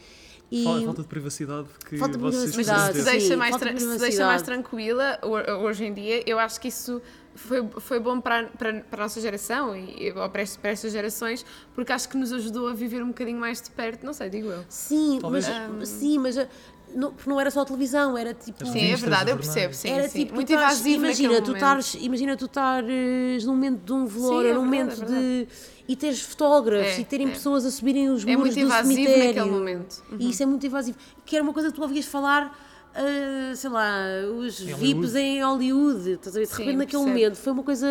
E, 0.51 0.63
Fal- 0.63 0.81
Falta 0.83 1.01
de 1.03 1.07
privacidade 1.07 1.67
que 1.87 1.97
Falta 1.97 2.17
de 2.17 2.23
vocês 2.23 2.55
Mas 2.55 2.65
privacidade, 2.67 2.97
se 2.99 3.03
deixa, 3.05 3.27
sim, 3.27 3.35
mais, 3.35 3.55
de 3.55 3.59
se 3.59 3.65
te 3.65 3.73
deixa 3.75 3.85
mais 3.87 4.01
privacidade. 4.01 4.43
tranquila 4.43 5.19
ho- 5.23 5.63
hoje 5.65 5.85
em 5.85 5.93
dia, 5.93 6.23
eu 6.27 6.37
acho 6.39 6.59
que 6.59 6.67
isso 6.67 7.01
foi, 7.35 7.67
foi 7.79 7.99
bom 7.99 8.19
para, 8.19 8.47
para, 8.49 8.81
para 8.81 8.99
a 9.01 9.05
nossa 9.05 9.21
geração 9.21 9.75
e 9.75 10.11
ou 10.11 10.29
para, 10.29 10.41
este- 10.41 10.57
para 10.59 10.71
estas 10.71 10.91
gerações, 10.91 11.45
porque 11.73 11.91
acho 11.91 12.09
que 12.09 12.17
nos 12.17 12.33
ajudou 12.33 12.67
a 12.67 12.73
viver 12.73 13.01
um 13.03 13.07
bocadinho 13.09 13.39
mais 13.39 13.61
de 13.61 13.69
perto, 13.71 14.03
não 14.05 14.11
sei, 14.13 14.29
digo 14.29 14.47
eu. 14.49 14.63
sim, 14.67 15.19
Talvez- 15.21 15.47
mas, 15.77 15.87
sim, 15.89 16.17
mas 16.17 16.37
ah, 16.37 16.47
não, 16.95 17.11
porque 17.13 17.29
não 17.29 17.39
era 17.39 17.49
só 17.51 17.61
a 17.61 17.65
televisão, 17.65 18.17
era 18.17 18.33
tipo... 18.33 18.65
Sim, 18.65 18.91
é 18.91 18.95
verdade, 18.95 19.31
eu 19.31 19.37
percebo, 19.37 19.73
sim, 19.73 19.89
era 19.89 20.07
sim. 20.09 20.19
tipo, 20.19 20.35
muito 20.35 20.51
invasivo 20.51 21.05
imagina, 21.05 21.41
tu 21.41 21.53
estares, 21.53 21.93
imagina 21.95 22.37
tu 22.37 22.45
estares 22.45 23.45
num 23.45 23.53
momento 23.53 23.83
de 23.85 23.93
um 23.93 24.05
velório, 24.05 24.49
Sim, 24.49 24.51
é 24.51 24.53
num 24.61 24.69
verdade, 24.69 25.01
momento 25.01 25.13
é 25.13 25.19
de 25.45 25.47
e 25.87 25.95
teres 25.95 26.21
fotógrafos 26.21 26.97
É, 26.97 26.99
e 26.99 27.03
terem 27.05 27.27
é. 27.27 27.31
pessoas 27.31 27.65
a 27.65 27.71
subirem 27.71 28.09
os 28.09 28.23
É 28.25 28.35
muros 28.37 28.55
muito 28.55 28.67
do 28.69 28.75
cemitério. 28.75 29.25
naquele 29.25 29.49
momento. 29.49 30.03
Uhum. 30.11 30.17
E 30.19 30.29
isso 30.29 30.43
é 30.43 30.45
muito 30.45 30.65
invasivo. 30.67 30.97
Que 31.25 31.35
era 31.35 31.43
uma 31.43 31.51
coisa 31.53 31.69
que 31.69 31.75
tu 31.75 31.81
ouvias 31.81 32.05
falar, 32.05 32.55
ah, 32.93 33.55
sei 33.55 33.69
lá, 33.71 33.95
os 34.37 34.61
Em 34.61 34.65
VIPs 34.65 35.13
Hollywood. 35.13 35.17
em 35.19 35.43
Hollywood, 35.43 36.09
estás 36.11 36.35
a 36.35 36.39
ver? 36.39 36.45
De 36.45 36.51
repente 36.51 36.75
naquele 36.77 36.85
percebo. 37.03 37.07
momento 37.07 37.35
foi 37.37 37.53
uma 37.53 37.63
coisa 37.63 37.87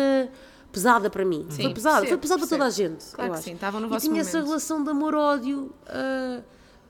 pesada 0.71 1.09
para 1.09 1.25
mim. 1.25 1.45
Sim, 1.49 1.63
foi 1.63 1.73
pesada, 1.73 1.95
foi 1.97 2.17
percebo, 2.17 2.21
pesada 2.21 2.39
para 2.39 2.47
toda 2.47 2.65
a 2.65 2.69
gente. 2.69 3.05
Claro 3.11 3.29
eu 3.29 3.33
que 3.33 3.39
acho. 3.39 3.43
sim, 3.49 3.53
estavam 3.55 3.81
no 3.81 3.87
e 3.87 3.89
vosso 3.89 4.05
tinha 4.07 4.21
essa 4.21 4.37
momento. 4.37 4.47
relação 4.49 4.83
de 4.83 4.89
amor-ódio 4.91 5.73
ah, 5.87 6.39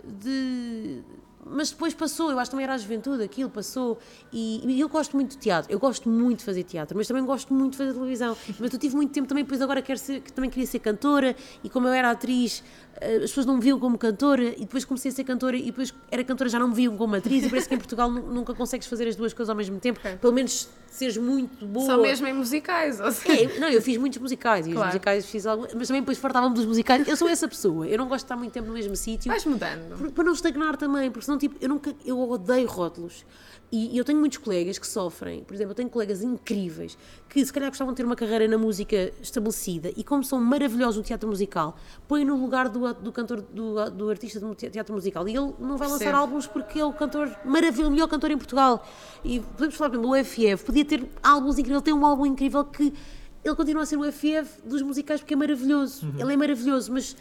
de 0.04 1.02
mas 1.46 1.72
depois 1.72 1.94
passou, 1.94 2.32
eu 2.32 2.40
acho 2.40 2.50
que 2.50 2.52
também 2.52 2.64
era 2.64 2.74
a 2.74 2.78
juventude, 2.78 3.24
aquilo 3.24 3.50
passou. 3.50 3.98
E, 4.32 4.62
e 4.66 4.80
eu 4.80 4.90
gosto 4.90 5.16
muito 5.16 5.32
de 5.32 5.38
teatro, 5.38 5.72
eu 5.72 5.80
gosto 5.80 6.10
muito 6.10 6.40
de 6.40 6.46
fazer 6.46 6.64
teatro, 6.64 6.98
mas 6.98 7.08
também 7.08 7.26
gosto 7.26 7.54
muito 7.54 7.72
de 7.72 7.78
fazer 7.78 7.94
televisão. 7.94 8.36
Mas 8.60 8.74
eu 8.74 8.80
tive 8.80 8.96
muito 8.96 9.12
tempo 9.12 9.28
também, 9.28 9.44
depois 9.44 9.62
agora 9.62 9.82
quero 9.82 10.00
ser, 10.00 10.22
que 10.22 10.32
também 10.32 10.50
queria 10.50 10.68
ser 10.68 10.80
cantora, 10.80 11.36
e 11.64 11.70
como 11.70 11.88
eu 11.88 11.94
era 11.94 12.12
atriz, 12.12 12.64
as 13.02 13.22
pessoas 13.30 13.46
não 13.46 13.56
me 13.56 13.62
viam 13.62 13.80
como 13.80 13.98
cantora, 13.98 14.44
e 14.56 14.60
depois 14.62 14.84
comecei 14.86 15.10
a 15.12 15.14
ser 15.14 15.24
cantora, 15.24 15.56
e 15.56 15.64
depois 15.64 15.94
era 16.12 16.24
cantora, 16.24 16.50
já 16.50 16.60
não 16.60 16.68
me 16.70 16.76
viam 16.76 16.96
como 16.98 17.16
atriz, 17.16 17.46
e 17.46 17.50
parece 17.50 17.68
que 17.70 17.76
em 17.76 17.78
Portugal 17.78 18.12
nu- 18.12 18.32
nunca 18.34 18.54
consegues 18.54 18.88
fazer 18.88 19.08
as 19.08 19.16
duas 19.16 19.34
coisas 19.34 19.50
ao 19.50 19.56
mesmo 19.56 19.80
tempo, 19.80 20.00
Ok. 20.00 20.18
pelo 20.18 20.34
menos 20.34 20.68
seres 20.90 21.16
muito 21.18 21.66
boa. 21.66 21.86
Só 21.86 21.98
mesmo 22.02 22.28
em 22.28 22.34
musicais, 22.34 23.00
ou 23.00 23.12
seja, 23.12 23.44
É, 23.56 23.60
não, 23.60 23.70
eu 23.70 23.82
fiz 23.82 23.98
muitos 23.98 24.20
musicais, 24.20 24.66
e 24.66 24.70
os 24.70 24.76
Claro. 24.76 24.88
musicais 24.90 25.26
fiz 25.26 25.46
algum, 25.46 25.66
mas 25.76 25.88
também 25.88 26.02
depois 26.02 26.18
fartava-me 26.18 26.54
dos 26.54 26.66
musicais. 26.66 27.08
Eu 27.08 27.16
sou 27.16 27.30
essa 27.30 27.48
pessoa, 27.48 27.88
eu 27.88 27.98
não 27.98 28.08
gosto 28.08 28.20
de 28.22 28.26
estar 28.26 28.36
muito 28.36 28.52
tempo 28.52 28.68
no 28.68 28.74
mesmo 28.74 28.96
sítio. 28.96 29.30
vais 29.32 29.46
mudando. 29.46 29.98
Por- 29.98 30.12
para 30.12 30.24
não 30.26 30.34
estagnar 30.34 30.76
também, 30.78 31.10
porque 31.10 31.26
senão, 31.26 31.38
tipo, 31.38 31.56
eu 31.62 31.70
nunca, 31.70 31.94
eu 32.06 32.20
odeio 32.30 32.68
rótulos. 32.68 33.24
E, 33.72 33.96
eu 33.96 34.04
tenho 34.04 34.18
muitos 34.20 34.40
colegas 34.40 34.80
que 34.80 34.88
sofrem, 34.88 35.44
por 35.44 35.54
exemplo, 35.54 35.72
eu 35.72 35.76
tenho 35.76 35.90
colegas 35.90 36.24
incríveis 36.24 36.98
que 37.30 37.46
se 37.46 37.54
calhar 37.54 37.70
gostavam 37.70 37.94
de 37.94 37.98
ter 37.98 38.04
uma 38.06 38.16
carreira 38.16 38.48
na 38.48 38.58
música 38.58 39.12
estabelecida 39.22 39.92
e 39.96 40.04
como 40.04 40.24
são 40.24 40.42
maravilhosos 40.42 40.98
no 40.98 41.04
teatro 41.04 41.30
musical, 41.30 41.76
põem 42.08 42.26
no 42.26 42.36
lugar 42.36 42.68
do, 42.68 42.92
do 42.96 43.12
cantor, 43.12 43.42
do, 43.42 43.90
do 43.92 44.10
artista 44.10 44.40
do 44.40 44.56
te- 44.56 44.72
teatro 44.72 44.94
musical 44.96 45.28
e 45.30 45.36
ele 45.38 45.54
não 45.60 45.78
vai 45.78 45.88
lançar 45.88 46.00
Percebo. 46.00 46.18
álbuns 46.18 46.48
porque 46.48 46.80
é 46.80 46.86
o 46.86 46.92
cantor 46.92 47.30
maravilhoso, 47.46 47.90
o 47.90 47.92
melhor 47.92 48.08
cantor 48.08 48.32
em 48.32 48.38
Portugal. 48.38 48.84
E 49.24 49.40
podemos 49.40 49.76
falar, 49.76 49.92
por 49.92 49.98
exemplo, 50.00 50.20
o 50.20 50.26
FF, 50.56 50.66
podia 50.66 50.84
ter 50.86 51.08
álbuns 51.22 51.60
incríveis, 51.60 51.76
ele 51.78 51.86
tem 51.86 51.94
um 51.94 52.06
álbum 52.06 52.26
incrível 52.26 52.66
que 52.66 52.92
ele 53.44 53.56
continua 53.56 53.84
a 53.84 53.86
ser 53.86 53.98
o 53.98 54.12
FF 54.12 54.62
dos 54.66 54.82
musicais 54.82 55.22
porque 55.22 55.36
é 55.36 55.38
maravilhoso, 55.38 56.12
ele 56.18 56.34
é 56.34 56.36
maravilhoso, 56.36 56.92
mas 56.92 57.16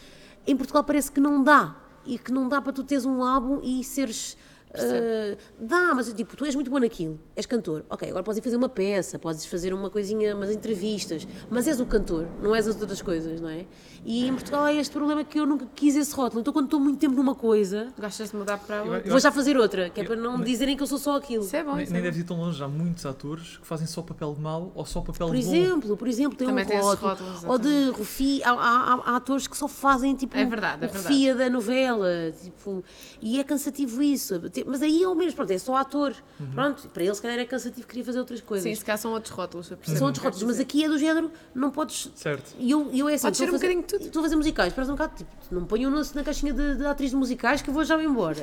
em 0.47 0.57
Portugal 0.57 0.83
parece 0.83 1.13
que 1.13 1.21
não 1.21 1.43
dá 1.43 1.77
e 2.07 2.19
que 2.19 2.33
não 2.33 2.49
dá 2.49 2.63
para 2.63 2.73
tu 2.73 2.83
teres 2.83 3.05
um 3.05 3.23
álbum 3.23 3.61
e 3.63 3.85
seres. 3.85 4.35
Ah, 4.75 5.37
dá, 5.61 5.95
mas 5.95 6.13
tipo, 6.13 6.37
tu 6.37 6.45
és 6.45 6.55
muito 6.55 6.71
bom 6.71 6.79
naquilo, 6.79 7.19
és 7.35 7.47
cantor. 7.47 7.85
Ok, 7.89 8.09
agora 8.09 8.23
podes 8.23 8.39
ir 8.39 8.43
fazer 8.43 8.57
uma 8.57 8.69
peça, 8.69 9.19
podes 9.19 9.45
fazer 9.47 9.73
uma 9.73 9.91
coisinha, 9.91 10.35
umas 10.35 10.51
entrevistas, 10.51 11.27
mas 11.51 11.67
és 11.67 11.81
o 11.81 11.87
cantor, 11.87 12.27
não 12.43 12.55
és 12.55 12.67
as 12.69 12.81
outras 12.81 13.01
coisas, 13.03 13.41
não 13.41 13.49
é? 13.49 13.65
E 14.05 14.27
em 14.29 14.33
Portugal 14.33 14.65
há 14.65 14.73
este 14.73 14.93
problema 14.93 15.25
que 15.25 15.39
eu 15.41 15.47
nunca 15.47 15.67
quis 15.75 15.97
esse 15.97 16.15
rótulo. 16.15 16.41
Então, 16.41 16.53
quando 16.53 16.67
estou 16.67 16.79
muito 16.81 16.99
tempo 16.99 17.15
numa 17.15 17.35
coisa, 17.35 17.93
Gostas 17.99 18.31
de 18.31 18.37
mudar 18.37 18.59
para 18.59 18.77
Eu- 18.77 18.93
outra? 18.93 19.07
eu 19.07 19.11
vou 19.11 19.19
já 19.21 19.33
fazer 19.33 19.57
outra, 19.57 19.91
que 19.91 20.01
é 20.01 20.05
para 20.05 20.17
não 20.17 20.41
dizerem 20.41 20.77
que 20.77 20.83
eu 20.83 20.87
sou 20.87 20.99
só 20.99 21.17
aquilo. 21.17 21.45
Isso 21.45 21.57
é 21.57 21.65
bom, 21.65 21.75
Nem, 21.75 21.87
nem 21.87 21.95
é 21.95 21.99
bom. 21.99 22.03
deve 22.05 22.21
ir 22.21 22.25
tão 22.25 22.37
longe, 22.39 22.63
há 22.63 22.69
muitos 22.69 23.05
atores 23.05 23.57
que 23.59 23.67
fazem 23.67 23.87
só 23.87 24.01
papel 24.03 24.35
de 24.35 24.41
mau 24.41 24.71
ou 24.75 24.87
só 24.87 25.01
papel 25.01 25.27
Por 25.29 25.37
de 25.37 25.45
bom. 25.45 25.53
exemplo, 25.55 25.97
por 25.97 26.09
exemplo, 26.09 26.37
tem 26.39 26.47
Também 26.47 26.65
um 26.65 26.69
tem 26.69 26.79
rótulo. 26.81 27.09
rótulos, 27.11 27.45
ou 27.45 27.59
de 27.59 27.91
Rufi, 27.91 28.43
há, 28.45 28.51
há- 28.53 28.55
há- 28.95 29.03
há 29.13 29.17
atores 29.17 29.47
que 29.49 29.57
só 29.57 29.67
fazem 29.67 30.15
tipo 30.15 30.37
É 30.37 30.45
verdade, 30.45 30.85
é 30.85 30.89
o 30.89 30.91
verdade. 30.93 31.15
Rufia 31.15 31.35
da 31.35 31.51
novela, 31.51 32.09
tipo, 32.43 32.85
e 33.21 33.41
é 33.41 33.45
cansativo 33.45 34.01
isso. 34.03 34.39
Mas 34.67 34.83
aí 34.83 35.03
é 35.03 35.09
o 35.09 35.15
mesmo, 35.15 35.35
pronto, 35.37 35.51
é 35.51 35.59
só 35.59 35.77
ator. 35.77 36.15
Pronto, 36.55 36.89
para 36.89 37.03
ele 37.05 37.15
se 37.15 37.23
calhar 37.23 37.39
é 37.39 37.45
cansativo, 37.45 37.87
queria 37.87 38.05
fazer 38.05 38.19
outras 38.19 38.41
coisas. 38.41 38.65
Sim, 38.69 38.75
se 38.75 38.85
calhar 38.85 38.99
são 38.99 39.13
outros 39.13 39.33
rótulos. 39.33 39.67
São 39.83 40.07
outros 40.07 40.23
rótulos, 40.25 40.43
mas 40.45 40.61
aqui 40.61 40.85
é 40.85 40.89
do 40.89 40.99
género, 40.99 41.31
não 41.55 41.71
podes. 41.71 42.11
Certo. 42.15 42.55
E 42.59 42.71
eu, 42.71 42.89
e 42.93 42.99
eu 43.01 43.09
é 43.09 43.15
assim, 43.15 43.33
ser 43.35 43.45
a 43.45 43.47
um 43.49 43.51
fazer- 43.53 43.67
bocadinho 43.67 43.81
de 43.83 43.87
tudo. 43.89 44.07
Estou 44.07 44.21
a 44.21 44.23
fazer 44.25 44.37
musicais, 44.37 44.73
parece 44.73 44.91
um 44.93 44.95
bocado 44.95 45.17
tipo, 45.17 45.31
não 45.51 45.61
me 45.63 45.67
ponham 45.67 45.91
na, 45.91 46.03
na 46.15 46.25
caixinha 46.25 46.53
de, 46.53 46.77
de 46.77 46.87
atriz 46.87 47.11
de 47.11 47.17
musicais 47.17 47.61
que 47.63 47.71
eu 47.71 47.75
vou 47.75 47.85
já 47.85 48.03
embora. 48.03 48.39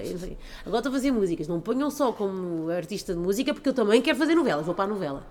Agora 0.65 0.79
estou 0.79 0.89
a 0.89 0.93
fazer 0.93 1.11
músicas, 1.11 1.47
não 1.47 1.57
me 1.57 1.61
ponham 1.61 1.89
só 1.91 2.11
como 2.11 2.69
artista 2.69 3.13
de 3.13 3.19
música 3.19 3.53
porque 3.53 3.69
eu 3.69 3.73
também 3.73 4.01
quero 4.01 4.17
fazer 4.17 4.35
novelas, 4.35 4.65
vou 4.65 4.75
para 4.75 4.85
a 4.85 4.87
novela. 4.87 5.25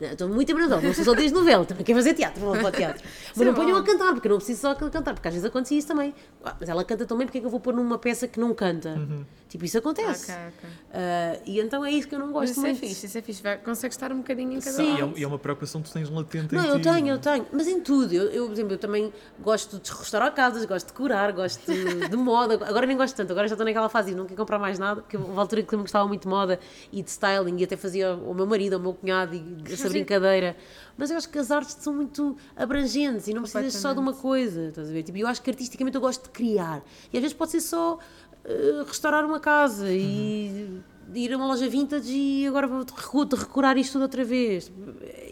Não, 0.00 0.08
Estou 0.08 0.28
muito 0.28 0.52
novela, 0.54 0.80
não 0.80 0.94
sou 0.94 1.04
só 1.04 1.12
atriz 1.12 1.32
de 1.32 1.38
novela, 1.38 1.64
também 1.64 1.84
quero 1.84 1.98
fazer 1.98 2.14
teatro, 2.14 2.40
vou 2.40 2.52
para 2.52 2.68
o 2.68 2.72
teatro. 2.72 3.02
Mas 3.34 3.40
é 3.40 3.44
não 3.44 3.54
ponham 3.54 3.76
a 3.76 3.82
cantar, 3.82 4.12
porque 4.12 4.28
eu 4.28 4.30
não 4.30 4.38
preciso 4.38 4.60
só 4.60 4.70
aquele 4.72 4.90
cantar, 4.90 5.14
porque 5.14 5.26
às 5.28 5.34
vezes 5.34 5.48
acontecia 5.48 5.78
isso 5.78 5.88
também. 5.88 6.14
Ah, 6.44 6.56
mas 6.58 6.68
ela 6.68 6.84
canta 6.84 7.04
também, 7.06 7.26
porque 7.26 7.38
é 7.38 7.40
que 7.40 7.46
eu 7.46 7.50
vou 7.50 7.60
pôr 7.60 7.74
numa 7.74 7.98
peça 7.98 8.28
que 8.28 8.38
não 8.38 8.54
canta? 8.54 9.00
Tipo, 9.48 9.64
isso 9.64 9.78
acontece. 9.78 10.30
Ok, 10.30 10.34
ok. 10.58 10.70
Ah, 10.92 11.38
e 11.46 11.60
então 11.60 11.84
é 11.84 11.90
isso 11.90 12.06
que 12.06 12.14
eu 12.14 12.18
não 12.18 12.26
Mas 12.26 12.34
gosto 12.34 12.50
isso 12.52 12.60
é 12.60 12.64
muito. 12.64 12.80
fixe, 12.80 13.06
isso 13.06 13.18
é 13.18 13.22
fixe. 13.22 13.42
Vai, 13.42 13.56
consegues 13.58 13.96
estar 13.96 14.12
um 14.12 14.18
bocadinho 14.18 14.52
em 14.52 14.60
cada 14.60 14.76
Sim. 14.76 14.96
E 14.96 15.00
é, 15.00 15.12
e 15.20 15.24
é 15.24 15.26
uma 15.26 15.38
preocupação 15.38 15.82
que 15.82 15.88
tu 15.88 15.92
tens 15.94 16.08
latente 16.10 16.54
Não, 16.54 16.64
em 16.64 16.68
eu 16.68 16.76
ti. 16.76 16.82
tenho, 16.82 17.08
eu 17.08 17.18
tenho, 17.18 17.46
mas 17.52 17.66
em 17.66 17.80
tudo. 17.80 18.12
Eu, 18.12 18.24
eu, 18.30 18.46
por 18.46 18.52
exemplo, 18.52 18.72
eu 18.74 18.78
também 18.78 19.12
gosto 19.40 19.78
de 19.78 19.90
restaurar 19.90 20.32
casas, 20.34 20.64
gosto 20.64 20.88
de 20.88 20.92
curar, 20.92 21.32
gosto 21.32 21.64
de, 21.66 22.08
de 22.08 22.16
moda. 22.16 22.54
Agora 22.66 22.86
nem 22.86 22.96
gosto 22.96 23.16
tanto, 23.16 23.30
agora 23.32 23.48
já 23.48 23.54
estou 23.54 23.64
naquela 23.64 23.88
fase 23.88 24.12
e 24.12 24.14
não 24.14 24.24
quero 24.26 24.36
comprar 24.36 24.58
mais 24.58 24.78
nada, 24.78 25.00
porque 25.00 25.16
houve 25.16 25.30
uma 25.30 25.40
altura 25.40 25.62
que 25.62 25.74
eu 25.74 25.78
gostava 25.80 26.06
muito 26.06 26.22
de 26.22 26.28
moda 26.28 26.60
e 26.92 27.02
de 27.02 27.10
styling 27.10 27.56
e 27.58 27.64
até 27.64 27.76
fazia 27.76 28.14
o 28.14 28.34
meu 28.34 28.46
marido, 28.46 28.76
o 28.76 28.80
meu 28.80 28.92
cunhado 28.94 29.34
e 29.34 29.38
essa 29.88 29.98
brincadeira. 29.98 30.56
Mas 30.96 31.10
eu 31.10 31.16
acho 31.16 31.28
que 31.28 31.38
as 31.38 31.50
artes 31.50 31.76
são 31.80 31.94
muito 31.94 32.36
abrangentes 32.56 33.28
e 33.28 33.34
não 33.34 33.42
precisas 33.42 33.80
só 33.80 33.92
de 33.92 34.00
uma 34.00 34.12
coisa, 34.14 34.68
estás 34.68 34.88
a 34.88 34.92
ver? 34.92 35.02
Tipo, 35.02 35.18
eu 35.18 35.26
acho 35.26 35.40
que 35.42 35.50
artisticamente 35.50 35.94
eu 35.94 36.00
gosto 36.00 36.24
de 36.24 36.30
criar 36.30 36.82
e 37.12 37.16
às 37.16 37.22
vezes 37.22 37.36
pode 37.36 37.50
ser 37.52 37.60
só 37.60 37.98
eh, 38.44 38.84
restaurar 38.86 39.24
uma 39.24 39.38
casa 39.40 39.88
e 39.90 40.80
ir 41.14 41.32
a 41.32 41.36
uma 41.36 41.46
loja 41.46 41.68
vintage 41.68 42.12
e 42.12 42.46
agora 42.46 42.66
vou 42.66 42.80
recu- 42.80 43.24
decorar 43.24 43.76
isto 43.78 43.92
tudo 43.92 44.02
outra 44.02 44.24
vez. 44.24 44.70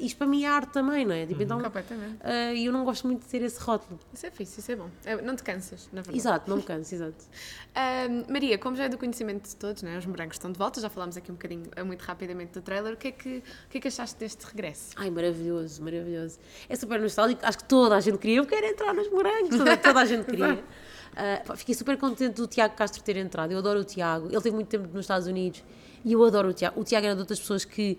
Isto 0.06 0.18
para 0.18 0.26
mim 0.26 0.44
é 0.44 0.48
arte 0.48 0.72
também, 0.72 1.04
não 1.04 1.12
é? 1.14 1.26
Tipo, 1.26 1.42
então, 1.42 1.60
Completamente. 1.60 2.16
ah, 2.22 2.52
E 2.54 2.64
eu 2.66 2.72
não 2.72 2.84
gosto 2.84 3.06
muito 3.06 3.22
de 3.22 3.28
ter 3.28 3.42
esse 3.42 3.60
rótulo. 3.60 3.98
Isso 4.12 4.24
é 4.26 4.30
fixe, 4.30 4.60
isso 4.60 4.72
é 4.72 4.76
bom. 4.76 4.88
É, 5.04 5.20
não 5.20 5.34
te 5.36 5.42
cansas, 5.42 5.88
na 5.92 6.00
verdade. 6.00 6.16
Exato, 6.18 6.48
não 6.50 6.56
me 6.58 6.62
canso, 6.62 6.94
exato. 6.94 7.24
Ahm, 7.74 8.24
Maria, 8.30 8.56
como 8.58 8.76
já 8.76 8.84
é 8.84 8.88
do 8.88 8.96
conhecimento 8.96 9.48
de 9.48 9.56
todos, 9.56 9.82
né? 9.82 9.98
os 9.98 10.06
morangos 10.06 10.36
estão 10.36 10.50
de 10.50 10.58
volta, 10.58 10.80
já 10.80 10.88
falámos 10.88 11.16
aqui 11.16 11.30
um 11.30 11.34
bocadinho, 11.34 11.64
eh, 11.76 11.82
muito 11.82 12.02
rapidamente 12.02 12.52
do 12.52 12.62
trailer. 12.62 12.94
O 12.94 12.96
que 12.96 13.08
é 13.08 13.12
que, 13.12 13.38
o 13.38 13.68
que, 13.70 13.78
é 13.78 13.80
que 13.80 13.88
achaste 13.88 14.18
deste 14.18 14.44
regresso? 14.46 14.92
Ai, 14.96 15.10
maravilhoso, 15.10 15.82
maravilhoso. 15.82 16.38
É 16.68 16.76
super 16.76 17.00
nostálgico, 17.00 17.44
acho 17.44 17.58
que 17.58 17.64
toda 17.64 17.96
a 17.96 18.00
gente 18.00 18.18
queria. 18.18 18.38
Eu 18.38 18.46
quero 18.46 18.64
entrar 18.66 18.94
nos 18.94 19.10
morangos, 19.10 19.56
toda, 19.56 19.76
toda 19.76 20.00
a 20.00 20.04
gente 20.04 20.24
queria. 20.30 20.62
Ah, 21.18 21.42
pá, 21.46 21.56
fiquei 21.56 21.74
super 21.74 21.96
contente 21.96 22.34
do 22.34 22.46
Tiago 22.46 22.74
Castro 22.76 23.02
ter 23.02 23.16
entrado. 23.16 23.50
Eu 23.50 23.58
adoro 23.58 23.80
o 23.80 23.84
Tiago. 23.84 24.26
Ele 24.30 24.40
teve 24.40 24.54
muito 24.54 24.68
tempo 24.68 24.86
nos 24.92 25.00
Estados 25.04 25.26
Unidos 25.26 25.64
e 26.04 26.12
eu 26.12 26.22
adoro 26.24 26.50
o 26.50 26.52
Tiago. 26.52 26.78
O 26.80 26.84
Tiago 26.84 27.06
era 27.06 27.14
de 27.14 27.20
outras 27.20 27.40
pessoas 27.40 27.64
que. 27.64 27.98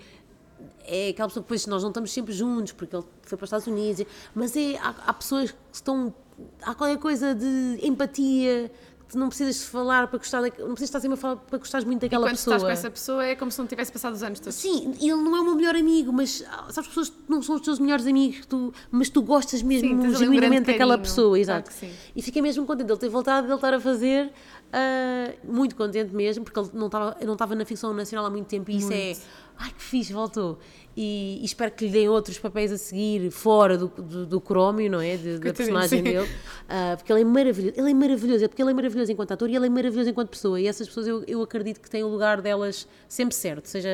É 0.85 1.09
aquela 1.09 1.27
pessoa 1.27 1.43
que 1.43 1.47
depois 1.47 1.67
nós 1.67 1.83
não 1.83 1.89
estamos 1.89 2.11
sempre 2.11 2.33
juntos 2.33 2.71
porque 2.71 2.95
ele 2.95 3.05
foi 3.23 3.37
para 3.37 3.43
os 3.43 3.47
Estados 3.47 3.67
Unidos, 3.67 4.05
mas 4.33 4.55
é, 4.55 4.77
há, 4.77 4.95
há 5.07 5.13
pessoas 5.13 5.51
que 5.51 5.57
estão. 5.73 6.13
Há 6.61 6.75
qualquer 6.75 6.97
coisa 6.97 7.33
de 7.33 7.79
empatia 7.81 8.71
tu 9.09 9.17
não 9.17 9.29
precisas 9.29 9.63
falar 9.63 10.07
para 10.07 10.17
gostar, 10.19 10.41
da, 10.41 10.47
não 10.47 10.73
precisas 10.73 10.81
estar 10.81 10.99
sempre 10.99 11.13
a 11.13 11.17
falar 11.17 11.35
para 11.37 11.57
gostares 11.57 11.85
muito 11.85 12.01
daquela 12.01 12.27
Quando 12.27 12.35
pessoa. 12.35 12.55
estás 12.57 12.63
com 12.63 12.69
essa 12.79 12.91
pessoa 12.91 13.25
é 13.25 13.35
como 13.35 13.51
se 13.51 13.59
não 13.59 13.67
tivesse 13.67 13.91
passado 13.91 14.13
os 14.13 14.23
anos 14.23 14.39
todos. 14.39 14.55
Sim, 14.55 14.93
ele 14.99 15.15
não 15.15 15.35
é 15.35 15.41
o 15.41 15.43
meu 15.43 15.55
melhor 15.55 15.75
amigo, 15.75 16.11
mas 16.11 16.43
ah, 16.49 16.67
sabes, 16.69 16.89
pessoas 16.89 17.13
não 17.27 17.41
são 17.41 17.55
os 17.55 17.61
teus 17.61 17.79
melhores 17.79 18.05
amigos, 18.05 18.45
tu, 18.45 18.73
mas 18.91 19.09
tu 19.09 19.21
gostas 19.21 19.61
mesmo 19.61 19.87
Sim, 19.89 19.95
um 19.95 20.13
genuinamente 20.13 20.49
grande 20.49 20.65
daquela 20.65 20.97
pessoa, 20.97 21.37
Claro 21.37 21.41
exato. 21.41 21.73
sim. 21.73 21.91
E 22.15 22.21
fiquei 22.21 22.41
mesmo 22.41 22.65
contente 22.65 22.87
de 22.87 22.93
ele 22.93 22.99
ter 22.99 23.09
voltado, 23.09 23.47
de 23.47 23.51
ele 23.51 23.55
estar 23.55 23.73
a 23.73 23.79
fazer, 23.79 24.31
ah, 24.73 25.33
muito 25.43 25.75
contente 25.75 26.13
mesmo, 26.13 26.43
porque 26.43 26.59
ele 26.59 26.69
não 26.73 26.87
estava 26.87 27.17
não 27.25 27.33
estava 27.33 27.55
na 27.55 27.65
ficção 27.65 27.93
nacional 27.93 28.25
há 28.25 28.29
muito 28.29 28.47
tempo 28.47 28.69
e 28.69 28.77
isso 28.77 28.91
é, 28.91 29.15
ai 29.57 29.71
que 29.71 29.81
fixe, 29.81 30.13
voltou. 30.13 30.59
E, 30.99 31.37
e 31.41 31.45
espero 31.45 31.69
que 31.71 31.85
lhe 31.85 31.91
deem 31.91 32.09
outros 32.09 32.39
papéis 32.39 32.71
a 32.71 32.77
seguir 32.77 33.29
fora 33.29 33.77
do, 33.77 33.87
do, 33.87 34.25
do 34.25 34.41
crómio, 34.41 34.89
não 34.89 34.99
é? 34.99 35.15
De- 35.15 35.37
da 35.37 35.53
personagem 35.53 35.99
sim. 35.99 36.03
dele. 36.03 36.27
Ah, 36.67 36.95
porque 36.97 37.13
ele 37.13 37.21
é 37.21 37.23
maravilhoso, 37.23 37.73
ele 37.77 37.91
é 37.91 37.93
maravilhoso, 37.93 38.45
é 38.45 38.47
porque 38.47 38.61
ele 38.61 38.71
é 38.71 38.73
maravilhoso 38.73 39.11
enquanto 39.11 39.31
ator 39.31 39.47
e 39.47 39.55
ele 39.55 39.67
é 39.67 39.69
maravilhoso 39.69 40.09
enquanto 40.09 40.29
pessoa. 40.29 40.59
E 40.59 40.67
essas 40.67 40.87
pessoas 40.87 41.05
eu, 41.07 41.23
eu 41.27 41.41
acredito 41.43 41.79
que 41.79 41.89
têm 41.89 42.03
o 42.03 42.07
lugar 42.07 42.41
delas 42.41 42.87
sempre 43.07 43.35
certo. 43.35 43.67
Seja. 43.67 43.89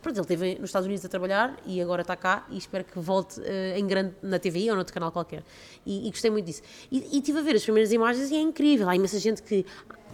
Pronto, 0.00 0.16
ele 0.16 0.22
esteve 0.22 0.54
nos 0.60 0.68
Estados 0.70 0.86
Unidos 0.86 1.04
a 1.04 1.08
trabalhar 1.08 1.56
e 1.66 1.80
agora 1.80 2.02
está 2.02 2.14
cá 2.14 2.46
e 2.48 2.56
espero 2.56 2.84
que 2.84 2.98
volte 2.98 3.40
eh, 3.44 3.76
em 3.76 3.86
grande 3.86 4.14
na 4.22 4.38
TVI 4.38 4.70
ou 4.70 4.76
noutro 4.76 4.94
canal 4.94 5.10
qualquer. 5.10 5.42
E, 5.84 6.06
e 6.06 6.10
gostei 6.10 6.30
muito 6.30 6.46
disso. 6.46 6.62
E, 6.92 7.08
e 7.12 7.18
estive 7.18 7.40
a 7.40 7.42
ver 7.42 7.56
as 7.56 7.64
primeiras 7.64 7.92
imagens 7.92 8.30
e 8.30 8.36
é 8.36 8.40
incrível. 8.40 8.88
Há 8.88 8.94
imensa 8.94 9.18
gente 9.18 9.42
que. 9.42 9.66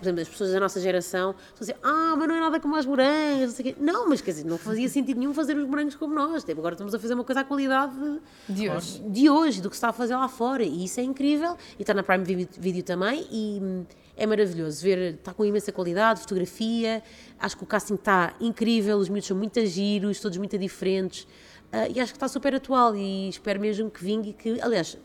Por 0.03 0.07
exemplo, 0.07 0.23
as 0.23 0.29
pessoas 0.29 0.51
da 0.51 0.59
nossa 0.59 0.81
geração 0.81 1.31
estão 1.31 1.59
a 1.59 1.61
dizer, 1.61 1.77
ah, 1.81 2.17
mas 2.19 2.27
não 2.27 2.35
é 2.35 2.41
nada 2.41 2.59
como 2.59 2.75
as 2.75 2.85
morangas, 2.85 3.51
não 3.51 3.51
sei 3.51 3.71
o 3.71 3.75
quê. 3.75 3.81
Não, 3.81 4.09
mas 4.09 4.21
quer 4.21 4.33
dizer, 4.33 4.45
não 4.45 4.59
fazia 4.59 4.88
sentido 4.88 5.21
nenhum 5.21 5.33
fazer 5.33 5.57
os 5.57 5.65
morangos 5.65 5.95
como 5.95 6.12
nós. 6.12 6.43
Tipo, 6.43 6.59
agora 6.59 6.75
estamos 6.75 6.93
a 6.93 6.99
fazer 6.99 7.15
uma 7.15 7.23
coisa 7.23 7.43
à 7.43 7.45
qualidade 7.45 7.95
De 8.49 8.69
hoje. 8.69 9.01
de 9.01 9.31
hoje, 9.31 9.62
do 9.62 9.71
que 9.71 9.77
se 9.77 9.79
está 9.79 9.91
a 9.91 9.93
fazer 9.93 10.17
lá 10.17 10.27
fora. 10.27 10.65
E 10.65 10.87
isso 10.87 10.99
é 10.99 11.05
incrível. 11.05 11.57
E 11.79 11.83
está 11.85 11.95
na 11.95 12.03
Prime 12.03 12.25
Video, 12.25 12.49
Video 12.59 12.83
também. 12.83 13.25
E 13.31 13.61
hum, 13.62 13.85
é 14.17 14.27
maravilhoso 14.27 14.83
ver. 14.83 15.15
Está 15.15 15.33
com 15.33 15.45
imensa 15.45 15.71
qualidade, 15.71 16.19
fotografia. 16.19 17.01
Acho 17.38 17.57
que 17.57 17.62
o 17.62 17.67
casting 17.67 17.95
está 17.95 18.35
incrível. 18.41 18.99
Os 18.99 19.09
miúdos 19.09 19.29
são 19.29 19.37
muito 19.37 19.65
giros, 19.65 20.19
todos 20.19 20.37
muito 20.37 20.59
diferentes. 20.59 21.29
Ah, 21.71 21.87
e 21.87 22.01
acho 22.01 22.11
que 22.12 22.17
está 22.17 22.27
super 22.27 22.57
atual. 22.57 22.97
E 22.97 23.29
espero 23.29 23.61
mesmo 23.61 23.88
que 23.88 24.03
vingue 24.05 24.31
e 24.31 24.33
que. 24.33 24.61
Aliás, 24.61 24.99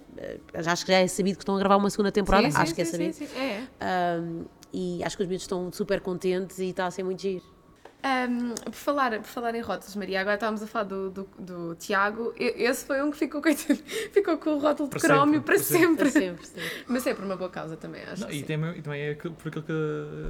já 0.60 0.72
acho 0.72 0.84
que 0.84 0.92
já 0.92 0.98
é 0.98 1.08
sabido 1.08 1.36
que 1.36 1.44
estão 1.44 1.56
a 1.56 1.60
gravar 1.60 1.78
uma 1.78 1.90
segunda 1.92 2.12
temporada. 2.12 2.46
Sim, 2.48 2.52
sim, 2.52 2.58
acho 2.58 2.74
que 2.74 2.82
é 2.82 2.86
sim, 2.86 2.92
sabido. 2.92 3.14
sim, 3.14 3.28
sim. 3.28 3.38
É. 3.38 4.20
Um, 4.20 4.57
e 4.74 5.04
acho 5.04 5.18
que 5.18 5.24
os 5.24 5.30
miúdos 5.30 5.44
estão 5.44 5.72
super 5.72 6.02
contentes 6.02 6.60
e 6.60 6.70
está 6.70 6.86
a 6.86 6.92
ser 6.92 7.04
muito 7.04 7.22
giro. 7.22 7.57
Um, 8.06 8.54
por, 8.54 8.74
falar, 8.74 9.12
por 9.18 9.26
falar 9.26 9.56
em 9.56 9.62
rótulos, 9.62 9.96
Maria, 9.96 10.22
agora 10.22 10.36
estávamos 10.36 10.62
a 10.62 10.68
falar 10.68 10.86
do, 10.86 11.10
do, 11.10 11.30
do 11.40 11.76
Tiago. 11.76 12.32
Esse 12.38 12.86
foi 12.86 13.02
um 13.02 13.10
que 13.10 13.18
ficou, 13.18 13.42
coitado, 13.44 13.80
ficou 14.14 14.38
com 14.38 14.52
o 14.52 14.60
rótulo 14.60 14.88
de 14.88 15.00
Para 15.00 15.08
crómio 15.08 15.40
sempre, 15.40 15.46
para 15.46 15.56
para 15.56 15.64
sempre. 15.64 16.12
sempre. 16.12 16.12
Sempre, 16.12 16.46
sempre. 16.46 16.84
Mas 16.88 17.08
é 17.08 17.14
por 17.16 17.26
uma 17.26 17.36
boa 17.36 17.50
causa 17.50 17.76
também, 17.76 18.04
acho. 18.04 18.22
Não, 18.22 18.30
que 18.30 18.36
e, 18.36 18.44
tem, 18.44 18.56
e 18.78 18.82
também 18.84 19.02
é 19.02 19.16
por 19.16 19.30
aquilo 19.30 19.64
que. 19.64 19.74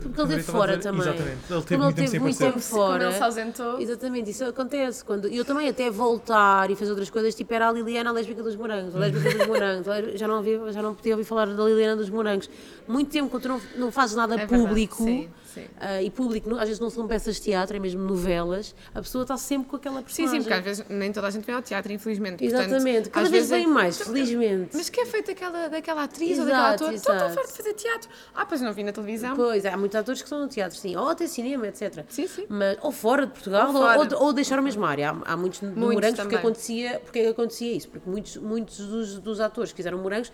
Porque 0.01 0.13
que 0.13 0.21
ele 0.21 0.27
teve 0.29 0.43
fora 0.43 0.77
também. 0.77 1.01
Exatamente. 1.01 1.37
Ele 1.53 1.61
teve 1.61 1.83
muito 1.83 1.95
tempo 1.95 2.11
teve 2.11 2.19
muito 2.19 2.35
aparecer. 2.37 2.53
tempo 2.53 2.59
fora. 2.65 3.03
ele 3.03 3.13
se 3.13 3.23
ausentou. 3.23 3.81
Exatamente, 3.81 4.31
isso 4.31 4.45
acontece. 4.45 5.03
Quando, 5.03 5.27
eu 5.27 5.43
também 5.43 5.67
até 5.67 5.89
voltar 5.89 6.71
e 6.71 6.75
fazer 6.75 6.91
outras 6.91 7.09
coisas, 7.09 7.35
tipo 7.35 7.53
era 7.53 7.67
a 7.67 7.71
Liliana 7.71 8.09
a 8.09 8.13
lésbica 8.13 8.41
dos 8.41 8.55
morangos, 8.55 8.95
a 8.95 8.99
lésbica 8.99 9.37
dos 9.37 9.47
morangos. 9.47 9.85
Já 10.15 10.27
não, 10.27 10.37
ouvi, 10.37 10.57
já 10.71 10.81
não 10.81 10.95
podia 10.95 11.13
ouvir 11.13 11.25
falar 11.25 11.47
da 11.47 11.63
Liliana 11.65 11.97
dos 11.97 12.09
morangos. 12.09 12.49
Muito 12.87 13.11
tempo, 13.11 13.29
quando 13.29 13.43
tu 13.43 13.49
não, 13.49 13.61
não 13.75 13.91
fazes 13.91 14.15
nada 14.15 14.35
É 14.35 14.37
verdade, 14.37 14.63
público, 14.63 15.03
sim, 15.03 15.29
sim. 15.53 15.65
ah, 15.79 16.01
e 16.01 16.09
público, 16.09 16.53
às 16.55 16.61
vezes 16.67 16.79
não 16.79 16.89
são 16.89 17.07
peças 17.07 17.35
de 17.35 17.41
teatro, 17.41 17.75
é 17.75 17.79
mesmo 17.79 18.01
novelas, 18.01 18.75
a 18.93 19.01
pessoa 19.01 19.23
está 19.23 19.37
sempre 19.37 19.69
com 19.69 19.75
aquela 19.75 19.97
Sim, 19.99 20.03
personagem. 20.03 20.39
sim, 20.41 20.43
porque 20.43 20.53
às 20.59 20.63
vezes 20.63 20.85
nem 20.89 21.11
toda 21.11 21.27
a 21.27 21.29
gente 21.31 21.45
vem 21.45 21.55
ao 21.55 21.61
teatro, 21.61 21.91
infelizmente. 21.91 22.43
Portanto, 22.43 22.65
Exatamente, 22.67 23.09
cada 23.09 23.25
às 23.25 23.31
vez 23.31 23.49
vem 23.49 23.63
é- 23.63 23.67
mais, 23.67 23.97
felizmente. 24.01 24.75
Mas 24.75 24.89
que 24.89 24.99
é 25.01 25.05
feito 25.05 25.27
daquela, 25.27 25.67
daquela 25.69 26.03
atriz 26.03 26.31
Exato, 26.31 26.41
ou 26.41 26.47
daquele 26.55 26.73
ator? 26.75 26.93
Estou 26.93 27.15
tão 27.17 27.29
farto 27.31 27.51
de 27.51 27.57
fazer 27.57 27.73
teatro. 27.73 28.09
Ah, 28.35 28.45
pois 28.45 28.61
não 28.61 28.73
vi 28.73 28.83
na 28.83 28.91
televisão. 28.91 29.35
Pois, 29.35 29.65
há 29.65 29.75
muitos 29.77 29.95
atores 29.95 30.21
que 30.21 30.29
são 30.29 30.39
no 30.39 30.47
teatro, 30.47 30.77
sim, 30.77 30.95
ou 30.95 31.07
até 31.09 31.27
cinema, 31.27 31.67
etc. 31.67 32.03
Sim, 32.09 32.27
sim. 32.27 32.45
Mas, 32.49 32.77
ou 32.81 32.91
fora 32.91 33.25
de 33.25 33.31
Portugal, 33.33 33.67
Ou 33.69 33.75
ou, 33.75 33.81
fora. 33.81 34.15
ou, 34.15 34.23
ou 34.25 34.33
deixaram 34.33 34.61
a 34.61 34.63
mesma 34.65 34.87
área. 34.89 35.11
Há, 35.11 35.33
há 35.33 35.37
muitos, 35.37 35.61
Muitos 35.61 35.81
morangos 35.93 36.19
porque 36.19 36.35
acontecia, 36.35 36.99
porque 37.03 37.19
é 37.19 37.29
acontecia 37.29 37.73
isso? 37.73 37.87
Porque 37.89 38.09
muitos, 38.09 38.37
muitos 38.37 38.77
dos, 38.79 39.19
dos 39.19 39.39
atores 39.39 39.71
que 39.71 39.77
fizeram 39.77 39.97
morangos 39.99 40.31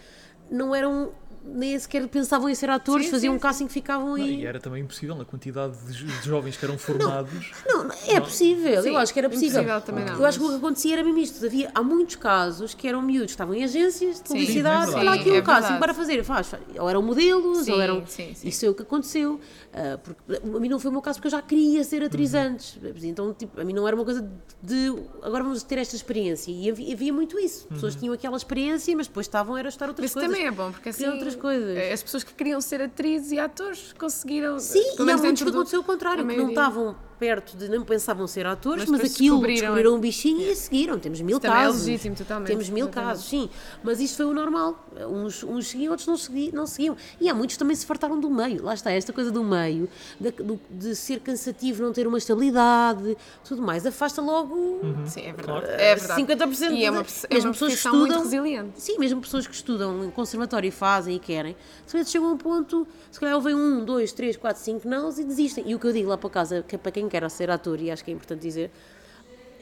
não 0.49 0.73
eram, 0.75 1.11
nem 1.45 1.77
sequer 1.77 2.07
pensavam 2.07 2.47
em 2.49 2.55
ser 2.55 2.69
atores, 2.69 3.05
Sim, 3.05 3.11
faziam 3.11 3.33
sim, 3.33 3.37
um 3.37 3.39
casting 3.39 3.67
que 3.67 3.73
ficavam 3.73 4.09
Não, 4.09 4.15
aí. 4.15 4.41
e 4.41 4.45
era 4.45 4.59
também 4.59 4.81
impossível 4.83 5.19
a 5.21 5.25
quantidade 5.25 5.77
de, 5.85 5.93
jo- 5.93 6.05
de 6.05 6.25
jovens 6.27 6.55
que 6.57 6.63
eram 6.65 6.77
formados. 6.77 7.51
Não, 7.67 7.83
não, 7.83 7.95
é 8.07 8.19
possível, 8.19 8.81
Sim, 8.81 8.89
eu 8.89 8.97
acho 8.97 9.11
que 9.13 9.19
era 9.19 9.29
possível. 9.29 9.81
também 9.81 10.05
não, 10.05 10.15
eu 10.15 10.25
acho 10.25 10.39
que 10.39 10.45
o 10.45 10.49
que 10.49 10.55
acontecia 10.55 10.93
era 10.93 11.03
mesmo 11.03 11.19
isto. 11.19 11.45
Havia, 11.45 11.69
há 11.75 11.83
muitos 11.83 12.15
casos 12.15 12.73
que 12.73 12.87
eram 12.87 13.01
miúdos 13.01 13.31
estavam 13.31 13.53
em 13.53 13.63
agências 13.63 14.17
de 14.17 14.23
publicidade, 14.23 14.91
Sim, 14.91 14.97
olha 14.97 15.11
aqui 15.13 15.29
é 15.29 15.39
um 15.39 15.43
casting 15.43 15.61
verdade. 15.61 15.79
para 15.79 15.93
fazer, 15.93 16.23
faz, 16.23 16.47
faz. 16.47 16.63
Ou 16.79 16.89
eram 16.89 17.01
modelos, 17.01 17.65
Sim, 17.65 17.71
ou 17.73 17.81
eram. 17.81 18.03
sim, 18.07 18.33
sim. 18.33 18.47
Isso 18.47 18.65
é 18.65 18.69
o 18.69 18.73
que 18.73 18.83
aconteceu. 18.83 19.39
Ah, 19.73 19.97
porque, 20.03 20.21
a 20.55 20.59
mim 20.59 20.69
não 20.69 20.79
foi 20.79 20.89
o 20.89 20.91
meu 20.93 21.01
caso 21.01 21.17
porque 21.19 21.27
eu 21.27 21.31
já 21.31 21.41
queria 21.41 21.83
ser 21.83 22.03
atriz 22.03 22.33
Uhum. 22.33 22.39
antes. 22.41 22.77
Então, 23.03 23.33
tipo, 23.33 23.59
a 23.59 23.63
mim 23.63 23.73
não 23.73 23.87
era 23.87 23.95
uma 23.95 24.05
coisa 24.05 24.29
de 24.61 24.93
agora 25.21 25.43
vamos 25.43 25.63
ter 25.63 25.77
esta 25.79 25.95
experiência. 25.95 26.51
E 26.51 26.69
havia, 26.69 26.93
havia 26.93 27.11
muito 27.13 27.37
isso. 27.39 27.67
Pessoas 27.67 27.95
tinham 27.95 28.13
aquela 28.13 28.37
experiência, 28.37 28.95
mas 28.95 29.07
depois 29.07 29.25
estavam 29.25 29.57
era 29.57 29.67
a 29.67 29.69
estudar 29.69 29.87
outras 29.89 30.05
Isso 30.05 30.13
coisas. 30.13 30.31
também 30.31 30.47
é 30.47 30.51
bom, 30.51 30.71
porque 30.71 30.89
assim. 30.89 31.03
Outras 31.35 31.41
coisas. 31.41 31.91
As 31.91 32.03
pessoas 32.03 32.23
que 32.23 32.33
queriam 32.33 32.59
ser 32.61 32.81
atrizes 32.81 33.31
e 33.31 33.39
atores 33.39 33.93
conseguiram. 33.93 34.59
Sim, 34.59 34.79
e 34.79 35.11
há 35.11 35.17
muitos 35.17 35.43
que 35.43 35.49
aconteceu 35.49 35.79
o 35.81 35.83
contrário, 35.83 36.25
que 36.27 36.35
não 36.37 36.49
estavam 36.49 36.95
perto 37.23 37.55
de, 37.55 37.69
não 37.69 37.83
pensavam 37.85 38.27
ser 38.27 38.45
atores, 38.45 38.83
Mas 38.89 39.01
mas, 39.01 39.13
aquilo 39.13 39.35
descobriram- 39.37 39.59
descobriram 39.61 39.95
um 39.95 39.99
bichinho 39.99 40.41
e 40.41 40.55
seguiram. 40.55 40.99
Temos 40.99 41.21
mil 41.21 41.39
também 41.39 41.57
é 41.57 41.63
casos. 41.63 41.85
legítimo, 41.85 42.15
totalmente, 42.15 42.47
Temos 42.47 42.69
mil 42.69 42.85
exatamente. 42.87 43.09
casos, 43.11 43.25
sim. 43.29 43.49
Mas 43.81 43.99
isto 44.01 44.17
foi 44.17 44.25
o 44.25 44.33
normal. 44.33 44.77
Uns, 45.09 45.41
uns 45.43 45.67
seguiam, 45.67 45.91
outros 45.91 46.07
não, 46.07 46.17
segui, 46.17 46.51
não 46.53 46.67
seguiam. 46.67 46.97
E 47.21 47.29
há 47.29 47.33
muitos 47.33 47.55
que 47.55 47.59
também 47.59 47.75
se 47.75 47.85
fartaram 47.85 48.19
do 48.19 48.29
meio. 48.29 48.61
Lá 48.63 48.73
está, 48.73 48.91
esta 48.91 49.13
coisa 49.13 49.31
do 49.31 49.43
meio, 49.43 49.87
do- 50.19 50.59
de 50.69 50.95
ser 50.95 51.19
cansativo, 51.21 51.81
não 51.81 51.93
ter 51.93 52.05
uma 52.07 52.17
estabilidade, 52.17 53.17
tudo 53.47 53.61
mais, 53.61 53.85
afasta 53.85 54.21
logo. 54.21 54.79
Sim, 55.05 55.21
é 55.21 55.33
verdade. 55.33 55.43
Claro. 55.43 55.65
É 55.67 55.95
verdade. 55.95 56.21
50% 56.21 56.71
E 56.73 56.85
é 56.85 56.91
uma, 56.91 57.03
de- 57.03 57.11
é 57.29 57.33
mesmo 57.33 57.47
uma 57.49 57.53
pessoas 57.53 57.73
que 57.75 57.81
profissão 57.81 57.95
muito 57.95 58.11
estudam- 58.11 58.23
resiliente. 58.23 58.81
Sim, 58.81 58.97
mesmo 58.99 59.21
pessoas 59.21 59.47
que 59.47 59.55
estudam 59.55 60.03
em 60.03 60.11
conservatório 60.11 60.67
e 60.67 60.71
fazem 60.71 61.15
e 61.15 61.19
querem, 61.19 61.55
às 61.85 61.91
vezes 61.93 62.11
chegam 62.11 62.29
a 62.29 62.33
um 62.33 62.37
ponto, 62.37 62.85
se 63.11 63.19
calhar 63.19 63.35
ouvem 63.35 63.55
um, 63.55 63.83
dois, 63.85 64.11
três, 64.11 64.35
quatro, 64.37 64.61
cinco 64.61 64.87
nãos 64.87 65.17
e 65.19 65.23
desistem. 65.23 65.63
E 65.67 65.75
o 65.75 65.79
que 65.79 65.87
eu 65.87 65.93
digo 65.93 66.09
lá 66.09 66.17
para 66.17 66.29
casa, 66.29 66.63
que 66.67 66.75
é 66.75 66.77
para 66.77 66.91
quem 66.91 67.07
quer 67.19 67.29
ser 67.29 67.51
ator, 67.51 67.79
e 67.79 67.91
acho 67.91 68.03
que 68.03 68.09
é 68.09 68.13
importante 68.13 68.41
dizer, 68.41 68.71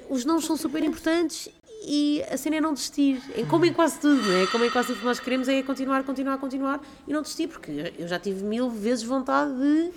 os 0.10 0.24
nãos 0.24 0.46
são 0.46 0.56
super 0.56 0.82
importantes 0.84 1.50
e 1.86 2.24
a 2.32 2.38
cena 2.38 2.56
é 2.58 2.62
não 2.62 2.74
desistir. 2.74 3.22
É 3.36 3.44
como 3.44 3.66
em 3.66 3.74
quase 3.74 4.00
tudo, 4.00 4.22
não 4.22 4.34
é? 4.42 4.48
Como 4.48 4.64
em 4.64 4.70
quase 4.70 4.88
tudo 4.90 5.00
que 5.00 5.06
nós 5.06 5.20
queremos 5.20 5.48
é 5.50 5.62
continuar, 5.64 6.04
continuar, 6.04 6.38
continuar 6.38 6.80
e 7.08 7.12
não 7.12 7.22
desistir, 7.22 7.48
porque 7.48 7.94
eu 7.98 8.08
já 8.08 8.18
tive 8.20 8.44
mil 8.44 8.70
vezes 8.70 9.04
vontade 9.04 9.52
de. 9.58 9.92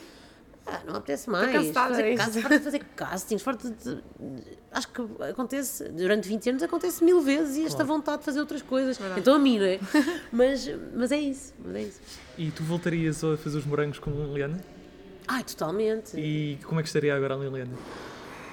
Ah, 0.66 0.80
não 0.86 0.96
apetece 0.96 1.28
mais. 1.28 1.52
cansada 1.52 1.90
fazer, 1.94 2.16
cast- 2.16 2.64
fazer 2.64 2.78
castings, 2.96 3.42
farta 3.42 3.68
de, 3.70 3.98
Acho 4.72 4.88
que 4.88 5.02
acontece, 5.30 5.84
durante 5.90 6.26
20 6.26 6.50
anos 6.50 6.62
acontece 6.62 7.04
mil 7.04 7.20
vezes 7.20 7.58
e 7.58 7.64
esta 7.66 7.84
vontade 7.84 8.18
de 8.20 8.24
fazer 8.24 8.40
outras 8.40 8.62
coisas. 8.62 8.98
Então 9.16 9.34
a 9.34 9.38
mim, 9.38 9.58
não 9.58 9.66
é? 9.66 9.78
mas, 10.32 10.68
mas 10.94 11.12
é 11.12 11.18
isso, 11.20 11.52
mas 11.64 11.74
é 11.76 11.82
isso. 11.82 12.00
E 12.38 12.50
tu 12.50 12.64
voltarias 12.64 13.22
a 13.22 13.36
fazer 13.36 13.58
os 13.58 13.66
morangos 13.66 13.98
com 14.00 14.10
a 14.10 14.26
Liliana? 14.26 14.58
Ai, 15.26 15.42
totalmente. 15.44 16.18
E 16.18 16.58
como 16.64 16.80
é 16.80 16.82
que 16.82 16.88
estaria 16.88 17.14
agora 17.14 17.34
a 17.34 17.38
Liliana? 17.38 17.72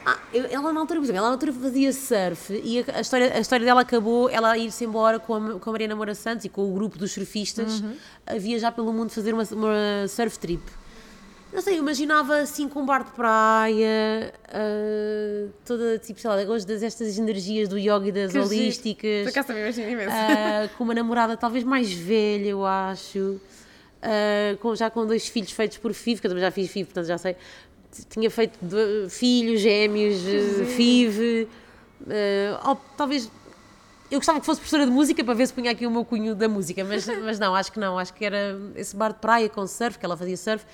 Ah, 0.06 0.18
eu- 0.34 0.46
ela 0.50 0.74
na 0.74 0.80
altura, 0.80 1.00
por 1.00 1.06
exemplo, 1.06 1.20
ela 1.20 1.28
na 1.28 1.34
altura 1.34 1.54
fazia 1.54 1.94
surf 1.94 2.60
e 2.64 2.80
a, 2.80 2.98
a 2.98 3.02
história, 3.02 3.34
a 3.36 3.40
história 3.40 3.64
dela 3.66 3.82
acabou 3.82 4.30
ela 4.30 4.52
a 4.52 4.58
ir-se 4.58 4.84
embora 4.84 5.20
com 5.20 5.36
a, 5.36 5.60
com 5.60 5.70
a 5.70 5.74
Mariana 5.74 5.96
Moura 5.96 6.16
Santos 6.16 6.44
e 6.46 6.50
com 6.50 6.68
o 6.68 6.74
grupo 6.74 6.98
dos 6.98 7.12
surfistas 7.12 7.84
a 8.26 8.36
viajar 8.38 8.72
pelo 8.72 8.92
mundo 8.92 9.12
fazer 9.12 9.34
uma, 9.34 9.44
uma 9.52 10.08
surf 10.08 10.40
trip. 10.40 10.64
Não 11.54 11.62
sei, 11.62 11.76
eu 11.76 11.80
imaginava 11.80 12.38
assim 12.38 12.68
com 12.68 12.82
um 12.82 12.86
bar 12.86 13.04
de 13.04 13.12
praia, 13.12 14.34
ah, 14.48 15.48
toda 15.66 16.00
tipo, 16.00 16.20
sei 16.20 16.30
lá, 16.30 16.44
gosto 16.46 16.66
das 16.66 16.82
estas 16.82 17.20
energias 17.20 17.68
do 17.68 17.78
yoga 17.78 18.08
e 18.08 18.12
das 18.12 18.32
Que 18.32 18.40
holísticas. 18.40 19.24
Por 19.24 19.30
acaso 19.30 19.48
também 19.50 19.64
imagino 19.64 19.90
imenso. 19.90 20.10
Ah, 20.16 20.70
com 20.78 20.84
uma 20.86 20.94
namorada 20.96 21.36
talvez 21.38 21.64
mais 21.64 21.92
velha, 21.92 22.48
eu 22.48 22.66
acho. 22.66 23.40
Ah, 24.02 24.58
com, 24.60 24.76
já 24.76 24.90
com 24.90 25.06
dois 25.06 25.28
filhos 25.28 25.52
feitos 25.52 25.78
por 25.78 25.94
FIV, 25.94 26.22
que 26.22 26.28
eu 26.28 26.32
também 26.32 26.42
já 26.44 26.52
fiz 26.52 26.70
FIV, 26.72 26.86
portanto 26.86 27.06
já 27.08 27.18
sei. 27.18 27.36
Tinha 28.10 28.30
feito 28.32 28.58
do- 28.62 29.10
filhos, 29.10 29.60
gêmeos, 29.62 30.22
FIV. 30.76 31.48
ah, 32.10 32.70
ou 32.70 32.76
talvez. 32.98 33.30
Eu 34.10 34.20
gostava 34.20 34.40
que 34.42 34.46
fosse 34.46 34.60
professora 34.60 34.86
de 34.86 34.92
música 34.92 35.24
para 35.24 35.34
ver 35.34 35.48
se 35.48 35.54
punha 35.54 35.72
aqui 35.72 35.88
o 35.88 35.92
meu 35.92 36.04
cunho 36.04 36.36
da 36.36 36.50
música, 36.50 36.84
mas, 36.84 37.06
mas 37.24 37.40
não, 37.40 37.56
acho 37.56 37.72
que 37.72 37.80
não. 37.80 37.98
Acho 37.98 38.14
que 38.14 38.26
era 38.26 38.60
esse 38.76 38.94
bar 38.96 39.14
de 39.14 39.20
praia 39.20 39.48
com 39.48 39.66
surf, 39.66 39.98
que 39.98 40.06
ela 40.06 40.18
fazia 40.18 40.36
surf, 40.36 40.66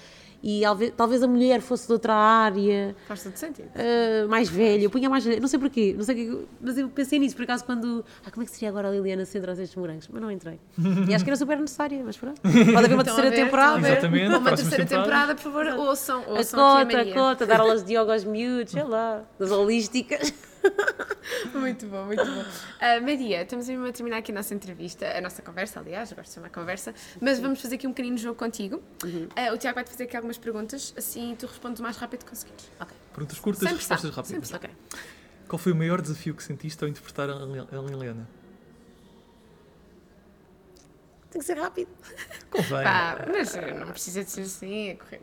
e 0.43 0.61
talvez, 0.95 1.23
a 1.23 1.27
mulher 1.27 1.61
fosse 1.61 1.87
de 1.87 1.93
outra 1.93 2.13
área. 2.13 2.95
Faz 3.07 3.23
todo 3.23 3.35
sentido. 3.35 3.67
Uh, 3.75 4.27
mais 4.29 4.47
velha, 4.49 4.83
eu 4.83 4.89
punha 4.89 5.09
mais 5.09 5.25
velha, 5.25 5.39
não 5.39 5.47
sei 5.47 5.59
porquê, 5.59 5.93
não 5.97 6.03
sei 6.03 6.15
que, 6.15 6.31
é 6.31 6.37
mas 6.61 6.77
eu 6.77 6.87
pensei 6.89 7.19
nisso, 7.19 7.35
por 7.35 7.43
acaso, 7.43 7.63
quando. 7.65 8.05
Ah, 8.25 8.31
como 8.31 8.43
é 8.43 8.45
que 8.45 8.51
seria 8.51 8.69
agora 8.69 8.87
a 8.87 8.91
Liliana 8.91 9.25
se 9.25 9.37
entrasse 9.37 9.61
estes 9.63 9.75
morangos? 9.77 10.07
Mas 10.11 10.21
não 10.21 10.31
entrei. 10.31 10.59
E 11.07 11.13
acho 11.13 11.23
que 11.23 11.29
era 11.29 11.37
super 11.37 11.57
necessária, 11.59 12.01
mas 12.05 12.17
pronto. 12.17 12.39
Pode 12.41 12.57
haver 12.57 12.93
uma 12.93 13.01
Estão 13.01 13.01
a 13.01 13.03
terceira 13.03 13.29
ver? 13.29 13.35
temporada. 13.43 13.77
Estão 13.77 14.09
a 14.09 14.11
ver? 14.11 14.21
Exatamente, 14.21 14.35
Uma 14.37 14.55
terceira 14.55 14.85
temporada, 14.85 15.35
por 15.35 15.41
favor, 15.41 15.65
ouçam, 15.79 16.23
A 16.27 16.31
ouçam 16.33 16.59
a 16.59 16.63
cota, 16.81 16.81
a 16.81 16.97
Maria. 16.97 17.13
cota, 17.13 17.45
dar 17.45 17.59
aulas 17.59 17.83
de 17.83 17.93
yoga 17.97 18.13
aos 18.13 18.23
miúdos, 18.23 18.71
sei 18.73 18.83
lá, 18.83 19.23
das 19.39 19.51
holísticas. 19.51 20.33
Muito 21.53 21.85
bom, 21.87 22.05
muito 22.05 22.23
bom. 22.25 22.45
Ah, 22.79 22.99
Maria, 23.01 23.41
estamos 23.43 23.67
mesmo 23.67 23.85
a 23.85 23.91
terminar 23.91 24.17
aqui 24.17 24.31
a 24.31 24.35
nossa 24.35 24.53
entrevista, 24.53 25.05
a 25.17 25.21
nossa 25.21 25.41
conversa, 25.41 25.79
aliás, 25.79 26.11
agora 26.11 26.25
se 26.27 26.35
chama 26.35 26.49
conversa, 26.49 26.93
mas 27.21 27.39
vamos 27.39 27.61
fazer 27.61 27.75
aqui 27.75 27.87
um 27.87 27.91
pequenino 27.91 28.17
jogo 28.17 28.37
contigo. 28.37 28.81
Ah, 29.35 29.53
o 29.53 29.57
Tiago 29.57 29.75
vai-te 29.75 29.89
fazer 29.89 30.03
aqui 30.05 30.15
algumas 30.15 30.37
perguntas, 30.37 30.93
assim 30.97 31.35
tu 31.37 31.45
respondes 31.47 31.79
o 31.79 31.83
mais 31.83 31.97
rápido 31.97 32.23
que 32.23 32.29
conseguires. 32.31 32.71
Perguntas 33.13 33.39
curtas, 33.39 33.67
Sem 33.67 33.75
pressão, 33.77 33.95
respostas 33.97 34.15
rápidas. 34.15 34.47
sem 34.47 34.57
Ok. 34.57 34.69
Qual 35.47 35.57
foi 35.59 35.71
o 35.71 35.75
maior 35.75 36.01
desafio 36.01 36.33
que 36.35 36.43
sentiste 36.43 36.83
ao 36.83 36.89
interpretar 36.89 37.29
a 37.29 37.33
Hel- 37.33 37.67
a 37.71 37.91
Helena? 37.91 38.27
Tem 41.31 41.39
que 41.39 41.45
ser 41.45 41.57
rápido. 41.57 41.89
Convém. 42.49 42.83
Pá, 42.83 43.25
mas 43.31 43.55
não 43.55 43.87
precisa 43.91 44.23
de 44.23 44.29
ser 44.31 44.41
assim, 44.41 44.91
a 44.91 44.95
correr. 44.97 45.21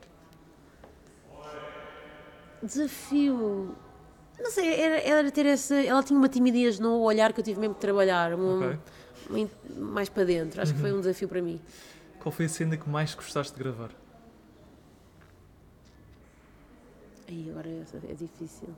Desafio. 2.62 3.76
Não 4.38 4.50
sei, 4.50 4.74
era, 4.80 5.00
era 5.00 5.30
ter 5.30 5.46
essa. 5.46 5.74
Ela 5.76 6.02
tinha 6.02 6.18
uma 6.18 6.28
timidez 6.28 6.78
no 6.78 7.00
olhar 7.00 7.32
que 7.32 7.40
eu 7.40 7.44
tive 7.44 7.60
mesmo 7.60 7.74
que 7.74 7.80
trabalhar. 7.80 8.34
uma- 8.34 8.66
Ok. 8.66 8.78
uma 9.30 9.40
in- 9.40 9.50
mais 9.76 10.08
para 10.08 10.24
dentro. 10.24 10.60
Acho 10.60 10.74
que 10.74 10.80
foi 10.80 10.92
um 10.92 11.00
desafio 11.00 11.28
para 11.28 11.40
mim. 11.40 11.60
Qual 12.20 12.32
foi 12.32 12.46
a 12.46 12.48
cena 12.48 12.76
que 12.76 12.88
mais 12.88 13.14
gostaste 13.14 13.52
de 13.54 13.58
gravar? 13.58 13.90
Aí 17.28 17.48
agora 17.50 17.68
essa 17.82 17.96
é 17.96 18.14
difícil. 18.14 18.68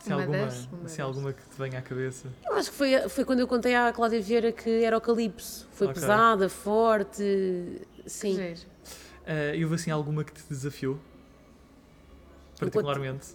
Se 0.00 0.10
Uma 0.12 0.20
alguma, 0.22 0.38
das, 0.38 0.66
uma 0.66 0.88
se 0.88 1.02
alguma 1.02 1.32
que 1.32 1.42
te 1.42 1.58
venha 1.58 1.78
à 1.78 1.82
cabeça. 1.82 2.28
Eu 2.46 2.54
acho 2.54 2.70
que 2.70 2.76
foi, 2.76 3.08
foi 3.08 3.24
quando 3.24 3.40
eu 3.40 3.48
contei 3.48 3.74
à 3.74 3.92
Cláudia 3.92 4.20
Vieira 4.20 4.52
que 4.52 4.84
era 4.84 4.96
o 4.96 5.00
Calypso. 5.00 5.66
Foi 5.72 5.88
Ok. 5.88 6.00
pesada, 6.00 6.48
forte. 6.48 7.80
Sim. 8.06 8.38
Uh, 8.38 9.54
e 9.56 9.64
houve 9.64 9.74
assim 9.74 9.90
alguma 9.90 10.22
que 10.22 10.32
te 10.32 10.42
desafiou? 10.48 10.98
Particularmente? 12.58 13.26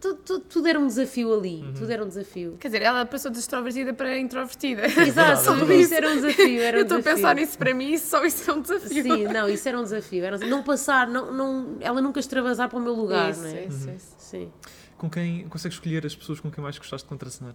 Tu- 0.00 0.14
tu- 0.14 0.40
Tudo 0.40 0.66
era 0.66 0.78
um 0.78 0.86
desafio 0.86 1.32
ali. 1.32 1.62
Uhum. 1.62 1.74
Tudo 1.74 1.90
era 1.90 2.04
um 2.04 2.08
desafio. 2.08 2.56
Quer 2.58 2.68
dizer, 2.68 2.82
ela 2.82 3.04
passou 3.06 3.30
de 3.30 3.38
extrovertida 3.38 3.92
para 3.92 4.18
introvertida. 4.18 4.86
Exato, 4.86 5.40
é 5.52 5.58
tudo 5.58 5.72
isso 5.72 5.94
era 5.94 6.10
um 6.10 6.14
desafio. 6.16 6.62
Era 6.62 6.76
um 6.76 6.80
Eu 6.80 6.82
estou 6.84 6.98
a 6.98 7.02
pensar 7.02 7.34
nisso 7.36 7.58
para 7.58 7.74
mim 7.74 7.96
só 7.98 8.24
isso 8.24 8.50
é 8.50 8.54
um 8.54 8.60
desafio. 8.62 9.02
Sim, 9.02 9.24
não, 9.24 9.48
isso 9.48 9.68
era 9.68 9.78
um 9.78 9.82
desafio. 9.82 10.24
Era 10.24 10.38
não 10.38 10.62
passar, 10.62 11.06
não, 11.06 11.32
não, 11.32 11.76
ela 11.80 12.00
nunca 12.00 12.18
extravasar 12.18 12.68
para 12.68 12.78
o 12.78 12.82
meu 12.82 12.94
lugar, 12.94 13.30
isso, 13.30 13.42
não 13.42 13.48
é? 13.48 13.64
isso, 13.66 13.90
isso. 13.90 14.14
Sim. 14.18 14.50
Com 14.96 15.08
quem 15.08 15.48
consegues 15.48 15.76
escolher 15.76 16.04
as 16.04 16.14
pessoas 16.14 16.40
com 16.40 16.50
quem 16.50 16.62
mais 16.62 16.76
gostaste 16.78 17.04
de 17.06 17.08
contracenar? 17.08 17.54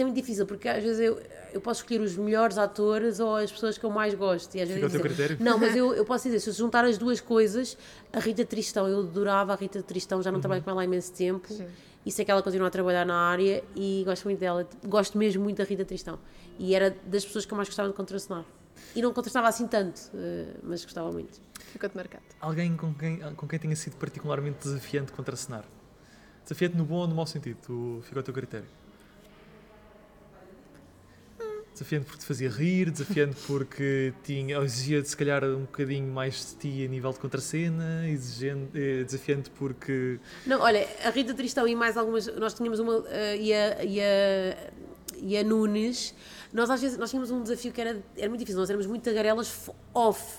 Isso 0.00 0.02
é 0.02 0.06
muito 0.06 0.16
difícil, 0.16 0.46
porque 0.46 0.66
às 0.66 0.82
vezes 0.82 0.98
eu, 0.98 1.20
eu 1.52 1.60
posso 1.60 1.82
escolher 1.82 2.00
os 2.00 2.16
melhores 2.16 2.56
atores 2.56 3.20
ou 3.20 3.36
as 3.36 3.52
pessoas 3.52 3.76
que 3.76 3.84
eu 3.84 3.90
mais 3.90 4.14
gosto. 4.14 4.54
E 4.54 4.62
às 4.62 4.68
Fica 4.68 4.80
vezes 4.80 4.94
ao 4.96 5.00
teu 5.02 5.10
dizer- 5.10 5.26
critério? 5.26 5.44
Não, 5.44 5.58
mas 5.58 5.76
eu, 5.76 5.92
eu 5.94 6.06
posso 6.06 6.24
dizer, 6.24 6.40
se 6.40 6.48
eu 6.48 6.54
juntar 6.54 6.86
as 6.86 6.96
duas 6.96 7.20
coisas, 7.20 7.76
a 8.10 8.18
Rita 8.18 8.42
Tristão, 8.46 8.88
eu 8.88 9.00
adorava 9.00 9.52
a 9.52 9.56
Rita 9.56 9.82
Tristão, 9.82 10.22
já 10.22 10.32
não 10.32 10.40
trabalho 10.40 10.62
com 10.62 10.70
ela 10.70 10.80
há 10.80 10.84
imenso 10.86 11.12
tempo. 11.12 11.52
Sim. 11.52 11.66
E 12.06 12.10
sei 12.10 12.24
que 12.24 12.30
ela 12.30 12.42
continua 12.42 12.68
a 12.68 12.70
trabalhar 12.70 13.04
na 13.04 13.14
área 13.14 13.62
e 13.76 14.02
gosto 14.06 14.24
muito 14.24 14.38
dela. 14.38 14.66
Gosto 14.86 15.18
mesmo 15.18 15.44
muito 15.44 15.58
da 15.58 15.64
Rita 15.64 15.84
Tristão. 15.84 16.18
E 16.58 16.74
era 16.74 16.96
das 17.04 17.26
pessoas 17.26 17.44
que 17.44 17.52
eu 17.52 17.56
mais 17.56 17.68
gostava 17.68 17.90
de 17.90 17.94
contracenar. 17.94 18.46
E 18.96 19.02
não 19.02 19.12
contracenava 19.12 19.48
assim 19.48 19.66
tanto, 19.66 20.00
eh, 20.14 20.46
mas 20.62 20.82
gostava 20.82 21.12
muito. 21.12 21.38
Ficou-te 21.72 21.94
marcado. 21.94 22.24
Alguém 22.40 22.74
com 22.74 22.94
quem, 22.94 23.18
com 23.34 23.46
quem 23.46 23.58
tenha 23.58 23.76
sido 23.76 23.96
particularmente 23.96 24.60
desafiante 24.64 25.12
contracenar? 25.12 25.64
Desafiante 26.42 26.74
no 26.74 26.84
bom 26.86 27.00
ou 27.00 27.06
no 27.06 27.14
mau 27.14 27.26
sentido? 27.26 28.00
Fica 28.02 28.18
ao 28.20 28.22
teu 28.22 28.32
critério. 28.32 28.66
Desafiante 31.80 32.04
porque 32.04 32.18
te 32.20 32.26
fazia 32.26 32.50
rir, 32.50 32.90
desafiante 32.90 33.36
porque 33.46 34.12
tinha, 34.22 34.58
exigia 34.58 35.02
se 35.02 35.16
calhar 35.16 35.42
um 35.44 35.60
bocadinho 35.62 36.12
mais 36.12 36.50
de 36.50 36.56
ti 36.56 36.84
a 36.84 36.88
nível 36.88 37.10
de 37.10 37.18
contracena, 37.18 38.06
exigente, 38.06 38.68
eh, 38.74 39.02
desafiante 39.04 39.48
porque 39.50 40.18
Não, 40.46 40.60
olha, 40.60 40.86
a 41.02 41.08
Rita 41.08 41.32
Tristão 41.32 41.66
e 41.66 41.74
mais 41.74 41.96
algumas. 41.96 42.26
Nós 42.36 42.52
tínhamos 42.52 42.78
uma. 42.80 43.02
eh, 43.08 43.36
e, 43.38 43.52
a, 43.54 43.82
e, 43.84 43.98
a, 44.00 44.70
e 45.22 45.38
a 45.38 45.42
Nunes. 45.42 46.14
Nós 46.52 46.68
às 46.68 46.82
vezes 46.82 46.98
nós 46.98 47.08
tínhamos 47.08 47.30
um 47.30 47.42
desafio 47.42 47.72
que 47.72 47.80
era, 47.80 47.98
era 48.14 48.28
muito 48.28 48.40
difícil. 48.40 48.60
Nós 48.60 48.68
éramos 48.68 48.86
muito 48.86 49.02
tagarelas 49.02 49.70
off. 49.94 50.38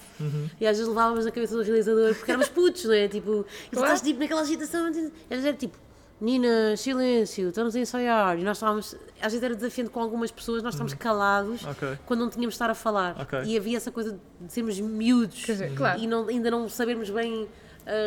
E 0.60 0.68
às 0.68 0.78
vezes 0.78 0.88
levávamos 0.88 1.26
na 1.26 1.32
cabeça 1.32 1.56
do 1.56 1.64
realizador 1.64 2.14
porque 2.14 2.30
éramos 2.30 2.50
putos, 2.50 2.86
não 2.86 2.94
é? 2.94 3.08
Tipo, 3.08 3.32
e 3.66 3.70
tu 3.70 3.78
Claro. 3.78 3.86
estás 3.88 4.02
tipo 4.04 4.20
naquela 4.20 4.42
agitação. 4.42 4.86
e 4.88 4.90
às 4.90 5.12
vezes 5.30 5.46
era 5.46 5.58
tipo. 5.58 5.76
Nina, 6.22 6.78
silêncio, 6.78 7.50
estamos 7.50 7.76
a 7.76 7.80
ensaiar. 7.80 8.38
E 8.38 8.44
nós 8.44 8.58
estávamos, 8.58 8.96
às 9.20 9.32
vezes 9.34 9.42
era 9.44 9.56
desafiante 9.56 9.90
com 9.90 10.00
algumas 10.00 10.30
pessoas, 10.32 10.62
nós 10.62 10.76
estávamos 10.76 10.94
calados 10.94 11.66
Ok. 11.66 11.98
quando 12.06 12.20
não 12.20 12.30
tínhamos 12.30 12.54
de 12.54 12.56
estar 12.58 12.70
a 12.70 12.76
falar. 12.76 13.20
Ok. 13.20 13.42
E 13.44 13.58
havia 13.58 13.76
essa 13.78 13.92
coisa 13.92 14.20
de 14.40 14.54
sermos 14.54 14.80
miúdos 14.80 15.36
dizer, 15.38 15.74
claro. 15.74 16.00
e 16.00 16.06
não- 16.06 16.28
ainda 16.28 16.52
não 16.52 16.70
sabermos 16.70 17.10
bem 17.10 17.44
uh, 17.46 17.48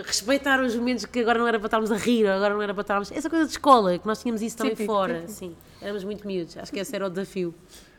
respeitar 0.06 0.62
os 0.62 0.76
momentos 0.76 1.04
que 1.06 1.18
agora 1.18 1.40
não 1.40 1.48
era 1.48 1.58
para 1.58 1.66
estarmos 1.66 1.90
a 1.90 1.96
rir, 1.96 2.28
agora 2.28 2.54
não 2.54 2.62
era 2.62 2.72
para 2.72 2.82
estarmos. 2.82 3.10
Essa 3.10 3.28
coisa 3.28 3.46
de 3.46 3.50
escola, 3.50 3.98
que 3.98 4.06
nós 4.06 4.22
tínhamos 4.22 4.42
isso 4.42 4.56
também 4.56 4.74
Típico, 4.74 4.92
fora. 4.92 5.14
típico. 5.14 5.32
Sim, 5.32 5.56
éramos 5.80 6.04
muito 6.04 6.24
miúdos. 6.24 6.56
Acho 6.56 6.70
que 6.72 6.78
esse 6.78 6.94
era 6.94 7.04
o 7.06 7.10
desafio. 7.10 7.52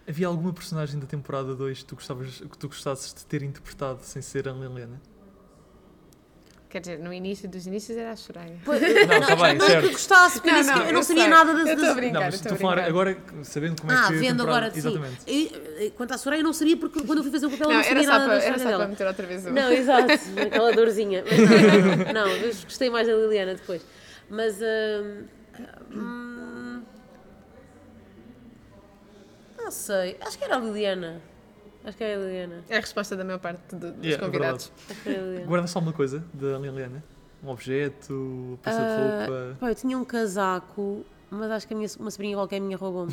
havia 0.07 0.27
alguma 0.27 0.53
personagem 0.53 0.97
da 0.97 1.05
temporada 1.07 1.53
2 1.53 1.79
que 1.79 1.85
tu, 1.85 1.95
gostavas, 1.95 2.39
que 2.39 2.57
tu 2.57 2.67
gostasses 2.69 3.13
de 3.13 3.25
ter 3.25 3.43
interpretado 3.43 3.99
sem 4.01 4.21
ser 4.21 4.47
a 4.47 4.51
Helena? 4.51 5.01
Quer 6.69 6.79
dizer, 6.81 6.99
no 6.99 7.13
início 7.13 7.47
dos 7.47 7.65
inícios 7.67 7.97
era 7.97 8.11
a 8.11 8.15
Soraya. 8.17 8.57
Não, 8.65 8.73
está 9.19 9.35
bem, 9.37 9.55
Não 9.55 9.65
é 9.65 9.65
que 9.65 9.65
certo. 9.65 9.91
gostasse, 9.91 10.41
porque 10.41 10.51
Não, 10.51 10.63
não, 10.63 10.77
eu 10.87 10.91
não 10.93 10.99
eu 10.99 11.03
sabia 11.03 11.21
sei. 11.23 11.31
nada 11.31 11.53
das. 11.53 11.61
Eu 11.67 11.67
estou 11.69 11.83
a 11.83 11.87
das- 11.87 11.95
brincar. 11.95 12.13
Não, 12.19 12.21
mas 12.25 12.33
estou 12.35 12.51
a 12.51 12.55
estou 12.55 12.69
a 12.69 12.71
falar 12.75 12.85
agora, 12.87 13.17
sabendo 13.43 13.79
como 13.81 13.91
é 13.93 13.95
Ah, 13.95 14.07
que 14.07 14.13
a 14.13 14.19
vendo 14.19 14.41
agora, 14.43 14.71
sim. 14.71 14.77
Exatamente. 14.79 15.17
E, 15.25 15.51
e, 15.85 15.89
Quanto 15.91 16.13
à 16.13 16.17
Soraya, 16.17 16.39
eu 16.41 16.43
não 16.43 16.51
sabia 16.53 16.75
porque 16.75 17.01
quando 17.03 17.19
eu 17.19 17.23
fui 17.23 17.31
fazer 17.31 17.45
o 17.45 17.49
papel, 17.51 17.67
eu 17.67 17.73
Não, 17.73 17.81
não 17.81 17.85
era 17.89 17.89
sabia 18.03 18.07
nada 18.07 18.25
para, 18.25 18.27
da 18.27 18.33
era 18.33 18.39
história 18.43 18.57
só 18.57 18.63
para 18.65 18.77
dela. 18.77 18.87
meter 18.89 19.07
outra 19.07 19.25
vez 19.27 19.45
o. 19.45 19.51
Não, 19.51 19.71
exato, 19.71 20.11
aquela 20.47 20.73
dorzinha. 20.73 21.23
Mas 21.25 21.37
não, 21.39 22.13
não, 22.13 22.13
não, 22.25 22.31
eu 22.35 22.53
gostei 22.53 22.89
mais 22.89 23.07
da 23.07 23.13
Liliana 23.13 23.55
depois. 23.55 23.85
Mas. 24.29 24.55
hum, 24.59 25.23
hum, 25.93 26.81
não 29.57 29.71
sei, 29.71 30.17
acho 30.19 30.37
que 30.37 30.43
era 30.43 30.57
a 30.57 30.59
Liliana. 30.59 31.21
Acho 31.85 31.97
que 31.97 32.03
era 32.03 32.19
a 32.21 32.25
Liliana. 32.25 32.63
É 32.69 32.77
a 32.77 32.79
resposta 32.81 33.15
da 33.15 33.23
maior 33.23 33.39
parte 33.39 33.75
do- 33.75 33.91
dos 33.91 34.03
Yeah, 34.05 34.15
é 34.15 34.25
convidados. 34.25 34.71
Acho 34.89 35.01
que 35.03 35.09
era 35.09 35.19
a 35.21 35.23
Liliana. 35.25 35.45
Guardas 35.47 35.75
alguma 35.75 35.93
coisa 35.93 36.23
da 36.33 36.47
Helena? 36.59 37.03
Um 37.43 37.49
objeto, 37.49 38.59
peça 38.63 38.81
de 38.81 38.91
Ah, 38.91 38.95
roupa? 39.27 39.57
Pá, 39.59 39.69
eu 39.69 39.75
tinha 39.75 39.95
um 39.97 40.03
casaco, 40.05 41.05
mas 41.29 41.51
acho 41.51 41.67
que 41.67 41.75
a 41.75 41.77
minha, 41.77 41.87
uma 41.99 42.09
sobrinha 42.09 42.35
qualquer 42.35 42.59
minha 42.59 42.75
roubou-me. 42.75 43.11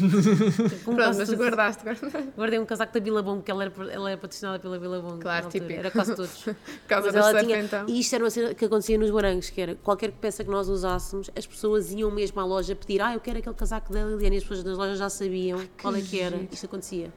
Como 0.85 0.97
Pronto, 0.97 1.19
mas 1.19 1.29
tudo. 1.29 1.37
guardaste, 1.39 1.85
guardaste. 1.85 2.29
Guardei 2.35 2.59
um 2.59 2.65
casaco 2.65 2.95
da 2.95 3.01
Billabong, 3.01 3.39
porque 3.41 3.51
ela 3.51 3.65
era, 3.65 3.73
ela 3.93 4.11
era 4.13 4.19
patrocinada 4.19 4.59
pela 4.59 4.79
Billabong. 4.79 5.19
Claro, 5.21 5.49
típico. 5.51 5.73
Era 5.73 5.91
quase 5.91 6.15
todos. 6.17 6.45
Por 6.45 6.57
causa 6.89 7.07
Mas 7.09 7.15
da 7.15 7.21
ela 7.21 7.31
surf, 7.33 7.45
tinha, 7.45 7.59
então. 7.61 7.85
E 7.89 8.01
isto 8.01 8.15
era 8.15 8.25
uma 8.25 8.31
cena 8.31 8.55
que 8.55 8.65
acontecia 8.65 8.97
nos 8.97 9.11
morangos, 9.11 9.51
que 9.51 9.61
era 9.61 9.75
qualquer 9.75 10.13
peça 10.13 10.43
que 10.43 10.51
nós 10.51 10.67
usássemos, 10.69 11.31
as 11.37 11.47
pessoas 11.47 11.93
iam 11.93 12.11
mesmo 12.11 12.41
à 12.41 12.45
loja 12.47 12.75
pedir, 12.75 13.03
ah, 13.03 13.13
eu 13.13 13.21
quero 13.21 13.39
aquele 13.39 13.55
casaco 13.55 13.93
da 13.93 14.03
Liliana, 14.05 14.37
e 14.37 14.39
as 14.39 14.45
pessoas 14.45 14.63
das 14.65 14.79
lojas 14.79 14.99
já 14.99 15.11
sabiam 15.11 15.61
qual 15.83 15.95
é 15.95 16.01
que 16.01 16.19
era. 16.19 16.37
Isto 16.51 16.65
acontecia. 16.67 17.13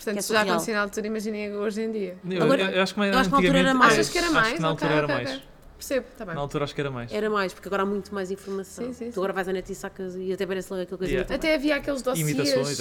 Portanto, 0.00 0.18
é 0.18 0.22
se 0.22 0.32
já 0.32 0.40
acontecia 0.40 0.74
na 0.74 0.80
altura, 0.80 1.06
imaginem 1.06 1.54
hoje 1.54 1.82
em 1.82 1.92
dia. 1.92 2.16
Eu, 2.28 2.42
Agora, 2.42 2.62
eu 2.62 2.82
acho 2.82 2.94
que, 2.94 3.00
eu 3.00 3.18
acho 3.18 3.24
que 3.24 3.30
na 3.30 3.36
altura 3.36 3.58
era 3.58 3.74
mais. 3.74 3.92
Achas 3.92 4.08
que 4.08 4.18
era 4.18 4.26
acho 4.26 4.34
mais? 4.34 4.52
que 4.54 4.60
na 4.60 4.68
altura 4.68 4.92
era 4.94 5.04
ok, 5.04 5.14
mais. 5.14 5.30
ok. 5.30 5.42
Percebo, 5.76 6.06
está 6.12 6.24
bem. 6.26 6.34
Na 6.34 6.40
altura 6.42 6.64
acho 6.64 6.74
que 6.74 6.80
era 6.80 6.90
mais. 6.90 7.12
Era 7.12 7.30
mais, 7.30 7.52
porque 7.54 7.68
agora 7.68 7.82
há 7.82 7.86
muito 7.86 8.14
mais 8.14 8.30
informação. 8.30 8.84
Sim, 8.86 8.92
sim, 8.92 9.06
Tu 9.06 9.12
sim. 9.14 9.18
agora 9.20 9.32
vais 9.32 9.48
à 9.48 9.52
net 9.52 9.70
e 9.70 9.74
sacas 9.74 10.14
e 10.16 10.32
até 10.32 10.46
parece 10.46 10.70
logo 10.70 10.82
aquilo 10.82 10.98
que 10.98 11.10
Yeah. 11.10 11.34
Até 11.34 11.54
havia 11.54 11.76
aqueles 11.76 12.00
se 12.00 12.08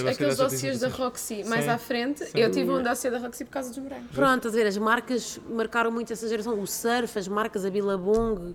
aqueles 0.07 0.61
tens 0.61 0.79
da. 0.79 0.87
Roxy 0.89 1.43
mais 1.45 1.67
à 1.67 1.77
frente. 1.77 2.25
Sim. 2.25 2.37
Eu 2.37 2.51
tive 2.51 2.69
um 2.69 2.83
dossiê 2.83 3.09
da 3.09 3.17
Roxy 3.17 3.43
por 3.45 3.51
causa 3.51 3.69
dos 3.69 3.77
morangos. 3.79 4.11
Pronto, 4.13 4.47
a 4.47 4.51
ver, 4.51 4.67
as 4.67 4.77
marcas 4.77 5.39
marcaram 5.49 5.91
muito 5.91 6.11
essa 6.13 6.27
geração. 6.27 6.59
O 6.59 6.67
surf, 6.67 7.17
as 7.17 7.27
marcas, 7.27 7.65
a 7.65 7.69
Billabong. 7.69 8.53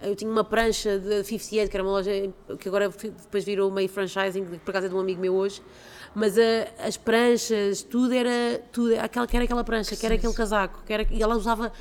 Eu 0.00 0.14
tinha 0.14 0.30
uma 0.30 0.44
prancha 0.44 0.98
de 0.98 1.24
58, 1.24 1.70
que 1.70 1.76
era 1.76 1.82
uma 1.84 1.92
loja 1.92 2.10
que 2.58 2.68
agora 2.68 2.88
depois 2.88 3.44
virou 3.44 3.70
meio 3.70 3.88
franchising, 3.88 4.44
por 4.44 4.70
acaso 4.70 4.86
é 4.86 4.88
de 4.90 4.94
um 4.94 5.00
amigo 5.00 5.20
meu 5.20 5.34
hoje. 5.34 5.62
Mas 6.14 6.36
a- 6.38 6.86
as 6.86 6.96
pranchas, 6.96 7.82
tudo 7.82 8.12
era. 8.14 8.60
Tudo, 8.72 8.94
aquela, 8.98 9.26
que 9.26 9.36
era 9.36 9.44
aquela 9.44 9.64
prancha, 9.64 9.96
que 9.96 10.04
era 10.06 10.14
aquele 10.14 10.32
casaco, 10.34 10.82
que 10.86 10.92
era, 10.92 11.06
e 11.10 11.22
ela 11.22 11.34
usava. 11.36 11.72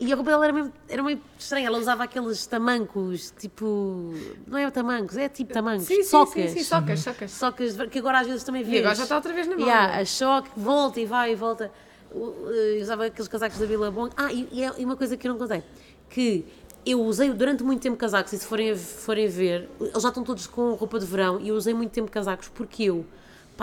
E 0.00 0.10
a 0.12 0.16
roupa 0.16 0.30
dela 0.30 0.44
era 0.44 0.52
meio, 0.52 0.72
era 0.88 1.02
meio 1.02 1.20
estranha, 1.38 1.66
ela 1.66 1.78
usava 1.78 2.04
aqueles 2.04 2.46
tamancos, 2.46 3.32
tipo. 3.38 4.12
Não 4.46 4.58
é 4.58 4.70
tamancos, 4.70 5.16
é 5.16 5.28
tipo 5.28 5.52
tamancos. 5.52 5.84
Sim, 5.86 6.02
socas. 6.02 6.50
sim, 6.50 6.58
sim, 6.58 6.64
socas, 6.64 7.00
socas. 7.00 7.30
Socas, 7.30 7.76
que 7.90 7.98
agora 7.98 8.20
às 8.20 8.26
vezes 8.26 8.42
também 8.44 8.62
vês. 8.62 8.76
E 8.76 8.78
agora 8.80 8.94
já 8.94 9.02
está 9.04 9.16
outra 9.16 9.32
vez 9.32 9.46
na 9.46 9.54
moda. 9.56 9.66
Yeah, 9.70 9.98
a 10.00 10.04
choque, 10.04 10.50
volta 10.56 11.00
e 11.00 11.06
vai 11.06 11.32
e 11.32 11.34
volta. 11.34 11.70
Eh, 12.14 12.78
usava 12.82 13.06
aqueles 13.06 13.28
casacos 13.28 13.58
da 13.58 13.66
Billabong. 13.66 14.10
Ah, 14.16 14.32
e, 14.32 14.48
e 14.52 14.62
é- 14.64 14.72
e 14.78 14.84
uma 14.84 14.96
coisa 14.96 15.16
que 15.16 15.26
eu 15.26 15.32
não 15.32 15.38
contei, 15.38 15.62
que 16.10 16.44
eu 16.84 17.00
usei 17.02 17.30
durante 17.32 17.62
muito 17.62 17.80
tempo 17.80 17.96
casacos, 17.96 18.32
e 18.32 18.38
se 18.38 18.46
forem, 18.46 18.76
forem 18.76 19.28
ver, 19.28 19.68
eles 19.80 20.02
já 20.02 20.08
estão 20.08 20.24
todos 20.24 20.46
com 20.46 20.72
roupa 20.74 20.98
de 20.98 21.06
verão, 21.06 21.40
e 21.40 21.48
eu 21.48 21.54
usei 21.54 21.72
muito 21.74 21.90
tempo 21.92 22.10
casacos 22.10 22.48
porque 22.48 22.84
eu, 22.84 23.04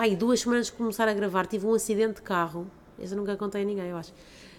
e 0.08 0.16
duas 0.16 0.40
semanas 0.40 0.66
de 0.66 0.72
começar 0.72 1.06
a 1.08 1.12
gravar, 1.12 1.46
tive 1.46 1.66
um 1.66 1.74
acidente 1.74 2.14
de 2.16 2.22
carro, 2.22 2.66
essa 2.98 3.14
eu 3.14 3.18
nunca 3.18 3.36
contei 3.36 3.62
a 3.62 3.64
ninguém, 3.64 3.86
eu 3.88 3.96
acho. 3.96 4.12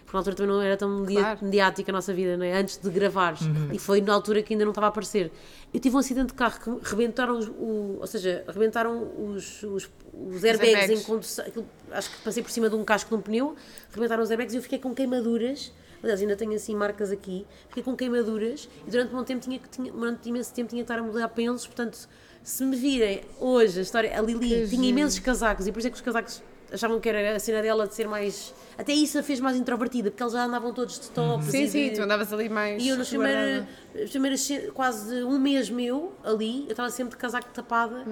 Porque 0.06 0.18
na 0.18 0.20
altura 0.20 0.36
também 0.36 0.52
não 0.52 0.62
era 0.62 0.76
tão 0.76 1.06
Claro. 1.06 1.40
mediática 1.42 1.90
a 1.92 1.94
nossa 1.94 2.14
vida, 2.14 2.36
não 2.36 2.44
é? 2.44 2.60
Antes 2.60 2.78
de 2.78 2.90
gravares. 2.90 3.40
E 3.72 3.80
foi 3.80 4.02
na 4.02 4.14
altura 4.14 4.44
que 4.44 4.54
ainda 4.54 4.66
não 4.66 4.72
estava 4.72 4.88
a 4.88 4.90
aparecer. 4.90 5.32
Eu 5.74 5.80
tive 5.80 5.96
um 5.96 6.00
acidente 6.00 6.28
de 6.28 6.34
carro 6.34 6.60
que 6.60 6.90
rebentaram 6.90 7.38
os, 7.38 7.48
o, 7.48 7.98
ou 8.02 8.08
seja, 8.08 8.44
rebentaram 8.48 9.10
os, 9.18 9.64
os, 9.64 9.90
os 10.14 10.44
airbags, 10.44 10.76
airbags. 10.76 11.02
em 11.02 11.04
condução. 11.06 11.46
Acho 11.92 12.12
que 12.12 12.18
passei 12.24 12.44
por 12.44 12.52
cima 12.52 12.70
de 12.70 12.76
um 12.76 12.84
casco 12.84 13.10
de 13.10 13.16
um 13.16 13.22
pneu, 13.22 13.56
rebentaram 13.94 14.22
os 14.22 14.30
airbags 14.30 14.54
e 14.54 14.58
eu 14.58 14.62
fiquei 14.62 14.80
com 14.80 14.94
queimaduras 14.94 15.72
Aliás, 16.04 16.20
ainda 16.22 16.36
tenho 16.36 16.54
assim 16.54 16.76
marcas 16.76 17.12
aqui. 17.12 17.46
Fiquei 17.70 17.84
com 17.84 17.96
queimaduras 17.96 18.68
e 18.88 18.90
durante 18.92 19.16
um 19.16 19.24
tempo 19.24 19.42
tinha 19.44 19.60
que 19.60 19.70
tinha, 19.70 19.92
durante 19.92 20.28
imenso 20.30 20.54
tempo 20.54 20.70
tinha 20.70 20.84
que 20.84 20.92
estar 20.92 21.00
a 21.00 21.04
mudar 21.04 21.28
pensos, 21.30 21.68
portanto, 21.68 22.08
se 22.44 22.64
me 22.64 22.76
virem 22.76 23.22
hoje 23.40 23.80
a 23.80 23.82
história, 23.84 24.18
a 24.18 24.22
Lili 24.22 24.40
Que 24.40 24.48
tinha 24.56 24.66
giro. 24.68 24.84
imensos 24.84 25.20
casacos 25.20 25.68
e 25.68 25.72
por 25.72 25.78
isso 25.80 25.88
é 25.88 25.92
que 25.92 25.96
os 25.98 26.02
casacos 26.02 26.42
achavam 26.74 27.00
que 27.02 27.10
era 27.10 27.36
a 27.36 27.40
cena 27.40 27.62
dela 27.62 27.86
de 27.86 27.94
ser 27.94 28.08
mais. 28.08 28.54
Até 28.78 28.94
isso 28.94 29.20
a 29.20 29.22
fez 29.24 29.40
mais 29.42 29.58
introvertida, 29.58 30.10
porque 30.10 30.24
eles 30.24 30.32
já 30.34 30.46
andavam 30.46 30.74
todos 30.74 30.98
de 31.02 31.10
tops. 31.10 31.48
Sim, 31.48 31.64
e 31.64 31.70
sim, 31.70 31.90
de- 31.90 31.96
tu 31.98 32.02
andavas 32.02 32.32
ali 32.34 32.48
mais. 32.50 32.82
e 32.82 32.88
eu 32.88 32.98
nas 32.98 33.10
primeiras, 33.10 33.66
as 34.02 34.10
primeiras 34.10 34.50
quase 34.74 35.22
um 35.24 35.38
mês 35.38 35.70
meu 35.70 36.14
ali, 36.24 36.64
eu 36.64 36.72
estava 36.72 36.90
sempre 36.90 37.12
de 37.12 37.18
casaco 37.18 37.50
tapada 37.54 38.06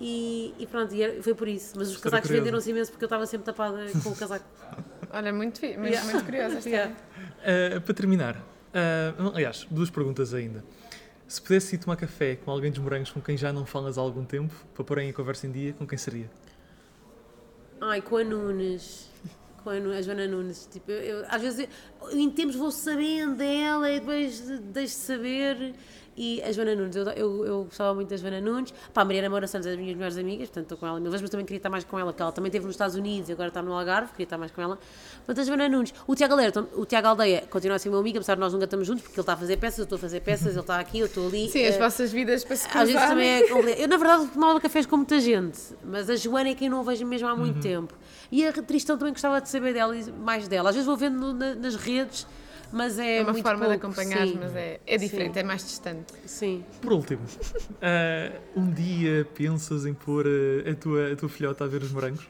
e, 0.00 0.54
e 0.58 0.66
pronto, 0.66 0.92
e 0.94 1.02
era- 1.02 1.22
foi 1.22 1.34
por 1.34 1.46
isso. 1.46 1.74
Mas 1.76 1.88
os 1.88 1.94
História 1.94 2.12
casacos 2.18 2.30
venderam-se 2.30 2.70
imenso 2.70 2.90
porque 2.90 3.04
eu 3.04 3.06
estava 3.06 3.26
sempre 3.26 3.44
tapada 3.44 3.86
com 4.02 4.08
o 4.10 4.16
casaco. 4.16 4.44
Olha, 5.12 5.32
muito, 5.32 5.60
muito, 5.60 5.86
Yeah. 5.86 6.04
muito 6.10 6.24
curiosa 6.24 6.58
esta 6.58 6.68
Yeah. 6.68 6.94
Uh, 6.94 7.80
para 7.80 7.94
terminar, 7.94 8.36
uh, 8.36 9.28
aliás, 9.34 9.66
duas 9.70 9.90
perguntas 9.90 10.32
ainda. 10.32 10.62
Se 11.26 11.40
pudesse 11.42 11.74
ir 11.76 11.78
tomar 11.78 11.96
café 11.96 12.36
com 12.36 12.50
alguém 12.50 12.70
dos 12.70 12.80
morangos 12.80 13.10
com 13.10 13.20
quem 13.20 13.36
já 13.36 13.52
não 13.52 13.64
falas 13.66 13.98
há 13.98 14.00
algum 14.00 14.24
tempo, 14.24 14.54
para 14.74 14.84
porem 14.84 15.10
a 15.10 15.12
conversa 15.12 15.46
em 15.46 15.52
dia, 15.52 15.72
com 15.72 15.86
quem 15.86 15.98
seria? 15.98 16.30
Ai, 17.80 18.00
com 18.02 18.16
a 18.16 18.24
Nunes. 18.24 19.09
Com 19.62 19.70
a, 19.70 20.02
Joana 20.02 20.26
Nunes. 20.26 20.68
Tipo, 20.70 20.90
eu, 20.90 21.18
eu- 21.20 21.24
às 21.28 21.42
vezes, 21.42 21.68
eu, 22.02 22.18
em 22.18 22.30
tempos 22.30 22.56
vou 22.56 22.70
sabendo 22.70 23.34
dela 23.36 23.90
e 23.90 24.00
depois 24.00 24.40
de- 24.46 24.58
deixo 24.58 24.94
de 24.96 25.00
saber. 25.02 25.74
E 26.16 26.42
a 26.42 26.52
Joana 26.52 26.74
Nunes, 26.74 26.96
eu, 26.96 27.04
eu, 27.10 27.44
eu 27.46 27.64
gostava 27.64 27.94
muito 27.94 28.08
da 28.10 28.16
Joana 28.16 28.40
Nunes. 28.42 28.74
Pá, 28.92 29.02
a 29.02 29.04
Mariana 29.06 29.30
Moura 29.30 29.46
Santos 29.46 29.66
é 29.66 29.70
das 29.70 29.78
minhas 29.78 29.94
melhores 29.96 30.18
amigas, 30.18 30.48
portanto 30.48 30.64
estou 30.64 30.76
com 30.76 30.86
ela 30.86 31.00
mil 31.00 31.10
vezes, 31.10 31.22
mas 31.22 31.30
também 31.30 31.46
queria 31.46 31.58
estar 31.58 31.70
mais 31.70 31.84
com 31.84 31.98
ela, 31.98 32.12
porque 32.12 32.20
ela 32.20 32.32
também 32.32 32.48
esteve 32.48 32.66
nos 32.66 32.74
Estados 32.74 32.94
Unidos 32.96 33.30
e 33.30 33.32
agora 33.32 33.48
está 33.48 33.62
no 33.62 33.72
Algarve, 33.72 34.10
queria 34.10 34.24
estar 34.24 34.36
mais 34.36 34.50
com 34.50 34.60
ela. 34.60 34.78
Portanto, 35.24 35.40
a 35.40 35.44
Joana 35.46 35.68
Nunes. 35.68 35.94
O 36.06 36.14
Tiago 36.14 36.34
Aldeia, 36.34 36.52
o 36.76 36.84
Tiago 36.84 37.06
Aldeia 37.08 37.42
continua 37.48 37.76
a 37.76 37.78
ser 37.78 37.88
meu 37.88 38.00
amigo, 38.00 38.18
apesar 38.18 38.34
de 38.34 38.40
nós 38.40 38.52
nunca 38.52 38.64
estamos 38.64 38.86
juntos, 38.86 39.02
porque 39.02 39.14
ele 39.18 39.22
está 39.22 39.32
a 39.32 39.36
fazer 39.36 39.56
peças, 39.56 39.78
eu 39.78 39.84
estou 39.84 39.96
a 39.96 39.98
fazer 40.00 40.20
peças, 40.20 40.48
ele 40.52 40.60
está 40.60 40.78
aqui, 40.80 40.98
eu 40.98 41.06
estou 41.06 41.26
ali. 41.28 41.48
Sim, 41.48 41.64
as 41.64 41.76
Eh, 41.76 41.78
vossas 41.78 42.12
vidas 42.12 42.44
para 42.44 42.56
se 42.56 42.66
às 42.66 42.90
vezes 42.90 43.08
também 43.08 43.28
é. 43.28 43.52
Eu, 43.82 43.88
na 43.88 43.96
verdade, 43.96 44.26
tomava 44.28 44.60
cafés 44.60 44.84
com 44.84 44.96
muita 44.98 45.20
gente, 45.20 45.58
mas 45.84 46.10
a 46.10 46.16
Joana 46.16 46.50
é 46.50 46.54
quem 46.54 46.68
não 46.68 46.82
vejo 46.82 47.06
mesmo 47.06 47.28
há 47.28 47.36
muito 47.36 47.54
Uhum. 47.56 47.60
tempo. 47.62 47.94
E 48.30 48.46
a 48.46 48.52
Tristão 48.52 48.96
também 48.96 49.12
gostava 49.12 49.40
de 49.40 49.48
saber 49.48 49.72
dela 49.74 49.96
e 49.96 50.10
mais 50.12 50.46
dela. 50.48 50.68
Às 50.70 50.76
vezes 50.76 50.86
vou 50.86 50.96
vendo 50.96 51.18
no- 51.18 51.32
na- 51.32 51.54
nas 51.54 51.74
redes, 51.74 52.26
mas 52.72 52.98
é, 52.98 53.18
É 53.18 53.22
uma 53.22 53.32
muito 53.32 53.42
forma 53.44 53.64
de 53.68 53.70
pouco. 53.78 53.86
acompanhar, 53.86 54.26
sim, 54.26 54.38
mas 54.40 54.54
é, 54.54 54.80
é 54.86 54.96
diferente, 54.96 55.34
Sim. 55.34 55.40
é 55.40 55.42
mais 55.42 55.64
distante. 55.64 56.12
Sim. 56.26 56.64
Por 56.80 56.92
último, 56.92 57.22
uh, 57.24 58.40
um 58.60 58.70
dia 58.70 59.26
pensas 59.34 59.84
em 59.84 59.94
pôr 59.94 60.26
uh, 60.26 60.70
a, 60.70 60.74
tua, 60.74 61.12
a 61.12 61.16
tua 61.16 61.28
filhota 61.28 61.64
a 61.64 61.66
ver 61.66 61.82
os 61.82 61.90
morangos? 61.90 62.28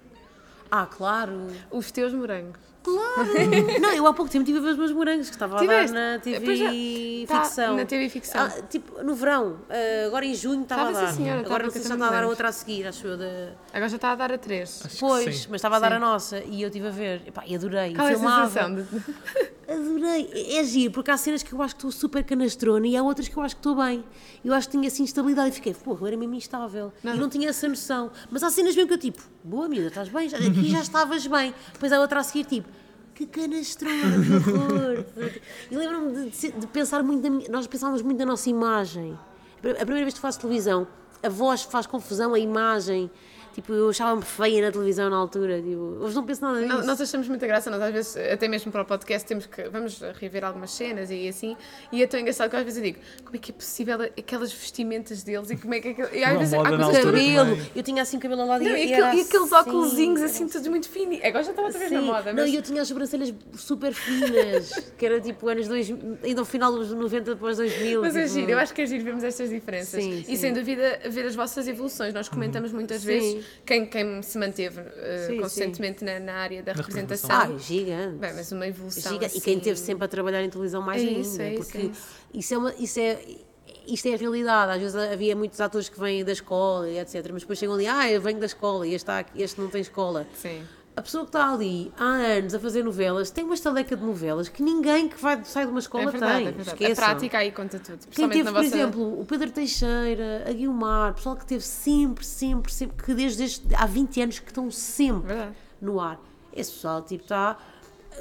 Ah, 0.71 0.87
claro. 0.87 1.49
Os 1.71 1.91
teus 1.91 2.13
morangos. 2.15 2.70
Claro. 2.83 3.29
não, 3.81 3.93
eu 3.93 4.07
há 4.07 4.15
pouco 4.15 4.31
tempo 4.31 4.43
estive 4.43 4.59
a 4.59 4.63
ver 4.63 4.71
os 4.71 4.79
meus 4.79 4.93
morangos, 4.93 5.29
que 5.29 5.37
estava 5.37 5.61
a 5.61 5.65
dar 5.65 5.89
na 5.91 6.19
TV 6.19 6.57
já. 6.57 7.35
Tá, 7.35 7.45
ficção. 7.45 7.77
na 7.77 7.85
TV 7.85 8.09
ficção. 8.09 8.47
Ah, 8.47 8.63
tipo, 8.63 9.03
no 9.03 9.15
verão. 9.15 9.59
Ah, 9.69 10.07
agora 10.07 10.25
em 10.25 10.35
junho 10.35 10.63
estava 10.63 10.89
a 10.89 10.93
dar. 10.93 11.09
sim, 11.09 11.25
senhora, 11.25 11.41
agora 11.41 11.63
não 11.65 11.69
que 11.71 11.75
sei 11.75 11.83
se 11.83 11.89
já 11.89 11.95
está 11.95 12.07
a 12.07 12.11
dar 12.11 12.25
a 12.25 12.29
outra 12.29 12.49
a 12.49 12.53
seguir, 12.53 12.87
acho 12.87 13.07
eu. 13.07 13.19
Da... 13.19 13.53
Agora 13.73 13.89
já 13.89 13.97
está 13.97 14.13
a 14.13 14.15
dar 14.15 14.33
a 14.33 14.39
três. 14.39 14.83
Acho 14.85 14.99
Pois, 14.99 15.47
mas 15.47 15.57
estava 15.57 15.77
a 15.77 15.81
dar 15.81 15.91
Sim. 15.91 15.97
a 15.97 15.99
nossa 15.99 16.39
e 16.39 16.63
eu 16.63 16.69
estive 16.69 16.89
a 16.89 16.91
ver. 16.91 17.23
Epá, 17.27 17.45
e 17.47 17.55
adorei. 17.55 17.95
Qual 17.95 18.09
é 18.09 18.13
a 18.13 18.15
filmava. 18.15 18.49
sensação? 18.49 18.75
De... 18.75 18.85
Adorei. 19.71 20.57
É 20.57 20.65
giro, 20.65 20.93
porque 20.93 21.11
há 21.11 21.17
cenas 21.17 21.43
que 21.43 21.53
eu 21.53 21.63
acho 21.63 21.75
que 21.77 21.79
estou 21.81 21.93
super 21.93 22.25
canastrona 22.25 22.87
e 22.87 22.97
há 22.97 23.03
outras 23.03 23.29
que 23.29 23.37
eu 23.37 23.43
acho 23.43 23.55
que 23.55 23.61
estou 23.61 23.77
bem. 23.77 24.03
Eu 24.45 24.53
acho 24.53 24.69
que 24.69 24.77
tinha 24.77 24.89
assim 24.89 25.05
estabilidade 25.05 25.51
e 25.51 25.53
fiquei, 25.53 25.73
porra, 25.75 26.01
eu 26.03 26.07
era 26.09 26.17
mesmo 26.17 26.35
instável. 26.35 26.93
Não. 27.05 27.15
E 27.15 27.19
não 27.19 27.29
tinha 27.29 27.49
essa 27.51 27.69
noção. 27.69 28.11
Mas 28.31 28.43
há 28.43 28.51
cenas 28.51 28.75
mesmo 28.75 28.89
que 28.89 28.95
eu 28.95 28.99
tipo, 28.99 29.23
boa 29.45 29.67
amiga, 29.67 29.87
estás 29.87 30.09
bem? 30.09 30.27
Aqui 30.27 30.71
já 30.71 30.81
estavas 30.81 31.27
bem. 31.27 31.55
Depois 31.73 31.93
há 31.93 32.01
outra 32.01 32.21
a 32.21 32.23
seguir, 32.25 32.45
tipo, 32.47 32.69
que 33.15 33.27
canastrona, 33.27 34.17
que 34.45 34.51
horror. 34.51 35.05
E 35.71 35.77
lembro-me 35.77 36.31
de, 36.31 36.51
de 36.53 36.67
pensar 36.67 37.03
muito, 37.03 37.23
na 37.23 37.31
minha- 37.31 37.49
nós 37.49 37.67
pensávamos 37.67 38.03
muito 38.03 38.19
na 38.19 38.27
nossa 38.27 38.51
imagem. 38.51 39.17
A 39.59 39.85
primeira 39.85 40.05
vez 40.05 40.15
que 40.15 40.21
faço 40.21 40.41
televisão, 40.41 40.87
a 41.23 41.29
voz 41.29 41.63
faz 41.63 41.87
confusão, 41.87 42.35
a 42.35 42.39
imagem. 42.39 43.11
Tipo, 43.55 43.73
eu 43.73 43.89
achava-me 43.91 44.23
feia 44.23 44.63
na 44.63 44.71
televisão 44.73 45.11
na 45.11 45.17
altura. 45.17 45.61
Tipo, 45.61 45.97
hoje 46.01 46.15
não 46.15 46.25
penso 46.25 46.43
nada 46.43 46.61
disso. 46.61 46.69
Não, 46.79 46.85
nós 46.87 47.01
achamos 47.01 47.29
muita 47.29 47.47
graça, 47.47 47.71
nós 47.71 47.83
às 47.83 47.93
vezes, 47.93 48.17
até 48.17 48.47
mesmo 48.49 48.71
para 48.71 48.83
o 48.83 48.85
podcast, 48.85 49.27
temos 49.27 49.47
que, 49.47 49.69
vamos 49.69 50.01
rever 50.21 50.45
algumas 50.45 50.71
cenas 50.71 51.11
e 51.11 51.29
assim, 51.29 51.57
e 51.93 52.03
é 52.03 52.07
tão 52.07 52.21
engraçado 52.21 52.49
que 52.51 52.57
às 52.57 52.63
vezes 52.65 52.79
eu 52.79 52.85
digo, 52.85 52.99
como 53.25 53.37
é 53.37 53.39
que 53.39 53.51
é 53.51 53.55
possível 53.55 54.01
aquelas 54.03 54.53
vestimentas 54.53 55.23
deles 55.23 55.51
e 55.51 55.57
como 55.57 55.75
é 55.75 55.81
que 55.81 55.89
aquilo... 55.89 56.09
E 56.13 56.23
às 56.25 56.39
vezes 56.39 56.55
há 56.55 56.59
coisas 56.65 57.05
cabelo. 57.05 57.59
Eu 57.75 57.83
tinha 57.83 58.03
assim 58.03 58.17
o 58.17 58.21
cabelo 58.21 58.43
ao 58.43 58.47
lado 58.49 58.65
Não, 58.65 58.77
e, 58.77 58.87
e, 58.87 58.93
era 58.93 59.07
aquele- 59.09 59.23
e 59.23 59.25
aqueles 59.27 59.53
assim, 59.53 59.69
óculosinhos 59.71 60.21
era 60.21 60.31
assim, 60.31 60.49
todos 60.49 60.69
muito 60.69 60.89
finos. 60.89 61.19
Agora 61.25 61.43
já 61.45 61.51
estava 61.51 61.67
outra 61.69 61.79
vez 61.81 61.91
na 61.91 62.03
moda, 62.03 62.33
Não, 62.33 62.43
mas... 62.45 62.53
e 62.53 62.57
eu 62.57 62.63
tinha 62.63 62.83
as 62.83 62.89
sobrancelhas 62.89 63.35
super 63.57 63.93
finas, 63.93 64.71
que 64.97 65.05
era 65.07 65.21
tipo 65.21 65.49
anos 65.49 65.67
2000, 65.69 66.19
ainda 66.23 66.41
ao 66.41 66.45
final 66.45 66.73
dos 66.73 66.93
90 66.93 67.35
depois 67.35 67.57
2000. 67.57 68.01
Mas 68.01 68.17
é 68.17 68.23
tipo, 68.25 68.35
giro, 68.35 68.51
eu 68.53 68.59
acho 68.59 68.73
que 68.75 68.83
é 68.83 68.87
giro 68.87 69.05
vermos 69.05 69.25
estas 69.25 69.51
diferenças. 69.51 70.03
Sim, 70.03 70.21
E 70.21 70.25
sim. 70.25 70.37
sem 70.37 70.53
dúvida 70.53 71.01
ver 71.09 71.27
as 71.27 71.35
vossas 71.35 71.67
evoluções. 71.67 72.15
Nós 72.15 72.29
comentamos 72.29 72.73
muitas 72.73 73.01
Sim. 73.03 73.07
vezes 73.07 73.40
quem, 73.65 73.87
quem 73.87 74.23
se 74.23 74.39
manteve 74.39 74.81
Sim, 75.27 75.41
consistentemente 75.41 76.05
na, 76.05 76.19
na 76.21 76.35
área 76.35 76.63
da 76.63 76.73
Na 76.75 76.79
representação. 76.79 77.29
representação. 77.31 77.57
Ai, 77.57 77.59
gigante. 77.59 78.19
Bem, 78.19 78.33
mas 78.35 78.53
uma 78.53 78.67
evolução. 78.67 79.13
Giga- 79.13 79.27
E 79.27 79.31
quem 79.31 79.39
assim- 79.41 79.57
esteve 79.59 79.79
sempre 79.79 80.05
a 80.05 80.09
trabalhar 80.09 80.43
em 80.43 80.51
televisão 80.51 80.83
mais 80.83 81.03
É 81.03 81.07
ainda, 81.07 81.21
isso, 81.21 81.41
é 81.43 81.55
isso, 81.55 81.63
porque 81.63 81.79
é 81.79 81.81
isso. 81.83 82.09
isso 82.35 82.55
é 82.55 82.59
uma. 82.59 82.75
Isso 82.79 83.01
é, 83.01 83.25
isto 83.87 84.09
é 84.09 84.15
a 84.15 84.17
realidade. 84.17 84.73
Às 84.73 84.79
vezes 84.81 84.97
havia 84.97 85.35
muitos 85.37 85.61
atores 85.61 85.89
que 85.89 85.99
vêm 85.99 86.25
da 86.25 86.33
escola 86.33 86.89
e 86.89 86.99
etc. 86.99 87.15
Mas 87.33 87.43
depois 87.43 87.59
chegam 87.59 87.75
ali, 87.75 87.87
ah, 87.87 88.11
eu 88.11 88.21
venho 88.21 88.39
da 88.39 88.47
escola 88.47 88.87
e 88.87 88.95
este, 88.95 89.11
aqui- 89.11 89.43
este 89.43 89.61
não 89.61 89.69
tem 89.69 89.81
escola. 89.81 90.27
Sim. 90.35 90.63
A 90.97 91.03
pessoa 91.03 91.23
que 91.25 91.29
está 91.29 91.53
ali 91.53 91.91
há 91.99 92.05
anos 92.05 92.55
a 92.55 92.59
fazer 92.61 92.85
novelas 92.85 93.31
tem 93.31 93.45
uma 93.45 93.55
estaleca 93.55 93.97
de 93.97 94.05
novelas 94.05 94.49
que 94.49 94.63
ninguém 94.63 95.09
que 95.09 95.17
vai 95.21 95.43
sair 95.45 95.65
de 95.65 95.71
uma 95.71 95.79
escola 95.79 96.05
É 96.05 96.11
verdade, 96.11 96.39
tem. 96.39 96.49
é 96.49 96.51
verdade. 96.53 96.71
A 96.71 96.73
Esqueçam. 96.75 97.05
prática 97.05 97.39
aí 97.39 97.53
conta 97.53 97.79
tudo. 97.79 98.07
Quem 98.11 98.29
teve, 98.29 98.45
por 98.45 98.53
vossa... 98.53 98.67
exemplo, 98.67 99.21
o 99.21 99.25
Pedro 99.25 99.51
Teixeira, 99.51 100.45
a 100.49 100.53
Guilmar, 100.53 101.15
pessoal 101.15 101.37
que 101.37 101.47
teve 101.47 101.65
sempre, 101.65 102.25
sempre, 102.27 102.73
sempre, 102.73 103.03
que 103.03 103.15
desde 103.15 103.45
este- 103.45 103.75
há 103.75 103.87
20 103.87 104.21
anos 104.21 104.39
que 104.41 104.49
estão 104.49 104.71
sempre 104.71 105.29
Verdade. 105.29 105.57
no 105.81 106.01
ar. 106.01 106.21
Esse 106.53 106.73
pessoal, 106.73 107.01
tipo, 107.03 107.23
está. 107.23 107.57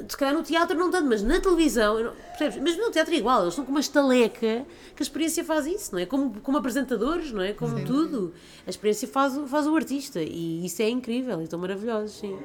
Se 0.08 0.16
calhar 0.18 0.34
no 0.34 0.44
teatro 0.44 0.78
não 0.78 0.90
tanto, 0.90 1.08
mas 1.08 1.22
na 1.22 1.40
televisão, 1.40 2.00
não- 2.04 2.14
percebes? 2.14 2.58
Mesmo 2.58 2.86
no 2.86 2.92
teatro 2.92 3.14
é 3.14 3.18
igual, 3.18 3.42
eles 3.42 3.54
estão 3.54 3.66
com 3.66 3.72
uma 3.72 3.80
estaleca 3.80 4.66
que 4.96 5.02
a 5.02 5.04
experiência 5.04 5.44
faz 5.44 5.66
isso, 5.68 5.92
não 5.94 6.00
é? 6.00 6.06
Como, 6.06 6.40
como 6.42 6.58
apresentadores, 6.58 7.32
não 7.32 7.42
é? 7.42 7.54
Como 7.54 7.84
tudo. 7.86 8.34
A 8.66 8.70
experiência 8.70 9.08
faz, 9.08 9.36
o- 9.38 9.48
faz 9.48 9.68
o 9.68 9.76
artista 9.76 10.22
e 10.22 10.66
isso 10.66 10.82
é 10.82 10.90
incrível 10.90 11.40
e 11.42 11.44
estão 11.44 11.60
maravilhosos, 11.60 12.18
sim. 12.20 12.38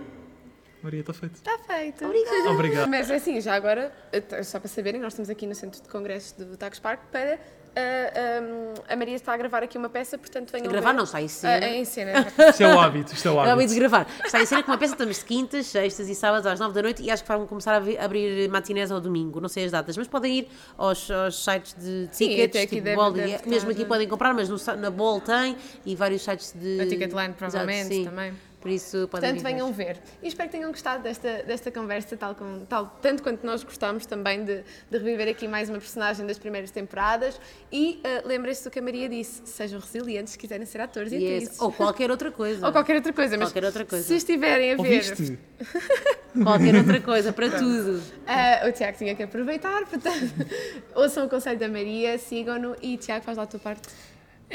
Maria, 0.82 1.00
está 1.00 1.12
feito. 1.14 1.34
Está 1.36 1.58
feito. 1.58 2.04
Obrigada. 2.04 2.50
Obrigado. 2.50 2.88
Mas 2.90 3.10
assim, 3.10 3.40
já 3.40 3.54
agora, 3.54 3.90
eh, 4.12 4.42
só 4.42 4.58
para 4.60 4.68
saberem, 4.68 5.00
nós 5.00 5.12
estamos 5.14 5.30
aqui 5.30 5.46
no 5.46 5.54
Centro 5.54 5.80
de 5.80 5.88
Congressos 5.88 6.32
do 6.32 6.56
Tagus 6.58 6.78
Park 6.78 7.00
para. 7.10 7.40
Ah, 7.76 8.80
ah, 8.86 8.92
a 8.92 8.96
Maria 8.96 9.14
está 9.16 9.32
a 9.32 9.36
gravar 9.36 9.62
aqui 9.62 9.76
uma 9.78 9.88
peça, 9.88 10.16
portanto 10.18 10.50
venham 10.52 10.66
A 10.68 10.70
gravar 10.70 10.92
ver. 10.92 10.96
não, 10.96 11.04
está 11.04 11.20
em 11.20 11.28
cena. 11.28 11.52
Ah, 11.66 11.68
é 11.68 11.76
em 11.78 11.84
cena. 11.84 12.26
Isto 12.50 12.62
é 12.62 12.74
o 12.74 12.78
hábito, 12.78 13.14
isto 13.14 13.28
é 13.28 13.30
o 13.30 13.40
Acabei 13.40 13.66
de 13.66 13.72
hábito. 13.72 13.88
gravar. 13.90 14.06
Está 14.24 14.40
em 14.42 14.46
cena 14.46 14.62
com 14.62 14.70
uma 14.72 14.78
peça, 14.78 14.92
estamos 14.94 15.18
de 15.18 15.24
quintas, 15.24 15.66
sextas 15.66 16.08
e 16.08 16.14
sábados 16.14 16.46
às 16.46 16.60
nove 16.60 16.74
da 16.74 16.82
noite 16.82 17.02
e 17.02 17.10
acho 17.10 17.22
que 17.24 17.28
vão 17.28 17.46
começar 17.46 17.74
a 17.74 18.04
abrir 18.04 18.48
matinés 18.48 18.90
ao 18.90 19.00
domingo, 19.00 19.40
não 19.40 19.48
sei 19.48 19.64
as 19.64 19.72
datas, 19.72 19.96
mas 19.96 20.06
podem 20.08 20.38
ir 20.40 20.48
aos, 20.78 21.10
aos 21.10 21.42
sites 21.44 21.74
de 21.78 22.08
Sim, 22.12 22.28
tickets, 22.28 22.44
até 22.50 22.58
aqui 22.62 22.74
tipo 22.76 22.84
deve- 22.84 22.96
Ball, 22.96 23.12
deve 23.12 23.28
e- 23.30 23.34
estar, 23.34 23.48
mesmo 23.48 23.70
aqui 23.70 23.80
né? 23.82 23.86
podem 23.88 24.08
comprar, 24.08 24.34
mas 24.34 24.48
no, 24.48 24.76
na 24.76 24.90
Ball 24.90 25.20
tem 25.20 25.56
e 25.84 25.94
vários 25.96 26.22
sites 26.22 26.52
de... 26.54 26.80
A 26.80 26.84
Ticketline, 26.86 27.10
Exato, 27.24 27.34
provavelmente, 27.38 27.88
sim. 27.94 28.04
também. 28.04 28.32
Por 28.64 28.70
isso 28.70 29.06
podem 29.10 29.28
Portanto, 29.34 29.42
venham 29.42 29.70
ver. 29.74 29.98
E 30.22 30.26
espero 30.28 30.48
que 30.48 30.56
tenham 30.56 30.70
gostado 30.70 31.02
desta, 31.02 31.42
desta 31.42 31.70
conversa, 31.70 32.16
tal 32.16 32.34
como, 32.34 32.64
tal, 32.64 32.98
tanto 33.02 33.22
quanto 33.22 33.44
nós 33.44 33.62
gostámos 33.62 34.06
também 34.06 34.42
de, 34.42 34.62
de 34.90 34.96
reviver 34.96 35.28
aqui 35.28 35.46
mais 35.46 35.68
uma 35.68 35.76
personagem 35.78 36.26
das 36.26 36.38
primeiras 36.38 36.70
temporadas. 36.70 37.38
E 37.70 38.00
ah, 38.02 38.22
lembrem-se 38.24 38.64
do 38.64 38.70
que 38.70 38.78
a 38.78 38.82
Maria 38.82 39.06
disse: 39.06 39.42
sejam 39.44 39.78
resilientes 39.78 40.32
se 40.32 40.38
quiserem 40.38 40.64
ser 40.64 40.80
atores 40.80 41.12
e 41.12 41.16
Yes. 41.16 41.34
atrizes. 41.42 41.60
Ou 41.60 41.70
qualquer 41.72 42.10
outra 42.10 42.30
coisa. 42.32 42.64
Ou 42.66 42.72
qualquer 42.72 42.96
outra 42.96 43.12
coisa, 43.12 43.36
mas 43.36 43.48
Qualquer 43.50 43.66
outra 43.66 43.84
coisa. 43.84 44.02
se 44.06 44.14
estiverem 44.16 44.72
a 44.72 44.76
ver. 44.76 44.80
Ouviste? 44.80 45.38
Qualquer 46.42 46.74
outra 46.74 47.00
coisa, 47.02 47.32
para 47.34 47.50
tudo. 47.50 48.02
Ah, 48.26 48.66
o 48.66 48.72
Tiago 48.72 48.96
tinha 48.96 49.14
que 49.14 49.22
aproveitar, 49.22 49.84
portanto, 49.86 50.32
ouçam 50.96 51.26
o 51.26 51.28
conselho 51.28 51.58
da 51.58 51.68
Maria, 51.68 52.16
sigam-no 52.18 52.74
e 52.80 52.96
Tiago, 52.96 53.24
faz 53.26 53.36
lá 53.36 53.44
a 53.44 53.46
tua 53.46 53.60
parte. 53.60 53.88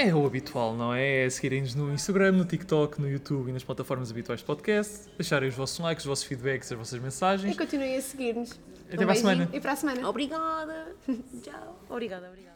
É 0.02 0.16
o 0.16 0.26
habitual, 0.26 0.74
não 0.78 0.93
é? 0.93 1.26
É 1.26 1.30
seguirem-nos 1.30 1.76
no 1.76 1.91
Instagram, 1.93 2.32
no 2.32 2.45
TikTok, 2.45 3.02
no 3.02 3.10
YouTube 3.10 3.50
e 3.50 3.52
nas 3.52 3.66
plataformas 3.66 4.10
habituais 4.10 4.39
de 4.39 4.45
podcast, 4.45 5.10
deixarem 5.18 5.50
os 5.50 5.56
vossos 5.56 5.78
likes, 5.80 6.06
os 6.06 6.08
vossos 6.08 6.24
feedbacks, 6.24 6.72
as 6.72 6.78
vossas 6.78 6.97
E 6.97 7.02
mensagens. 7.04 7.58
continuem 7.58 7.97
a 7.97 8.02
seguir-nos. 8.02 8.58
Até 8.88 9.04
para 9.06 9.12
a 9.12 9.16
semana. 9.16 9.50
E 9.52 9.60
para 9.60 9.72
a 9.74 9.76
semana. 9.76 10.08
Obrigada. 10.10 10.95
Tchau. 11.43 11.84
Obrigada, 11.89 12.28
obrigada. 12.30 12.49